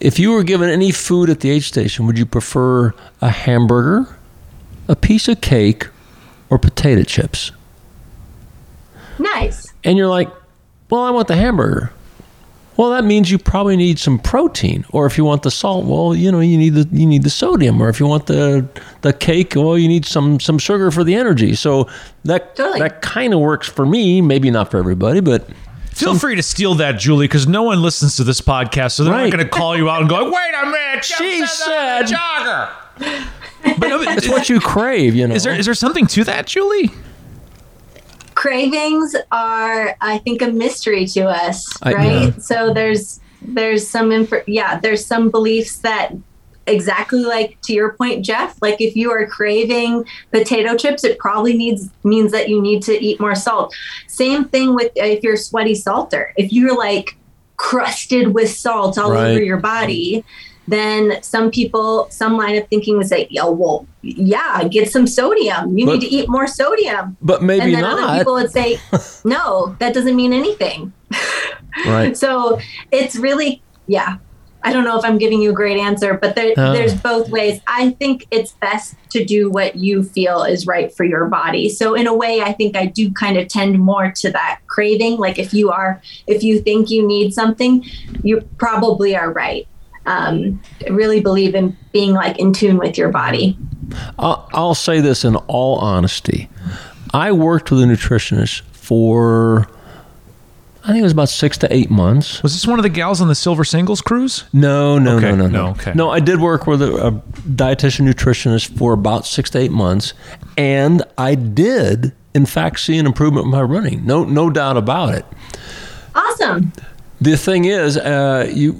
If 0.00 0.18
you 0.18 0.32
were 0.32 0.42
given 0.42 0.68
any 0.68 0.90
food 0.90 1.30
at 1.30 1.40
the 1.40 1.50
aid 1.50 1.62
station, 1.62 2.06
would 2.06 2.18
you 2.18 2.26
prefer 2.26 2.92
a 3.22 3.30
hamburger, 3.30 4.18
a 4.88 4.96
piece 4.96 5.28
of 5.28 5.40
cake, 5.40 5.86
or 6.50 6.58
potato 6.58 7.04
chips? 7.04 7.52
nice. 9.20 9.65
And 9.86 9.96
you're 9.96 10.08
like, 10.08 10.28
well, 10.90 11.02
I 11.02 11.10
want 11.10 11.28
the 11.28 11.36
hamburger. 11.36 11.92
Well, 12.76 12.90
that 12.90 13.04
means 13.04 13.30
you 13.30 13.38
probably 13.38 13.74
need 13.76 13.98
some 13.98 14.18
protein, 14.18 14.84
or 14.90 15.06
if 15.06 15.16
you 15.16 15.24
want 15.24 15.42
the 15.44 15.50
salt, 15.50 15.86
well, 15.86 16.14
you 16.14 16.30
know, 16.30 16.40
you 16.40 16.58
need 16.58 16.74
the 16.74 16.86
you 16.94 17.06
need 17.06 17.22
the 17.22 17.30
sodium, 17.30 17.80
or 17.82 17.88
if 17.88 17.98
you 17.98 18.06
want 18.06 18.26
the 18.26 18.68
the 19.00 19.14
cake, 19.14 19.54
well, 19.56 19.78
you 19.78 19.88
need 19.88 20.04
some 20.04 20.38
some 20.40 20.58
sugar 20.58 20.90
for 20.90 21.02
the 21.02 21.14
energy. 21.14 21.54
So 21.54 21.88
that 22.24 22.54
Totally. 22.54 22.80
that 22.80 23.00
kind 23.00 23.32
of 23.32 23.40
works 23.40 23.66
for 23.66 23.86
me, 23.86 24.20
maybe 24.20 24.50
not 24.50 24.70
for 24.70 24.76
everybody, 24.76 25.20
but 25.20 25.48
Feel 25.94 26.14
free 26.18 26.36
to 26.36 26.42
steal 26.42 26.74
that, 26.74 26.98
Julie, 26.98 27.24
because 27.26 27.46
no 27.48 27.62
one 27.62 27.80
listens 27.80 28.16
to 28.16 28.24
this 28.24 28.42
podcast, 28.42 28.92
so 28.92 29.04
they're 29.04 29.14
Right. 29.14 29.22
not 29.30 29.32
going 29.32 29.42
to 29.44 29.48
call 29.50 29.74
you 29.74 29.88
out 29.88 30.02
and 30.02 30.10
go, 30.10 30.24
"Wait 30.30 30.52
a 30.62 30.66
minute, 30.66 31.02
Jeff 31.02 31.16
She 31.16 31.40
that 31.40 32.02
on 32.02 32.06
said- 32.06 32.18
jogger." 32.18 32.68
But 33.78 33.88
no, 33.88 34.02
it's 34.02 34.28
what 34.28 34.50
you 34.50 34.60
crave, 34.60 35.14
you 35.14 35.26
know. 35.26 35.34
is 35.34 35.44
there 35.44 35.54
is 35.54 35.64
there 35.64 35.74
something 35.74 36.06
to 36.08 36.24
that, 36.24 36.46
Julie? 36.46 36.90
Cravings 38.46 39.16
are 39.32 39.96
i 40.00 40.18
think 40.18 40.40
a 40.40 40.46
mystery 40.52 41.04
to 41.06 41.22
us 41.26 41.66
I- 41.82 41.92
right 41.92 42.22
yeah. 42.34 42.38
so 42.38 42.72
there's 42.72 43.20
there's 43.42 43.88
some 43.88 44.12
inf- 44.12 44.46
yeah 44.46 44.78
there's 44.78 45.04
some 45.04 45.30
beliefs 45.30 45.78
that 45.78 46.12
exactly 46.68 47.22
like 47.22 47.58
to 47.62 47.72
your 47.72 47.92
point, 47.92 48.24
Jeff. 48.24 48.60
Like 48.60 48.80
if 48.80 48.96
you 48.96 49.12
are 49.12 49.24
craving 49.26 50.04
potato 50.32 50.76
chips, 50.76 51.04
it 51.04 51.16
probably 51.16 51.56
needs 51.56 51.88
means 52.02 52.32
that 52.32 52.48
you 52.48 52.60
need 52.60 52.82
to 52.84 52.92
eat 52.92 53.20
more 53.20 53.36
salt. 53.36 53.72
Same 54.08 54.46
thing 54.46 54.74
with 54.74 54.88
uh, 54.98 55.04
if 55.04 55.22
you're 55.22 55.34
a 55.34 55.38
sweaty 55.38 55.76
salter. 55.76 56.32
If 56.36 56.52
you're 56.52 56.76
like 56.76 57.16
crusted 57.56 58.34
with 58.34 58.50
salt 58.50 58.98
all 58.98 59.12
Right. 59.12 59.30
over 59.30 59.40
your 59.42 59.58
body, 59.58 60.24
then 60.68 61.22
some 61.22 61.50
people, 61.50 62.08
some 62.10 62.36
line 62.36 62.56
of 62.56 62.66
thinking 62.68 62.96
would 62.96 63.06
say, 63.08 63.28
"Oh, 63.40 63.50
well, 63.52 63.86
yeah, 64.02 64.64
get 64.68 64.90
some 64.90 65.06
sodium. 65.06 65.76
You 65.78 65.86
But- 65.86 65.92
need 65.92 66.00
to 66.00 66.06
eat 66.14 66.28
more 66.28 66.46
sodium." 66.46 67.16
But 67.22 67.42
maybe 67.42 67.62
and 67.62 67.74
then 67.74 67.82
not. 67.82 67.98
other 67.98 68.18
people 68.18 68.34
would 68.34 68.50
say, 68.50 68.78
"No, 69.24 69.76
that 69.78 69.94
doesn't 69.94 70.16
mean 70.16 70.32
anything." 70.32 70.92
right. 71.86 72.16
So 72.16 72.58
it's 72.90 73.16
really, 73.16 73.62
yeah. 73.86 74.16
I 74.64 74.72
don't 74.72 74.82
know 74.82 74.98
if 74.98 75.04
I'm 75.04 75.16
giving 75.16 75.40
you 75.40 75.50
a 75.50 75.52
great 75.52 75.78
answer, 75.78 76.14
but 76.20 76.34
there, 76.34 76.52
Uh. 76.56 76.72
there's 76.72 76.92
both 76.94 77.28
ways. 77.28 77.60
I 77.68 77.90
think 77.90 78.26
it's 78.32 78.50
best 78.60 78.96
to 79.10 79.24
do 79.24 79.48
what 79.48 79.76
you 79.76 80.02
feel 80.02 80.42
is 80.42 80.66
right 80.66 80.92
for 80.92 81.04
your 81.04 81.26
body. 81.26 81.68
So 81.68 81.94
in 81.94 82.08
a 82.08 82.14
way, 82.14 82.40
I 82.40 82.52
think 82.52 82.76
I 82.76 82.86
do 82.86 83.12
kind 83.12 83.36
of 83.38 83.46
tend 83.46 83.78
more 83.78 84.10
to 84.16 84.30
that 84.32 84.58
craving. 84.66 85.18
Like 85.18 85.38
if 85.38 85.54
you 85.54 85.70
are, 85.70 86.02
if 86.26 86.42
you 86.42 86.58
think 86.58 86.90
you 86.90 87.06
need 87.06 87.32
something, 87.32 87.84
you 88.24 88.40
probably 88.58 89.14
are 89.14 89.30
right. 89.32 89.68
Um, 90.06 90.62
really 90.90 91.20
believe 91.20 91.54
in 91.54 91.76
being 91.92 92.12
like 92.12 92.38
in 92.38 92.52
tune 92.52 92.78
with 92.78 92.96
your 92.96 93.08
body. 93.10 93.58
I'll, 94.18 94.48
I'll 94.52 94.74
say 94.74 95.00
this 95.00 95.24
in 95.24 95.36
all 95.36 95.78
honesty. 95.78 96.48
I 97.12 97.32
worked 97.32 97.70
with 97.70 97.80
a 97.82 97.86
nutritionist 97.86 98.60
for, 98.72 99.66
I 100.84 100.88
think 100.88 100.98
it 101.00 101.02
was 101.02 101.12
about 101.12 101.28
six 101.28 101.58
to 101.58 101.72
eight 101.74 101.90
months. 101.90 102.40
Was 102.42 102.52
this 102.52 102.66
one 102.66 102.78
of 102.78 102.84
the 102.84 102.88
gals 102.88 103.20
on 103.20 103.26
the 103.28 103.34
Silver 103.34 103.64
Singles 103.64 104.00
cruise? 104.00 104.44
No, 104.52 104.98
no, 104.98 105.16
Okay, 105.16 105.30
no, 105.30 105.36
no, 105.36 105.46
no, 105.48 105.64
no. 105.64 105.70
okay. 105.72 105.92
No, 105.94 106.10
I 106.10 106.20
did 106.20 106.40
work 106.40 106.66
with 106.68 106.82
a, 106.82 106.94
a 107.08 107.12
dietitian 107.50 108.08
nutritionist 108.08 108.76
for 108.78 108.92
about 108.92 109.26
six 109.26 109.50
to 109.50 109.58
eight 109.58 109.72
months, 109.72 110.14
and 110.56 111.02
I 111.18 111.34
did, 111.34 112.12
in 112.34 112.46
fact, 112.46 112.78
see 112.80 112.96
an 112.98 113.06
improvement 113.06 113.46
in 113.46 113.50
my 113.50 113.62
running. 113.62 114.04
No, 114.06 114.22
no 114.24 114.50
doubt 114.50 114.76
about 114.76 115.14
it. 115.14 115.24
Awesome. 116.14 116.72
The 117.20 117.36
thing 117.36 117.64
is, 117.64 117.96
uh, 117.96 118.50
you 118.54 118.72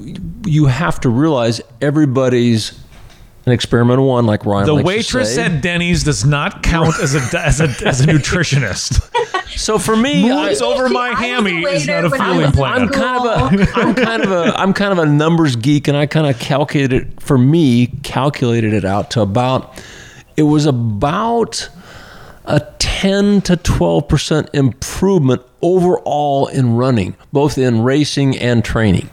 you 0.46 0.66
have 0.66 1.00
to 1.00 1.08
realize 1.08 1.60
everybody's 1.80 2.78
an 3.46 3.52
experimental 3.52 4.06
one, 4.08 4.26
like 4.26 4.44
Ryan. 4.44 4.66
The 4.66 4.74
likes 4.74 4.82
to 4.82 4.86
waitress 4.86 5.34
say. 5.36 5.44
at 5.44 5.62
Denny's 5.62 6.02
does 6.02 6.24
not 6.24 6.64
count 6.64 6.98
as 7.00 7.14
a 7.14 7.38
as 7.38 7.60
a 7.60 7.68
as 7.86 8.00
a 8.00 8.04
nutritionist. 8.06 9.00
So 9.56 9.78
for 9.78 9.96
me, 9.96 10.28
moves 10.28 10.60
over 10.60 10.88
my 10.88 11.10
hammy 11.10 11.62
is 11.62 11.86
not 11.86 12.04
a 12.04 12.10
fueling 12.10 12.50
plan. 12.52 12.82
I'm 12.82 12.88
kind 12.88 13.24
of 13.24 13.24
a 13.26 13.70
I'm 13.74 13.94
kind 13.94 14.22
of 14.24 14.32
a 14.32 14.58
I'm 14.58 14.72
kind 14.72 14.92
of 14.92 14.98
a 14.98 15.06
numbers 15.06 15.54
geek, 15.54 15.86
and 15.86 15.96
I 15.96 16.06
kind 16.06 16.26
of 16.26 16.38
calculated 16.40 17.22
for 17.22 17.38
me 17.38 17.86
calculated 18.02 18.72
it 18.72 18.84
out 18.84 19.12
to 19.12 19.20
about 19.20 19.80
it 20.36 20.42
was 20.42 20.66
about 20.66 21.68
a 22.46 22.60
10 22.78 23.42
to 23.42 23.56
12 23.56 24.08
percent 24.08 24.50
improvement 24.52 25.42
overall 25.62 26.48
in 26.48 26.74
running, 26.74 27.16
both 27.32 27.58
in 27.58 27.82
racing 27.82 28.36
and 28.38 28.64
training. 28.64 29.08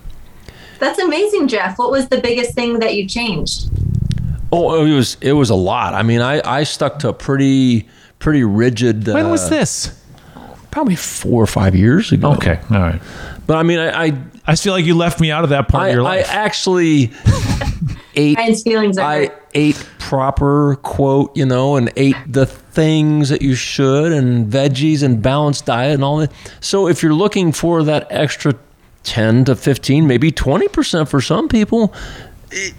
That's 0.84 1.00
amazing, 1.00 1.48
Jeff. 1.48 1.80
What 1.80 1.92
was 1.92 2.10
the 2.10 2.20
biggest 2.20 2.56
thing 2.56 2.80
that 2.80 2.94
you 2.96 3.08
changed? 3.08 3.70
Oh, 4.52 4.86
it 4.86 4.94
was 4.94 5.16
it 5.22 5.32
was 5.32 5.50
a 5.50 5.56
lot. 5.56 5.94
I 5.94 6.04
mean, 6.04 6.20
I 6.20 6.42
I 6.44 6.64
stuck 6.64 7.00
to 7.00 7.10
a 7.10 7.14
pretty 7.14 7.88
pretty 8.20 8.44
rigid. 8.44 9.08
When 9.08 9.28
uh, 9.28 9.30
was 9.30 9.50
this? 9.50 9.98
Probably 10.72 10.98
four 10.98 11.42
or 11.42 11.48
five 11.48 11.74
years 11.74 12.12
ago. 12.12 12.34
Okay, 12.34 12.60
all 12.70 12.80
right. 12.80 13.02
but 13.48 13.56
I 13.56 13.64
mean, 13.64 13.80
I 13.80 14.08
I 14.08 14.18
I 14.46 14.56
feel 14.58 14.74
like 14.74 14.84
you 14.84 14.96
left 14.96 15.22
me 15.22 15.32
out 15.32 15.46
of 15.46 15.52
that 15.52 15.70
part 15.70 15.84
I, 15.84 15.88
of 15.88 15.94
your 15.94 16.04
life. 16.04 16.30
I 16.30 16.34
actually 16.34 17.14
ate 18.16 18.38
Ryan's 18.38 18.64
feelings 18.64 18.98
are 18.98 19.06
I 19.06 19.32
ate 19.54 19.76
proper 20.00 20.76
quote, 20.84 21.36
you 21.38 21.46
know, 21.46 21.78
and 21.78 21.94
ate 21.96 22.18
the 22.28 22.46
things 22.46 23.30
that 23.30 23.42
you 23.42 23.56
should 23.56 24.12
and 24.12 24.52
veggies 24.52 25.02
and 25.02 25.22
balanced 25.22 25.66
diet 25.66 25.94
and 25.94 26.04
all 26.04 26.18
that. 26.18 26.34
So 26.60 26.90
if 26.90 27.02
you're 27.02 27.14
looking 27.14 27.54
for 27.54 27.84
that 27.84 28.08
extra 28.10 28.54
10 29.04 29.45
to 29.45 29.56
15, 29.56 30.08
maybe 30.08 30.32
20% 30.32 31.08
for 31.08 31.22
some 31.22 31.47
people, 31.47 31.93
eh, 32.51 32.72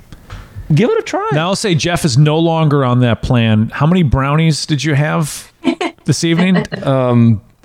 give 0.74 0.90
it 0.90 0.98
a 0.98 1.02
try. 1.02 1.28
now 1.32 1.48
I'll 1.48 1.56
say 1.56 1.74
Jeff 1.74 2.04
is 2.04 2.16
no 2.18 2.38
longer 2.38 2.84
on 2.84 3.00
that 3.00 3.22
plan. 3.22 3.68
How 3.70 3.86
many 3.86 4.02
brownies 4.02 4.66
did 4.66 4.82
you 4.82 4.94
have 4.94 5.52
this 6.04 6.24
evening? 6.24 6.56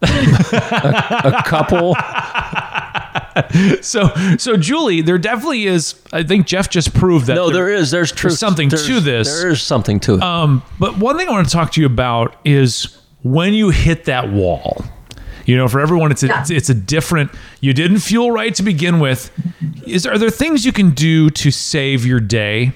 a 0.01 1.43
couple 1.45 1.95
so 3.82 4.10
so 4.38 4.57
Julie, 4.57 5.01
there 5.01 5.18
definitely 5.18 5.66
is. 5.66 5.95
I 6.12 6.24
think 6.24 6.47
Jeff 6.47 6.70
just 6.70 6.93
proved 6.93 7.28
that. 7.28 7.36
No, 7.36 7.49
there 7.49 7.70
is 7.70 7.91
there's 7.91 8.12
truth 8.12 8.38
something 8.38 8.70
to 8.70 8.99
this. 8.99 9.41
There 9.41 9.49
is 9.49 9.62
something 9.62 9.99
to 10.01 10.16
it. 10.16 10.22
Um, 10.24 10.64
but 10.80 10.97
one 10.97 11.18
thing 11.18 11.28
I 11.28 11.32
want 11.32 11.47
to 11.47 11.53
talk 11.53 11.72
to 11.74 11.82
you 11.82 11.88
about 11.88 12.36
is 12.45 12.97
when 13.24 13.53
you 13.53 13.70
hit 13.70 14.05
that 14.05 14.32
wall. 14.32 14.84
You 15.50 15.58
know, 15.58 15.68
for 15.68 15.80
everyone, 15.80 16.12
it's 16.12 16.22
a, 16.22 16.28
Yeah. 16.28 16.45
it's 16.47 16.70
a 16.70 16.76
different. 16.76 17.32
You 17.60 17.74
didn't 17.74 18.00
feel 18.00 18.30
right 18.30 18.54
to 18.54 18.62
begin 18.62 19.00
with. 19.00 19.32
Is 19.88 20.06
are 20.06 20.18
there 20.20 20.30
things 20.30 20.64
you 20.64 20.72
can 20.72 20.91
do 20.91 21.32
to 21.32 21.50
save 21.50 22.06
your 22.06 22.20
day 22.20 22.74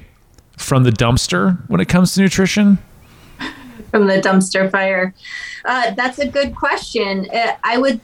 from 0.58 0.84
the 0.84 0.90
dumpster 0.90 1.60
when 1.70 1.80
it 1.80 1.88
comes 1.88 2.14
to 2.16 2.22
nutrition? 2.22 2.80
from 3.92 4.08
the 4.08 4.20
dumpster 4.20 4.72
fire? 4.72 5.14
Uh, 5.66 5.92
that's 5.92 6.18
a 6.18 6.28
good 6.28 6.56
question. 6.56 7.28
Uh, 7.32 7.54
I 7.64 7.78
would 7.78 8.00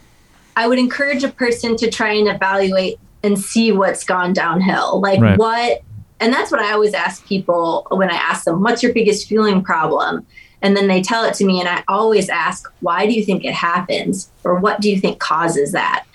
I 0.55 0.67
would 0.67 0.77
encourage 0.77 1.23
a 1.23 1.29
person 1.29 1.75
to 1.77 1.89
try 1.89 2.11
and 2.13 2.27
evaluate 2.27 2.99
and 3.23 3.39
see 3.39 3.71
what's 3.71 4.03
gone 4.03 4.33
downhill. 4.33 5.01
Like 5.01 5.19
Right. 5.19 5.37
what 5.39 5.81
and 6.19 6.31
that's 6.31 6.51
what 6.51 6.59
I 6.61 6.73
always 6.73 6.93
ask 6.93 7.25
people 7.25 7.87
when 7.89 8.11
I 8.11 8.15
ask 8.17 8.43
them, 8.43 8.61
what's 8.61 8.83
your 8.83 8.93
biggest 8.93 9.27
fueling 9.27 9.63
problem? 9.63 10.27
And 10.61 10.75
then 10.75 10.87
they 10.87 11.01
tell 11.01 11.23
it 11.23 11.33
to 11.35 11.45
me 11.45 11.59
and 11.59 11.69
I 11.69 11.83
always 11.87 12.29
ask, 12.29 12.71
why 12.81 13.05
do 13.05 13.13
you 13.13 13.23
think 13.23 13.45
it 13.45 13.53
happens? 13.53 14.29
Or 14.43 14.55
what 14.55 14.81
do 14.81 14.89
you 14.89 14.99
think 14.99 15.19
causes 15.19 15.71
that? 15.71 16.05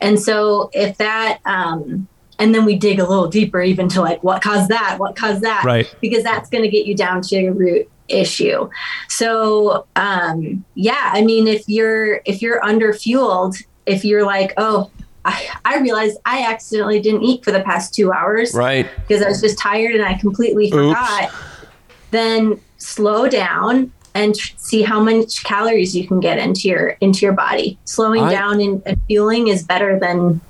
And 0.00 0.20
so 0.20 0.70
if 0.72 0.98
that 0.98 1.38
um 1.46 2.06
and 2.38 2.54
then 2.54 2.64
we 2.64 2.76
dig 2.76 2.98
a 2.98 3.08
little 3.08 3.28
deeper 3.28 3.62
even 3.62 3.88
to 3.88 4.00
like 4.00 4.22
what 4.22 4.42
caused 4.42 4.68
that 4.68 4.96
what 4.98 5.16
caused 5.16 5.42
that 5.42 5.64
Right. 5.64 5.94
because 6.00 6.22
that's 6.22 6.50
going 6.50 6.64
to 6.64 6.68
get 6.68 6.86
you 6.86 6.94
down 6.96 7.22
to 7.22 7.36
your 7.36 7.54
root 7.54 7.88
issue 8.08 8.68
so 9.08 9.86
um 9.96 10.62
yeah 10.74 11.10
i 11.14 11.22
mean 11.22 11.48
if 11.48 11.66
you're 11.68 12.20
if 12.26 12.42
you're 12.42 12.62
under 12.62 12.92
fueled 12.92 13.56
if 13.86 14.04
you're 14.04 14.26
like 14.26 14.52
oh 14.58 14.90
I, 15.24 15.48
I 15.64 15.78
realized 15.78 16.18
I 16.26 16.42
accidentally 16.42 17.00
didn't 17.00 17.22
eat 17.22 17.44
for 17.44 17.50
the 17.50 17.60
past 17.60 17.94
two 17.94 18.12
hours 18.12 18.52
right. 18.52 18.86
because 19.08 19.22
I 19.22 19.28
was 19.28 19.40
just 19.40 19.58
tired 19.58 19.94
and 19.94 20.04
I 20.04 20.14
completely 20.18 20.70
forgot. 20.70 21.32
Then 22.10 22.60
slow 22.78 23.28
down 23.28 23.92
and 24.14 24.34
tr- 24.34 24.54
see 24.56 24.82
how 24.82 25.00
much 25.02 25.42
calories 25.44 25.94
you 25.96 26.06
can 26.06 26.20
get 26.20 26.38
into 26.38 26.68
your 26.68 26.90
into 27.00 27.26
your 27.26 27.32
body. 27.32 27.78
Slowing 27.84 28.22
I- 28.22 28.30
down 28.32 28.60
and, 28.60 28.82
and 28.86 29.00
fueling 29.06 29.48
is 29.48 29.62
better 29.62 29.98
than 29.98 30.40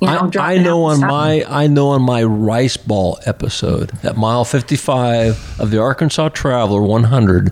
you 0.00 0.08
know. 0.08 0.30
I, 0.38 0.54
I 0.54 0.58
know 0.58 0.84
on 0.84 1.00
my 1.00 1.44
I 1.48 1.66
know 1.66 1.88
on 1.88 2.02
my 2.02 2.22
rice 2.22 2.76
ball 2.76 3.18
episode 3.26 3.92
at 4.04 4.16
mile 4.16 4.44
55 4.44 5.60
of 5.60 5.70
the 5.70 5.80
Arkansas 5.80 6.30
Traveler 6.30 6.82
100 6.82 7.50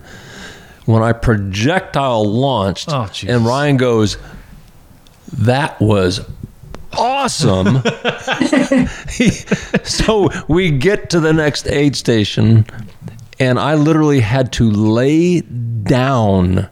when 0.86 1.02
I 1.02 1.12
projectile 1.12 2.24
launched 2.24 2.88
Oh, 2.90 3.08
and 3.26 3.44
Ryan 3.44 3.76
goes 3.76 4.16
that 5.32 5.78
was 5.80 6.20
awesome. 6.92 7.82
So 9.84 10.28
we 10.48 10.70
get 10.70 11.10
to 11.10 11.20
the 11.20 11.32
next 11.32 11.66
aid 11.68 11.96
station 11.96 12.64
and 13.38 13.58
I 13.58 13.74
literally 13.74 14.20
had 14.20 14.52
to 14.54 14.70
lay 14.70 15.40
down 15.40 16.68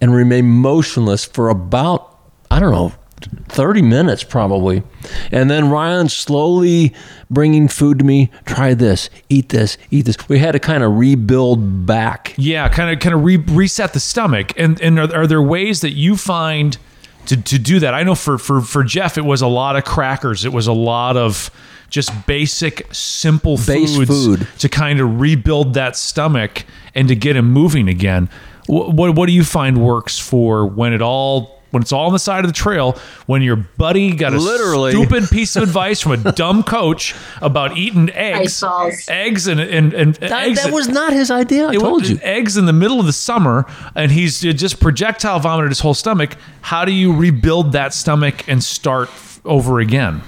and 0.00 0.14
remain 0.14 0.46
motionless 0.46 1.24
for 1.24 1.48
about 1.48 2.18
I 2.50 2.60
don't 2.60 2.72
know 2.72 2.92
30 3.48 3.82
minutes 3.82 4.22
probably. 4.22 4.82
And 5.32 5.50
then 5.50 5.70
Ryan 5.70 6.08
slowly 6.08 6.94
bringing 7.30 7.68
food 7.68 7.98
to 7.98 8.04
me, 8.04 8.30
try 8.46 8.74
this, 8.74 9.10
eat 9.28 9.48
this, 9.48 9.76
eat 9.90 10.06
this. 10.06 10.16
We 10.28 10.38
had 10.38 10.52
to 10.52 10.58
kind 10.58 10.82
of 10.82 10.96
rebuild 10.96 11.86
back. 11.86 12.34
Yeah, 12.36 12.68
kind 12.68 12.90
of 12.90 13.00
kind 13.00 13.14
of 13.14 13.24
re- 13.24 13.36
reset 13.36 13.92
the 13.92 14.00
stomach. 14.00 14.52
And 14.56 14.80
and 14.80 14.98
are, 14.98 15.14
are 15.14 15.26
there 15.26 15.42
ways 15.42 15.80
that 15.80 15.92
you 15.92 16.16
find 16.16 16.76
to, 17.26 17.36
to 17.36 17.58
do 17.58 17.80
that? 17.80 17.94
I 17.94 18.02
know 18.02 18.14
for 18.14 18.38
for 18.38 18.60
for 18.60 18.84
Jeff, 18.84 19.18
it 19.18 19.24
was 19.24 19.42
a 19.42 19.46
lot 19.48 19.76
of 19.76 19.84
crackers. 19.84 20.44
It 20.44 20.52
was 20.52 20.66
a 20.66 20.72
lot 20.72 21.16
of 21.16 21.50
just 21.88 22.10
basic, 22.26 22.86
simple 22.92 23.56
Base 23.56 23.96
foods 23.96 24.08
food. 24.10 24.48
to 24.58 24.68
kind 24.68 25.00
of 25.00 25.20
rebuild 25.20 25.74
that 25.74 25.96
stomach 25.96 26.64
and 26.94 27.08
to 27.08 27.16
get 27.16 27.36
him 27.36 27.50
moving 27.52 27.88
again. 27.88 28.28
What, 28.66 28.92
what 28.92 29.14
what 29.14 29.26
do 29.26 29.32
you 29.32 29.44
find 29.44 29.82
works 29.82 30.18
for 30.18 30.66
when 30.66 30.92
it 30.92 31.00
all 31.00 31.56
when 31.70 31.82
it's 31.82 31.92
all 31.92 32.06
on 32.06 32.12
the 32.14 32.18
side 32.18 32.44
of 32.44 32.50
the 32.50 32.54
trail 32.56 32.92
when 33.26 33.42
your 33.42 33.56
buddy 33.56 34.12
got 34.14 34.32
a 34.32 34.38
Literally. 34.38 34.90
stupid 34.90 35.28
piece 35.30 35.54
of 35.54 35.62
advice 35.62 36.00
from 36.00 36.12
a 36.12 36.32
dumb 36.32 36.62
coach 36.62 37.14
about 37.42 37.76
eating 37.76 38.08
eggs, 38.10 38.62
eggs 39.08 39.46
and 39.46 39.60
and, 39.60 39.92
and 39.94 40.14
That, 40.16 40.48
eggs 40.48 40.62
that 40.64 40.72
was 40.72 40.88
not 40.88 41.12
his 41.12 41.30
idea. 41.30 41.68
I 41.68 41.72
it 41.74 41.78
told 41.80 42.00
was 42.02 42.10
you. 42.10 42.18
eggs 42.22 42.56
in 42.56 42.64
the 42.66 42.72
middle 42.72 43.00
of 43.00 43.06
the 43.06 43.12
summer, 43.12 43.66
and 43.94 44.10
he's 44.12 44.44
uh, 44.44 44.52
just 44.52 44.80
projectile 44.80 45.40
vomited 45.40 45.70
his 45.70 45.80
whole 45.80 45.94
stomach. 45.94 46.36
How 46.62 46.84
do 46.86 46.92
you 46.92 47.14
rebuild 47.14 47.72
that 47.72 47.92
stomach 47.94 48.46
and 48.48 48.62
start 48.64 49.10
over 49.44 49.80
again? 49.80 50.22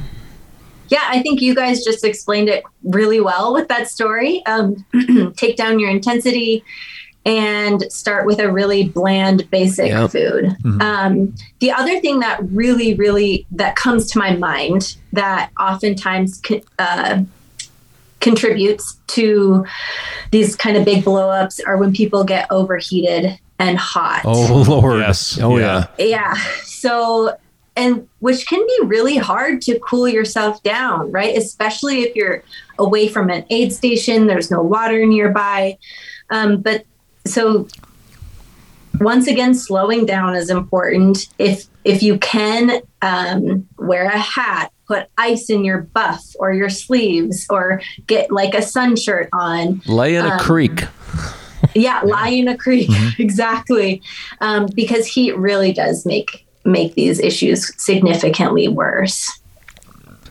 Yeah, 0.91 1.05
I 1.07 1.23
think 1.23 1.41
you 1.41 1.55
guys 1.55 1.83
just 1.85 2.05
explained 2.05 2.49
it 2.49 2.63
really 2.85 3.21
well 3.21 3.53
with 3.55 3.69
that 3.69 3.89
story. 3.89 4.45
Um, 4.47 4.85
take 5.37 5.57
down 5.57 5.79
your 5.79 5.89
intensity 5.91 6.63
and 7.25 7.83
start 7.93 8.27
with 8.27 8.41
a 8.41 8.51
really 8.51 8.89
bland, 8.89 9.49
basic 9.51 9.89
Yep. 9.89 10.11
food. 10.11 10.57
Mhm. 10.65 10.83
Um, 10.83 11.35
the 11.61 11.71
other 11.71 12.01
thing 12.01 12.21
that 12.21 12.41
really, 12.51 12.95
really 12.95 13.47
that 13.53 13.77
comes 13.77 14.11
to 14.13 14.19
my 14.19 14.35
mind 14.37 14.97
that 15.13 15.51
oftentimes 15.61 16.41
co- 16.43 16.63
uh, 16.79 17.21
contributes 18.21 18.99
to 19.09 19.65
these 20.31 20.55
kind 20.57 20.77
of 20.77 20.85
big 20.85 21.05
blowups 21.05 21.61
are 21.67 21.77
when 21.77 21.93
people 21.93 22.25
get 22.25 22.47
overheated 22.51 23.39
and 23.59 23.79
hot. 23.79 24.23
Oh 24.25 24.65
Lord. 24.69 25.01
Yes. 25.01 25.39
Oh 25.41 25.57
Yeah. 25.59 25.87
yeah. 25.99 26.05
Yeah. 26.07 26.35
So, 26.65 27.37
and 27.81 28.07
which 28.19 28.47
can 28.47 28.61
be 28.67 28.79
really 28.87 29.17
hard 29.17 29.63
to 29.63 29.79
cool 29.81 30.07
yourself 30.07 30.63
down, 30.63 31.11
right? 31.11 31.35
Especially 31.37 32.03
if 32.03 32.15
you're 32.15 32.43
away 32.79 33.09
from 33.09 33.31
an 33.31 33.45
aid 33.49 33.73
station, 33.73 34.27
there's 34.27 34.51
no 34.51 34.61
water 34.63 35.07
nearby. 35.07 35.79
Um, 36.29 36.61
but 36.61 36.85
so, 37.25 37.67
once 39.01 39.27
again, 39.27 39.55
slowing 39.55 40.05
down 40.05 40.37
is 40.37 40.51
important. 40.51 41.27
If 41.39 41.67
if 41.85 42.03
you 42.03 42.19
can 42.19 42.83
um, 43.01 43.67
wear 43.79 44.05
a 44.05 44.19
hat, 44.19 44.71
put 44.87 45.07
ice 45.17 45.49
in 45.49 45.65
your 45.65 45.79
buff 45.79 46.23
or 46.39 46.53
your 46.53 46.69
sleeves, 46.69 47.47
or 47.49 47.81
get 48.07 48.31
like 48.31 48.55
a 48.55 48.61
sun 48.61 48.97
shirt 48.97 49.31
on, 49.33 49.81
Lay 49.87 50.17
in 50.17 50.27
a 50.27 50.33
Um, 50.33 50.39
creek. 50.41 50.85
yeah, 51.75 52.03
lie 52.05 52.29
in 52.29 52.49
a 52.49 52.57
creek, 52.59 52.91
exactly, 53.19 54.03
um, 54.43 54.67
because 54.75 55.07
heat 55.07 55.35
really 55.39 55.73
does 55.73 56.05
make 56.05 56.45
make 56.65 56.95
these 56.95 57.19
issues 57.21 57.73
significantly 57.83 58.69
worse. 58.69 59.39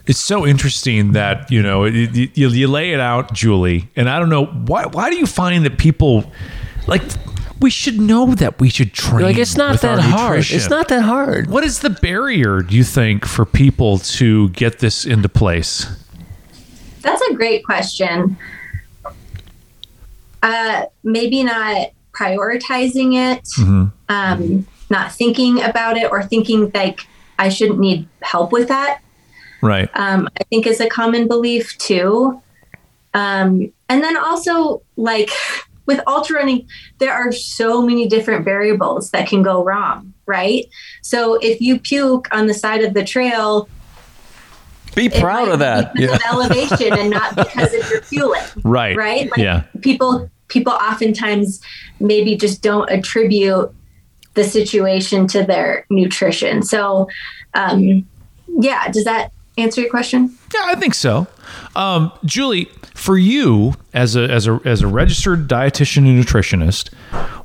It's 0.05 0.19
so 0.19 0.45
interesting 0.45 1.11
that 1.11 1.51
you 1.51 1.61
know 1.61 1.85
you, 1.85 2.29
you, 2.33 2.49
you 2.49 2.67
lay 2.67 2.93
it 2.93 2.99
out, 2.99 3.33
Julie, 3.33 3.89
and 3.95 4.09
I 4.09 4.17
don't 4.19 4.29
know 4.29 4.45
why. 4.45 4.85
Why 4.85 5.09
do 5.09 5.17
you 5.17 5.27
find 5.27 5.63
that 5.65 5.77
people 5.77 6.31
like 6.87 7.03
we 7.61 7.69
should 7.69 7.99
know 7.99 8.33
that 8.35 8.59
we 8.59 8.69
should 8.69 8.91
train? 8.93 9.21
Like 9.21 9.37
it's 9.37 9.55
not 9.55 9.73
with 9.73 9.81
that 9.81 9.97
our 9.99 10.01
hard. 10.01 10.29
nutrition. 10.31 10.57
It's 10.57 10.69
not 10.69 10.87
that 10.87 11.03
hard. 11.03 11.49
What 11.51 11.63
is 11.63 11.79
the 11.79 11.91
barrier? 11.91 12.61
Do 12.61 12.75
you 12.75 12.83
think 12.83 13.25
for 13.25 13.45
people 13.45 13.99
to 13.99 14.49
get 14.49 14.79
this 14.79 15.05
into 15.05 15.29
place? 15.29 15.85
That's 17.01 17.21
a 17.29 17.33
great 17.35 17.63
question. 17.63 18.35
Uh, 20.41 20.85
maybe 21.03 21.43
not 21.43 21.89
prioritizing 22.13 23.13
it, 23.33 23.43
Mhm. 23.59 23.91
um, 24.07 24.67
not 24.89 25.11
thinking 25.11 25.61
about 25.61 25.97
it, 25.97 26.11
or 26.11 26.23
thinking 26.23 26.71
like 26.73 27.01
I 27.37 27.49
shouldn't 27.49 27.79
need 27.79 28.07
help 28.21 28.51
with 28.51 28.67
that. 28.69 29.01
Right. 29.61 29.89
um, 29.93 30.29
I 30.39 30.43
think 30.45 30.65
is 30.65 30.79
a 30.79 30.87
common 30.87 31.27
belief 31.27 31.77
too. 31.77 32.41
Um, 33.13 33.73
and 33.89 34.03
then 34.03 34.15
also, 34.17 34.81
like 34.95 35.31
with 35.85 35.99
ultra 36.07 36.37
running, 36.37 36.67
there 36.99 37.11
are 37.13 37.31
so 37.31 37.81
many 37.81 38.07
different 38.07 38.45
variables 38.45 39.11
that 39.11 39.27
can 39.27 39.41
go 39.41 39.63
wrong, 39.63 40.13
right? 40.27 40.65
So 41.01 41.35
if 41.41 41.59
you 41.59 41.79
puke 41.79 42.27
on 42.31 42.47
the 42.47 42.53
side 42.53 42.83
of 42.83 42.93
the 42.93 43.03
trail, 43.03 43.67
Be 44.95 45.09
proud 45.09 45.49
of 45.49 45.59
that. 45.59 45.93
be 45.93 46.01
because 46.01 46.15
of 46.17 46.21
elevation 46.31 46.97
and 46.97 47.09
not 47.09 47.35
because 47.35 47.73
of 47.73 47.89
your 47.89 48.01
fueling, 48.03 48.43
Right. 48.63 48.95
right? 48.95 49.29
Like 49.31 49.39
Yeah. 49.39 49.63
people 49.81 50.29
people 50.47 50.73
oftentimes 50.73 51.61
maybe 51.99 52.35
just 52.35 52.61
don't 52.61 52.89
attribute 52.89 53.71
the 54.33 54.43
situation 54.43 55.27
to 55.27 55.43
their 55.43 55.85
nutrition. 55.89 56.61
So, 56.63 57.07
um, 57.53 58.07
yeah, 58.47 58.87
does 58.89 59.03
that 59.05 59.31
answer 59.57 59.81
your 59.81 59.89
question? 59.89 60.37
Yeah, 60.53 60.61
I 60.65 60.75
think 60.75 60.93
so. 60.93 61.27
Um, 61.75 62.11
Julie, 62.25 62.65
for 62.93 63.17
you 63.17 63.73
as 63.93 64.15
a 64.15 64.29
as 64.29 64.47
a 64.47 64.59
as 64.65 64.81
a 64.81 64.87
registered 64.87 65.47
dietitian 65.47 66.07
and 66.07 66.23
nutritionist, 66.23 66.93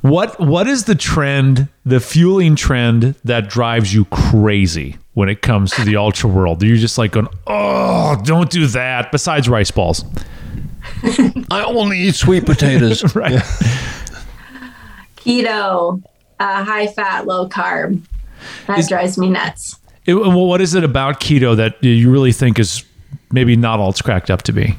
what 0.03 0.39
what 0.41 0.67
is 0.67 0.85
the 0.85 0.95
trend, 0.95 1.69
the 1.85 2.01
fueling 2.01 2.57
trend 2.57 3.15
that 3.25 3.49
drives 3.49 3.95
you 3.95 4.05
crazy 4.07 4.97
when 5.15 5.29
it 5.29 5.43
comes 5.43 5.71
to 5.73 5.85
the 5.85 5.97
ultra 5.97 6.29
world? 6.29 6.61
Do 6.61 6.67
You're 6.67 6.77
just 6.77 6.99
like 6.99 7.13
going, 7.13 7.29
oh, 7.47 8.21
don't 8.25 8.51
do 8.51 8.67
that. 8.69 9.13
Besides 9.13 9.49
rice 9.49 9.71
balls, 9.71 10.05
I 11.51 11.65
only 11.67 11.99
eat 11.99 12.15
sweet 12.15 12.47
potatoes. 12.47 13.15
right? 13.17 13.41
keto, 15.17 16.03
uh, 16.41 16.65
high 16.65 16.87
fat, 16.87 17.27
low 17.27 17.49
carb. 17.49 18.03
That 18.67 18.87
drives 18.89 19.17
me 19.19 19.31
nuts. 19.31 19.79
It- 20.07 20.15
well, 20.15 20.47
what 20.47 20.61
is 20.61 20.75
it 20.75 20.85
about 20.85 21.21
keto 21.21 21.57
that 21.57 21.83
you 21.83 22.11
really 22.11 22.33
think 22.33 22.59
is 22.59 22.85
maybe 23.33 23.57
not 23.57 23.81
all 23.81 23.91
it's 23.91 24.03
cracked 24.03 24.31
up 24.31 24.43
to 24.43 24.53
be? 24.53 24.77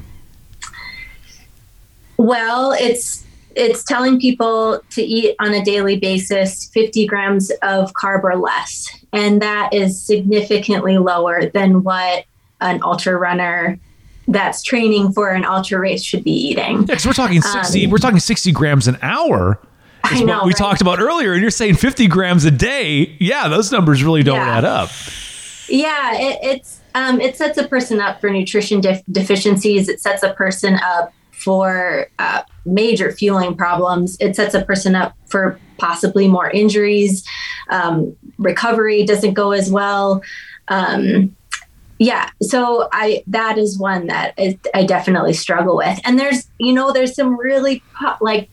Well, 2.16 2.72
it's 2.72 3.24
it's 3.54 3.82
telling 3.84 4.20
people 4.20 4.80
to 4.90 5.02
eat 5.02 5.34
on 5.40 5.54
a 5.54 5.64
daily 5.64 5.96
basis 5.98 6.68
50 6.74 7.06
grams 7.06 7.50
of 7.62 7.92
carb 7.94 8.22
or 8.22 8.36
less, 8.36 8.88
and 9.12 9.40
that 9.42 9.72
is 9.72 10.00
significantly 10.00 10.98
lower 10.98 11.46
than 11.46 11.82
what 11.82 12.24
an 12.60 12.80
ultra 12.82 13.16
runner 13.16 13.78
that's 14.28 14.62
training 14.62 15.12
for 15.12 15.30
an 15.30 15.44
ultra 15.44 15.78
race 15.78 16.02
should 16.02 16.24
be 16.24 16.32
eating. 16.32 16.76
Yeah, 16.80 16.82
because 16.82 17.06
we're 17.06 17.12
talking 17.12 17.40
sixty. 17.42 17.84
Um, 17.84 17.90
we're 17.90 17.98
talking 17.98 18.20
sixty 18.20 18.52
grams 18.52 18.88
an 18.88 18.98
hour. 19.02 19.58
I 20.12 20.18
what 20.18 20.26
know, 20.26 20.40
we 20.44 20.50
right? 20.50 20.56
talked 20.56 20.80
about 20.80 21.00
earlier, 21.00 21.32
and 21.32 21.42
you're 21.42 21.50
saying 21.50 21.76
fifty 21.76 22.06
grams 22.06 22.44
a 22.44 22.50
day. 22.50 23.16
Yeah, 23.18 23.48
those 23.48 23.70
numbers 23.72 24.02
really 24.04 24.22
don't 24.22 24.36
Yeah. 24.36 24.58
add 24.58 24.64
up. 24.64 24.90
Yeah, 25.68 26.14
it, 26.14 26.38
it's 26.42 26.80
um, 26.94 27.20
it 27.20 27.36
sets 27.36 27.58
a 27.58 27.66
person 27.68 28.00
up 28.00 28.20
for 28.20 28.30
nutrition 28.30 28.80
def- 28.80 29.02
deficiencies. 29.10 29.88
It 29.88 30.00
sets 30.00 30.22
a 30.22 30.32
person 30.32 30.74
up 30.82 31.12
for 31.32 32.06
uh, 32.18 32.42
major 32.64 33.12
fueling 33.12 33.54
problems. 33.56 34.16
It 34.20 34.36
sets 34.36 34.54
a 34.54 34.64
person 34.64 34.94
up 34.94 35.14
for 35.26 35.58
possibly 35.78 36.28
more 36.28 36.48
injuries. 36.50 37.26
Um, 37.68 38.16
recovery 38.38 39.04
doesn't 39.04 39.34
go 39.34 39.52
as 39.52 39.70
well. 39.70 40.22
Um, 40.68 41.36
yeah, 41.98 42.28
so 42.42 42.88
I 42.92 43.22
that 43.26 43.58
is 43.58 43.78
one 43.78 44.06
that 44.08 44.34
I, 44.38 44.58
I 44.74 44.84
definitely 44.84 45.32
struggle 45.32 45.76
with. 45.76 45.98
And 46.04 46.18
there's 46.18 46.48
you 46.58 46.72
know 46.72 46.92
there's 46.92 47.14
some 47.14 47.38
really 47.38 47.82
po- 47.98 48.16
like 48.20 48.48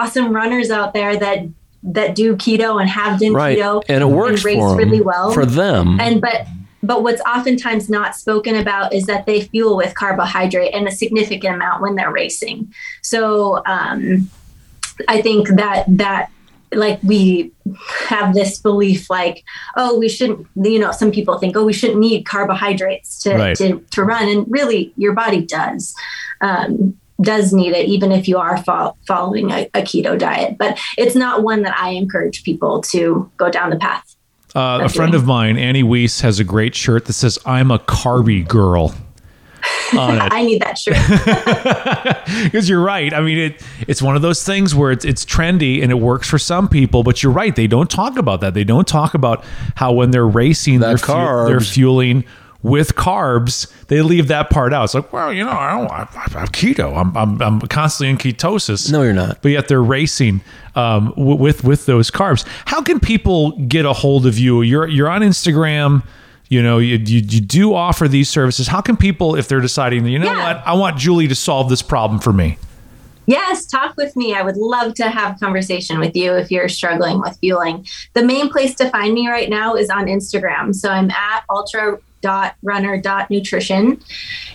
awesome 0.00 0.32
runners 0.34 0.70
out 0.70 0.92
there 0.94 1.16
that 1.16 1.38
that 1.84 2.14
do 2.14 2.36
keto 2.36 2.80
and 2.80 2.88
have 2.88 3.18
done 3.20 3.32
right. 3.34 3.58
keto 3.58 3.82
And 3.88 4.02
it 4.02 4.06
works 4.06 4.44
race 4.44 4.56
for 4.56 4.68
them. 4.70 4.78
really 4.78 5.00
well 5.00 5.32
For 5.32 5.44
them. 5.44 6.00
and 6.00 6.20
but 6.20 6.46
but 6.84 7.02
what's 7.04 7.20
oftentimes 7.22 7.88
not 7.88 8.16
spoken 8.16 8.54
about 8.56 8.92
is 8.92 9.04
that 9.06 9.26
they 9.26 9.42
fuel 9.42 9.76
with 9.76 9.94
carbohydrate 9.94 10.72
and 10.74 10.86
a 10.88 10.92
significant 10.92 11.54
amount 11.56 11.80
when 11.82 11.94
they're 11.96 12.12
racing 12.12 12.72
so 13.02 13.62
um 13.66 14.28
i 15.08 15.20
think 15.22 15.48
that 15.62 15.84
that 15.88 16.28
like 16.74 16.98
we 17.02 17.52
have 18.08 18.32
this 18.34 18.58
belief 18.58 19.10
like 19.10 19.44
oh 19.76 19.98
we 19.98 20.08
shouldn't 20.08 20.46
you 20.56 20.78
know 20.78 20.90
some 20.92 21.10
people 21.12 21.36
think 21.38 21.56
oh 21.56 21.64
we 21.64 21.72
shouldn't 21.72 21.98
need 22.00 22.24
carbohydrates 22.24 23.22
to 23.22 23.34
Right. 23.34 23.56
to, 23.56 23.84
to 23.90 24.02
run 24.04 24.28
and 24.28 24.46
really 24.48 24.92
your 24.96 25.12
body 25.14 25.42
does 25.44 25.94
um 26.40 26.96
does 27.20 27.52
need 27.52 27.72
it 27.72 27.86
even 27.86 28.10
if 28.10 28.26
you 28.26 28.38
are 28.38 28.56
fol- 28.64 28.96
following 29.06 29.50
a, 29.52 29.64
a 29.74 29.82
keto 29.82 30.18
diet 30.18 30.56
but 30.58 30.78
it's 30.96 31.14
not 31.14 31.42
one 31.42 31.62
that 31.62 31.76
i 31.78 31.90
encourage 31.90 32.42
people 32.42 32.80
to 32.80 33.30
go 33.36 33.50
down 33.50 33.70
the 33.70 33.76
path 33.76 34.16
Uh, 34.54 34.58
a 34.58 34.78
That's 34.82 34.94
friend 34.94 35.12
right. 35.14 35.20
of 35.22 35.26
mine, 35.26 35.56
Annie 35.56 35.82
Weiss, 35.82 36.20
has 36.20 36.38
a 36.40 36.44
great 36.44 36.74
shirt 36.74 37.06
that 37.06 37.14
says 37.14 37.38
"I'm 37.46 37.70
a 37.70 37.78
carby 37.78 38.46
girl." 38.46 38.94
on 39.96 40.16
it 40.16 40.32
i 40.32 40.42
need 40.42 40.60
that 40.60 40.76
shirt 40.76 40.96
because 42.44 42.68
you're 42.68 42.82
right. 42.82 43.12
I 43.14 43.20
mean, 43.20 43.38
it 43.38 43.62
it's 43.86 44.02
one 44.02 44.16
of 44.16 44.22
those 44.22 44.42
things 44.42 44.74
where 44.74 44.90
it's 44.90 45.04
it's 45.04 45.24
trendy 45.24 45.82
and 45.82 45.90
it 45.92 45.96
works 46.00 46.28
for 46.28 46.38
some 46.38 46.68
people, 46.68 47.02
but 47.02 47.22
you're 47.22 47.32
right. 47.32 47.54
They 47.54 47.66
don't 47.66 47.90
talk 47.90 48.16
about 48.18 48.40
that. 48.40 48.54
They 48.54 48.64
don't 48.64 48.88
talk 48.88 49.14
about 49.14 49.44
how 49.76 49.92
when 49.92 50.10
they're 50.10 50.26
racing, 50.26 50.80
That 50.80 50.88
they're, 50.88 50.98
fu- 50.98 51.12
carbs. 51.12 51.46
they're 51.48 51.60
fueling 51.60 52.24
with 52.62 52.94
carbs. 52.94 53.72
They 53.88 54.02
leave 54.02 54.28
that 54.28 54.50
part 54.50 54.72
out. 54.72 54.84
It's 54.84 54.94
like, 54.94 55.12
well, 55.12 55.32
you 55.32 55.44
know, 55.44 55.50
I 55.50 55.76
don't. 55.76 55.90
I, 55.90 56.40
I'm 56.40 56.46
keto. 56.48 56.96
I'm, 56.96 57.16
I'm 57.16 57.42
I'm 57.42 57.60
constantly 57.62 58.10
in 58.10 58.18
ketosis. 58.18 58.90
no, 58.90 59.02
you're 59.02 59.12
not. 59.12 59.42
but 59.42 59.50
yet 59.50 59.68
they're 59.68 59.82
racing 59.82 60.40
um, 60.74 61.12
with 61.16 61.64
with 61.64 61.86
those 61.86 62.10
carbs. 62.10 62.46
How 62.66 62.82
can 62.82 63.00
people 63.00 63.52
get 63.66 63.84
a 63.84 63.92
hold 63.92 64.26
of 64.26 64.38
you? 64.38 64.62
You're 64.62 64.86
you're 64.86 65.08
on 65.08 65.22
Instagram. 65.22 66.04
You 66.48 66.62
know, 66.62 66.76
you, 66.78 66.96
you 66.98 67.20
you 67.20 67.40
do 67.40 67.74
offer 67.74 68.06
these 68.08 68.28
services. 68.28 68.66
How 68.68 68.82
can 68.82 68.96
people, 68.98 69.36
if 69.36 69.48
they're 69.48 69.60
deciding, 69.62 70.04
you 70.04 70.18
know 70.18 70.26
Yeah. 70.26 70.54
what, 70.58 70.66
I 70.66 70.74
want 70.74 70.98
Julie 70.98 71.26
to 71.28 71.34
solve 71.34 71.70
this 71.70 71.80
problem 71.80 72.20
for 72.20 72.32
me? 72.32 72.58
Yes, 73.24 73.64
talk 73.64 73.96
with 73.96 74.14
me. 74.16 74.34
I 74.34 74.42
would 74.42 74.56
love 74.58 74.92
to 74.94 75.08
have 75.08 75.36
a 75.36 75.38
conversation 75.38 75.98
with 75.98 76.14
you 76.14 76.34
if 76.34 76.50
you're 76.50 76.68
struggling 76.68 77.20
with 77.20 77.38
fueling. 77.38 77.86
The 78.14 78.22
main 78.24 78.50
place 78.50 78.74
to 78.74 78.90
find 78.90 79.14
me 79.14 79.28
right 79.28 79.48
now 79.48 79.74
is 79.76 79.88
on 79.88 80.06
Instagram. 80.06 80.74
So 80.74 80.90
I'm 80.90 81.10
at 81.12 81.44
ultra.runner.nutrition. 82.24 84.00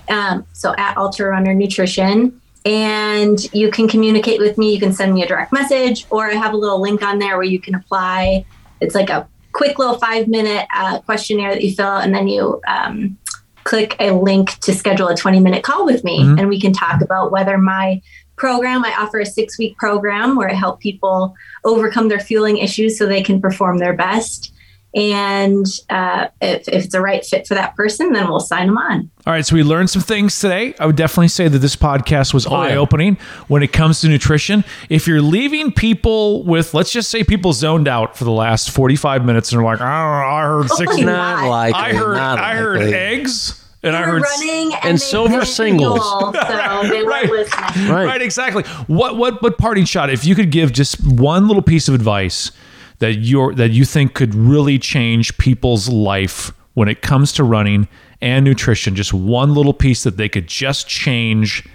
Um, 0.09 0.45
so 0.53 0.74
at 0.78 0.97
ultra 0.97 1.30
runner 1.30 1.53
nutrition. 1.53 2.41
And 2.65 3.41
you 3.53 3.72
can 3.72 3.88
communicate 3.88 4.39
with 4.39 4.57
me. 4.57 4.74
You 4.74 4.80
can 4.80 4.91
send 4.91 5.13
me 5.13 5.24
a 5.24 5.28
direct 5.28 5.53
message, 5.53 6.05
or 6.09 6.26
I 6.30 6.34
have 6.34 6.53
a 6.53 6.57
little 6.57 6.82
link 6.82 7.01
on 7.01 7.18
there 7.20 7.38
where 7.38 7.45
you 7.45 7.61
can 7.61 7.76
apply. 7.76 8.45
It's 8.82 8.93
like 8.93 9.09
a 9.09 9.28
quick 9.53 9.80
little 9.80 9.97
five 9.97 10.28
minute 10.28 10.68
uh, 10.76 10.99
questionnaire 10.99 11.51
that 11.53 11.63
you 11.63 11.74
fill 11.74 11.86
out, 11.86 12.03
and 12.03 12.13
then 12.13 12.28
you 12.28 12.61
um, 12.68 13.18
click 13.63 13.95
a 13.99 14.11
link 14.11 14.59
to 14.59 14.74
schedule 14.74 15.07
a 15.07 15.15
20 15.15 15.39
minute 15.39 15.63
call 15.63 15.86
with 15.86 16.03
me 16.03 16.20
Mhm. 16.24 16.39
and 16.39 16.49
we 16.49 16.59
can 16.59 16.72
talk 16.74 17.01
about 17.01 17.32
whether 17.34 17.57
my 17.57 18.01
program 18.38 18.86
i 18.86 18.93
offer 18.97 19.20
a 19.20 19.26
six 19.26 19.57
week 19.59 19.76
program 19.78 20.38
where 20.38 20.49
i 20.49 20.53
help 20.53 20.80
people 20.80 21.36
overcome 21.65 22.07
their 22.07 22.20
fueling 22.22 22.57
issues 22.59 22.97
so 22.97 23.05
they 23.05 23.22
can 23.22 23.41
perform 23.41 23.78
their 23.80 23.91
best 23.91 24.53
and 24.95 25.65
uh, 25.89 26.27
if, 26.41 26.67
if 26.67 26.85
it's 26.85 26.93
a 26.93 27.01
right 27.01 27.23
fit 27.25 27.45
for 27.47 27.53
that 27.55 27.75
person 27.75 28.13
then 28.13 28.27
we'll 28.29 28.39
sign 28.39 28.67
them 28.67 28.77
on 28.77 29.09
All 29.25 29.33
right, 29.33 29.45
so 29.45 29.55
we 29.55 29.63
learned 29.63 29.89
some 29.89 30.01
things 30.01 30.39
today. 30.39 30.73
I 30.79 30.85
would 30.85 30.95
definitely 30.95 31.27
say 31.27 31.47
that 31.49 31.59
this 31.59 31.75
podcast 31.75 32.33
was 32.33 32.47
Oh, 32.47 32.55
eye 32.55 32.75
opening 32.75 33.17
when 33.49 33.61
it 33.63 33.73
comes 33.73 33.99
to 34.01 34.07
nutrition. 34.07 34.63
If 34.89 35.05
you're 35.07 35.21
leaving 35.21 35.71
people 35.73 36.43
with, 36.45 36.73
let's 36.73 36.91
just 36.93 37.09
say 37.11 37.23
people 37.25 37.51
zoned 37.53 37.88
out 37.89 38.17
for 38.17 38.23
the 38.23 38.31
last 38.31 38.71
45 38.71 39.25
minutes 39.25 39.51
and 39.51 39.61
are 39.61 39.65
like, 39.65 39.81
oh, 39.81 39.83
I 39.85 40.43
heard 40.43 40.69
six, 40.69 40.91
Holy 40.91 41.03
Not 41.05 41.41
Not. 41.41 41.49
likely. 41.49 41.79
I 41.81 41.93
heard, 41.93 42.15
not 42.15 42.39
I 42.39 42.55
heard 42.55 42.81
eggs, 42.81 43.63
and 43.83 43.95
I 43.95 44.01
They 44.01 44.07
were 44.07 44.13
heard 44.19 44.23
running 44.39 44.73
and, 44.75 44.85
and 44.85 44.93
they 44.97 45.01
silver 45.01 45.43
singles. 45.45 45.99
fuel, 45.99 46.33
so 46.33 46.39
Right. 47.05 47.29
weren't 47.29 47.53
Right. 47.89 48.05
Right, 48.05 48.21
exactly. 48.21 48.63
What 48.88 49.17
what 49.17 49.41
what 49.43 49.57
parting 49.57 49.83
shot? 49.85 50.09
If 50.09 50.25
you 50.25 50.33
could 50.35 50.51
give 50.51 50.71
just 50.71 51.05
one 51.05 51.47
little 51.47 51.61
piece 51.61 51.88
of 51.89 51.93
advice 51.93 52.51
that 53.00 53.16
you're 53.16 53.54
that 53.56 53.72
you 53.72 53.86
think 53.86 54.14
could 54.14 54.34
really 54.34 54.80
change 54.80 55.38
people's 55.38 55.89
life 55.89 56.52
when 56.74 56.88
it 56.88 57.02
comes 57.02 57.32
to 57.34 57.43
running 57.43 57.88
and 58.22 58.45
nutrition, 58.45 58.95
just 58.95 59.14
one 59.14 59.54
little 59.54 59.74
piece 59.74 60.04
that 60.04 60.18
they 60.18 60.30
could 60.30 60.48
just 60.48 60.88
change 60.88 61.68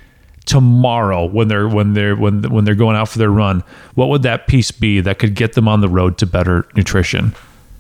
tomorrow 0.45 1.25
when 1.25 1.49
they're 1.49 1.69
when 1.69 1.95
they're 1.95 2.17
when 2.17 2.43
when 2.51 2.65
they're 2.65 2.75
going 2.75 2.97
out 2.97 3.09
for 3.09 3.19
their 3.19 3.31
run. 3.31 3.63
What 3.95 4.09
would 4.09 4.23
that 4.23 4.47
piece 4.47 4.71
be 4.71 5.01
that 5.01 5.19
could 5.19 5.35
get 5.35 5.55
them 5.55 5.69
on 5.69 5.81
the 5.81 5.89
road 5.89 6.19
to 6.19 6.27
better 6.27 6.67
nutrition? 6.75 7.35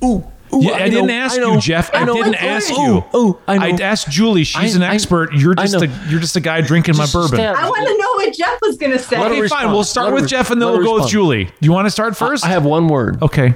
Ooh, 0.04 0.24
ooh, 0.54 0.60
Yeah, 0.62 0.72
I, 0.72 0.88
didn't 0.88 1.06
know, 1.06 1.14
ask 1.14 1.36
I 1.36 1.40
know, 1.40 1.52
you, 1.54 1.60
Jeff. 1.60 1.94
I, 1.94 2.02
I 2.02 2.04
didn't 2.04 2.18
What's 2.18 2.36
ask 2.42 2.68
yours? 2.70 2.78
you. 2.78 3.04
Ooh, 3.18 3.28
ooh, 3.30 3.38
I 3.48 3.70
asked 3.80 4.10
Julie. 4.10 4.44
She's 4.44 4.74
I- 4.74 4.76
an 4.78 4.82
I- 4.82 4.94
expert. 4.94 5.32
You're 5.32 5.54
just 5.54 5.74
a 5.74 5.86
you're 6.08 6.20
just 6.20 6.36
a 6.36 6.40
guy 6.40 6.60
drinking 6.60 6.96
my 6.96 7.06
bourbon. 7.12 7.36
stand- 7.36 7.56
i 7.56 7.68
want 7.68 7.86
to 7.86 7.98
know 7.98 8.12
what 8.14 8.34
jeff 8.36 8.58
was 8.62 8.76
going 8.76 8.92
to 8.92 8.98
say 8.98 9.16
Okay, 9.16 9.28
fine. 9.28 9.40
respond. 9.40 9.72
We'll 9.72 9.84
start 9.84 10.06
Let 10.06 10.14
with 10.14 10.22
res- 10.24 10.30
Jeff 10.30 10.50
and 10.50 10.60
then 10.60 10.68
we'll 10.68 10.78
her 10.78 10.84
go 10.84 10.94
with. 11.00 11.08
Julie. 11.08 11.44
Do 11.46 11.52
you 11.60 11.72
want 11.72 11.86
to 11.86 11.90
start 11.90 12.16
first? 12.16 12.44
I 12.44 12.48
have 12.48 12.64
one 12.64 12.88
word. 12.88 13.22
okay. 13.22 13.54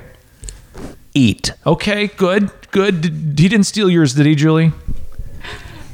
Eat. 1.14 1.52
Okay, 1.66 2.08
good. 2.08 2.50
Good. 2.70 3.00
Did, 3.00 3.12
he 3.38 3.48
didn't 3.48 3.64
steal 3.64 3.88
yours, 3.88 4.12
did 4.14 4.26
he, 4.26 4.34
Julie? 4.34 4.72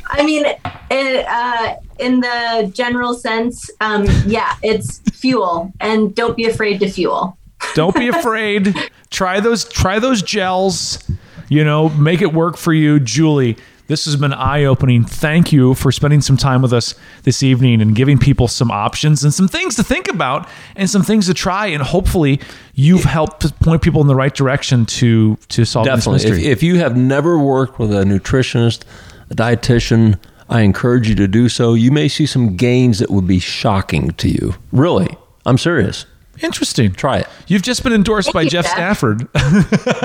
I 0.06 0.24
mean, 0.24 0.44
it, 0.90 1.26
uh, 1.28 1.74
in 2.00 2.20
the 2.20 2.70
general 2.74 3.14
sense, 3.14 3.70
um, 3.80 4.04
yeah, 4.26 4.56
it's 4.62 4.98
fuel, 5.12 5.72
and 5.80 6.14
don't 6.14 6.36
be 6.36 6.44
afraid 6.46 6.80
to 6.80 6.90
fuel. 6.90 7.38
Don't 7.74 7.94
be 7.96 8.08
afraid. 8.08 8.74
try 9.10 9.40
those 9.40 9.64
try 9.64 9.98
those 9.98 10.22
gels. 10.22 11.02
You 11.48 11.64
know, 11.64 11.90
make 11.90 12.22
it 12.22 12.32
work 12.32 12.56
for 12.56 12.72
you, 12.72 12.98
Julie. 12.98 13.56
This 13.88 14.06
has 14.06 14.16
been 14.16 14.32
eye-opening. 14.32 15.04
Thank 15.04 15.52
you 15.52 15.74
for 15.74 15.92
spending 15.92 16.22
some 16.22 16.38
time 16.38 16.62
with 16.62 16.72
us 16.72 16.94
this 17.24 17.42
evening 17.42 17.82
and 17.82 17.94
giving 17.94 18.16
people 18.16 18.48
some 18.48 18.70
options 18.70 19.22
and 19.22 19.34
some 19.34 19.48
things 19.48 19.74
to 19.76 19.84
think 19.84 20.08
about 20.08 20.48
and 20.76 20.88
some 20.88 21.02
things 21.02 21.26
to 21.26 21.34
try 21.34 21.66
and 21.66 21.82
hopefully 21.82 22.40
you've 22.74 23.04
helped 23.04 23.60
point 23.60 23.82
people 23.82 24.00
in 24.00 24.06
the 24.06 24.14
right 24.14 24.34
direction 24.34 24.86
to 24.86 25.36
to 25.48 25.66
solve 25.66 25.84
Definitely. 25.84 26.20
this 26.20 26.38
If, 26.38 26.44
if 26.44 26.62
you 26.62 26.78
have 26.78 26.96
never 26.96 27.38
worked 27.38 27.78
with 27.78 27.92
a 27.92 28.04
nutritionist, 28.04 28.84
a 29.28 29.34
dietitian, 29.34 30.18
I 30.48 30.60
encourage 30.60 31.08
you 31.08 31.14
to 31.16 31.28
do 31.28 31.48
so. 31.50 31.74
You 31.74 31.90
may 31.90 32.08
see 32.08 32.24
some 32.24 32.56
gains 32.56 32.98
that 33.00 33.10
would 33.10 33.26
be 33.26 33.40
shocking 33.40 34.12
to 34.12 34.28
you. 34.28 34.54
Really. 34.70 35.16
I'm 35.44 35.58
serious. 35.58 36.06
Interesting. 36.42 36.92
Try 36.92 37.18
it. 37.20 37.28
You've 37.46 37.62
just 37.62 37.82
been 37.82 37.92
endorsed 37.92 38.26
Thank 38.26 38.34
by 38.34 38.42
you, 38.42 38.50
Jeff 38.50 38.64
Jeff. 38.64 38.74
Stafford. 38.74 39.28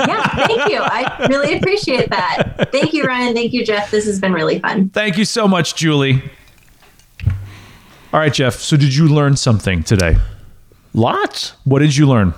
Yeah, 0.08 0.46
thank 0.46 0.70
you. 0.70 0.78
I 0.80 1.26
really 1.28 1.56
appreciate 1.58 2.10
that. 2.10 2.70
Thank 2.72 2.92
you, 2.92 3.04
Ryan. 3.04 3.34
Thank 3.34 3.52
you, 3.52 3.64
Jeff. 3.64 3.90
This 3.90 4.06
has 4.06 4.20
been 4.20 4.32
really 4.32 4.58
fun. 4.60 4.88
Thank 4.90 5.18
you 5.18 5.24
so 5.24 5.46
much, 5.48 5.74
Julie. 5.74 6.22
All 8.12 8.20
right, 8.20 8.32
Jeff. 8.32 8.54
So, 8.54 8.76
did 8.76 8.94
you 8.94 9.08
learn 9.08 9.36
something 9.36 9.82
today? 9.82 10.16
Lots. 10.94 11.50
What 11.64 11.80
did 11.80 11.96
you 11.96 12.06
learn? 12.08 12.32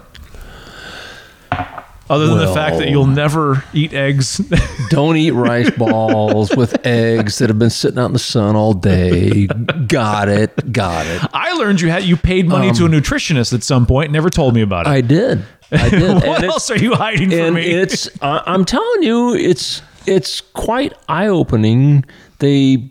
Other 2.11 2.27
than 2.27 2.39
the 2.39 2.53
fact 2.53 2.79
that 2.79 2.89
you'll 2.91 3.07
never 3.07 3.63
eat 3.73 3.93
eggs. 3.95 4.39
Don't 4.91 5.17
eat 5.17 5.31
rice 5.31 5.71
balls 5.71 6.51
with 6.57 6.85
eggs 6.85 7.39
that 7.39 7.49
have 7.49 7.59
been 7.59 7.71
sitting 7.71 7.99
out 8.01 8.07
in 8.07 8.13
the 8.13 8.19
sun 8.19 8.57
all 8.57 8.73
day. 8.75 9.47
Got 9.87 10.29
it. 10.29 10.73
Got 10.73 11.07
it. 11.07 11.23
I 11.33 11.53
learned 11.53 11.81
you 11.81 11.89
had 11.89 12.03
you 12.03 12.17
paid 12.17 12.49
money 12.49 12.73
to 12.73 12.85
a 12.87 12.89
nutritionist 12.89 13.55
at 13.55 13.63
some 13.63 13.87
point. 13.87 14.11
Never 14.11 14.29
told 14.29 14.55
me 14.55 14.61
about 14.63 14.87
it. 14.87 14.91
Um, 14.91 14.95
I 14.97 15.01
did. 15.01 15.45
I 15.71 15.89
did. 15.91 16.15
what 16.27 16.43
And 16.43 16.45
else 16.47 16.69
are 16.71 16.77
you 16.79 16.95
hiding 16.97 17.31
from 17.31 17.55
me? 17.55 17.63
it's 17.71 18.09
I 18.21 18.43
I'm 18.45 18.65
telling 18.65 19.03
you, 19.05 19.35
it's 19.35 19.81
it's 20.07 20.41
quite 20.41 20.93
eye 21.09 21.29
opening. 21.29 22.05
They 22.41 22.91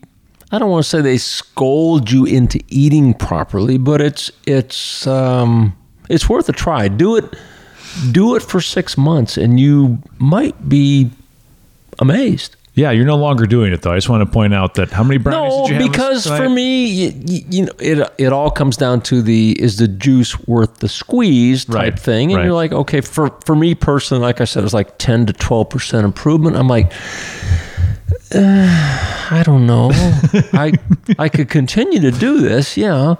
I 0.51 0.59
don't 0.59 0.69
want 0.69 0.83
to 0.85 0.89
say 0.89 1.01
they 1.01 1.17
scold 1.17 2.09
you 2.09 2.25
into 2.25 2.59
eating 2.69 3.13
properly, 3.13 3.77
but 3.77 3.99
it's 3.99 4.31
it's 4.47 5.05
um, 5.05 5.75
it's 6.09 6.29
worth 6.29 6.47
a 6.47 6.53
try. 6.53 6.87
Do 6.87 7.17
it 7.17 7.35
do 8.11 8.35
it 8.35 8.43
for 8.43 8.61
six 8.61 8.97
months, 8.97 9.37
and 9.37 9.59
you 9.59 9.99
might 10.17 10.67
be 10.69 11.09
amazed. 11.99 12.55
yeah, 12.75 12.91
you're 12.91 13.05
no 13.05 13.17
longer 13.17 13.45
doing 13.45 13.73
it 13.73 13.81
though. 13.81 13.91
I 13.91 13.97
just 13.97 14.07
want 14.09 14.21
to 14.25 14.31
point 14.31 14.53
out 14.53 14.75
that 14.75 14.89
how 14.91 15.03
many 15.03 15.17
brownies 15.17 15.51
No, 15.53 15.67
did 15.67 15.69
you 15.69 15.81
have 15.81 15.91
because 15.91 16.25
for 16.27 16.47
me, 16.49 16.85
you, 16.85 17.11
you 17.49 17.65
know, 17.65 17.71
it 17.79 18.09
it 18.17 18.31
all 18.31 18.49
comes 18.51 18.77
down 18.77 19.01
to 19.01 19.21
the 19.21 19.51
is 19.61 19.77
the 19.77 19.87
juice 19.87 20.39
worth 20.47 20.77
the 20.77 20.87
squeeze 20.87 21.65
type 21.65 21.75
Right, 21.75 21.99
thing, 21.99 22.31
and 22.31 22.37
right. 22.37 22.45
you're 22.45 22.53
like, 22.53 22.71
okay, 22.71 23.01
for 23.01 23.31
for 23.45 23.55
me 23.55 23.75
personally, 23.75 24.21
like 24.21 24.39
I 24.39 24.45
said, 24.45 24.63
it's 24.63 24.73
like 24.73 24.97
ten 24.97 25.25
to 25.25 25.33
twelve 25.33 25.69
percent 25.69 26.05
improvement. 26.05 26.55
I'm 26.55 26.67
like. 26.69 26.91
Uh, 28.33 29.27
I 29.31 29.41
don't 29.43 29.65
know. 29.65 29.89
I 30.53 30.73
I 31.17 31.29
could 31.29 31.49
continue 31.49 31.99
to 32.01 32.11
do 32.11 32.39
this, 32.41 32.77
yeah, 32.77 33.15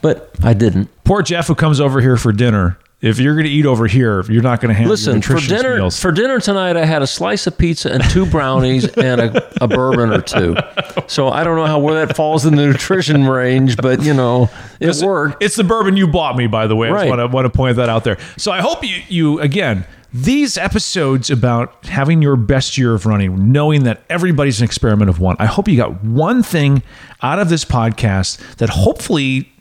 but 0.00 0.30
I 0.42 0.54
didn't. 0.54 0.88
poor 1.04 1.20
Jeff 1.22 1.46
who 1.48 1.54
comes 1.54 1.78
over 1.80 2.00
here 2.00 2.16
for 2.16 2.32
dinner. 2.32 2.78
If 3.02 3.18
you're 3.18 3.34
going 3.34 3.44
to 3.44 3.50
eat 3.52 3.66
over 3.66 3.86
here, 3.86 4.22
you're 4.22 4.42
not 4.42 4.60
going 4.62 4.74
to 4.74 4.80
have 4.80 4.88
Listen, 4.88 5.20
for 5.20 5.38
dinner 5.38 5.76
meals. 5.76 6.00
for 6.00 6.10
dinner 6.12 6.40
tonight, 6.40 6.78
I 6.78 6.86
had 6.86 7.02
a 7.02 7.06
slice 7.06 7.46
of 7.46 7.58
pizza 7.58 7.92
and 7.92 8.02
two 8.10 8.24
brownies 8.24 8.86
and 8.96 9.20
a, 9.20 9.62
a 9.64 9.68
bourbon 9.68 10.10
or 10.12 10.22
two. 10.22 10.56
So 11.06 11.28
I 11.28 11.44
don't 11.44 11.56
know 11.56 11.66
how 11.66 11.78
where 11.78 12.06
that 12.06 12.16
falls 12.16 12.46
in 12.46 12.56
the 12.56 12.64
nutrition 12.66 13.26
range, 13.28 13.76
but 13.76 14.02
you 14.02 14.14
know, 14.14 14.48
it 14.80 14.96
worked. 15.04 15.42
It's 15.42 15.56
the 15.56 15.64
bourbon 15.64 15.98
you 15.98 16.08
bought 16.08 16.36
me, 16.36 16.46
by 16.46 16.66
the 16.66 16.74
way. 16.74 16.88
I 16.88 16.92
Right. 16.92 17.00
just 17.08 17.18
want 17.18 17.30
to, 17.30 17.34
want 17.34 17.44
to 17.44 17.50
point 17.56 17.76
that 17.76 17.90
out 17.90 18.04
there. 18.04 18.16
So 18.38 18.50
I 18.50 18.62
hope 18.62 18.82
you, 18.82 19.02
you 19.08 19.40
again, 19.40 19.84
these 20.14 20.56
episodes 20.56 21.28
about 21.28 21.84
having 21.84 22.22
your 22.22 22.36
best 22.36 22.78
year 22.78 22.94
of 22.94 23.04
running, 23.04 23.52
knowing 23.52 23.84
that 23.84 24.04
everybody's 24.08 24.60
an 24.60 24.64
experiment 24.64 25.10
of 25.10 25.20
one. 25.20 25.36
I 25.38 25.44
hope 25.44 25.68
you 25.68 25.76
got 25.76 26.02
one 26.02 26.42
thing 26.42 26.82
out 27.22 27.38
of 27.38 27.50
this 27.50 27.66
podcast 27.66 28.38
that 28.56 28.70
hopefully 28.70 29.52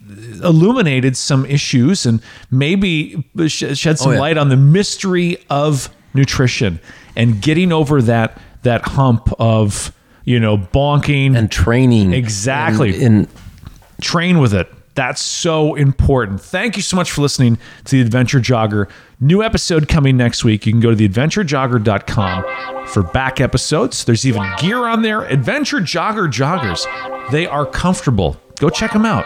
illuminated 0.41 1.15
some 1.17 1.45
issues 1.45 2.05
and 2.05 2.21
maybe 2.51 3.23
shed 3.47 3.77
some 3.99 4.11
Oh, 4.11 4.11
yeah. 4.13 4.19
light 4.19 4.37
on 4.37 4.49
the 4.49 4.57
mystery 4.57 5.37
of 5.49 5.89
nutrition 6.13 6.79
and 7.15 7.41
getting 7.41 7.71
over 7.71 8.01
that 8.01 8.39
that 8.63 8.81
hump 8.83 9.29
of 9.39 9.91
you 10.23 10.39
know 10.39 10.57
bonking 10.57 11.37
and 11.37 11.51
training 11.51 12.13
Exactly. 12.13 12.95
and, 12.95 13.03
and 13.03 13.27
train 14.01 14.39
with 14.39 14.53
it. 14.53 14.67
That's 14.95 15.21
so 15.21 15.75
important. 15.75 16.39
Thank 16.41 16.77
you 16.77 16.81
so 16.81 16.95
much 16.95 17.11
for 17.11 17.21
listening 17.21 17.57
to 17.83 17.97
the 17.97 18.01
Adventure 18.01 18.39
Jogger. 18.39 18.89
New 19.19 19.43
episode 19.43 19.89
coming 19.89 20.15
next 20.15 20.45
week. 20.45 20.65
You 20.65 20.71
can 20.71 20.79
go 20.79 20.95
to 20.95 20.95
theadventurejogger.com 21.09 22.87
for 22.87 23.03
back 23.03 23.41
episodes. 23.41 24.05
There's 24.05 24.25
even 24.25 24.43
gear 24.59 24.85
on 24.87 25.01
there. 25.01 25.23
Adventure 25.25 25.79
Jogger 25.81 26.27
joggers. 26.27 26.85
They 27.31 27.45
are 27.45 27.65
comfortable. 27.65 28.37
Go 28.59 28.69
check 28.69 28.93
them 28.93 29.05
out. 29.05 29.25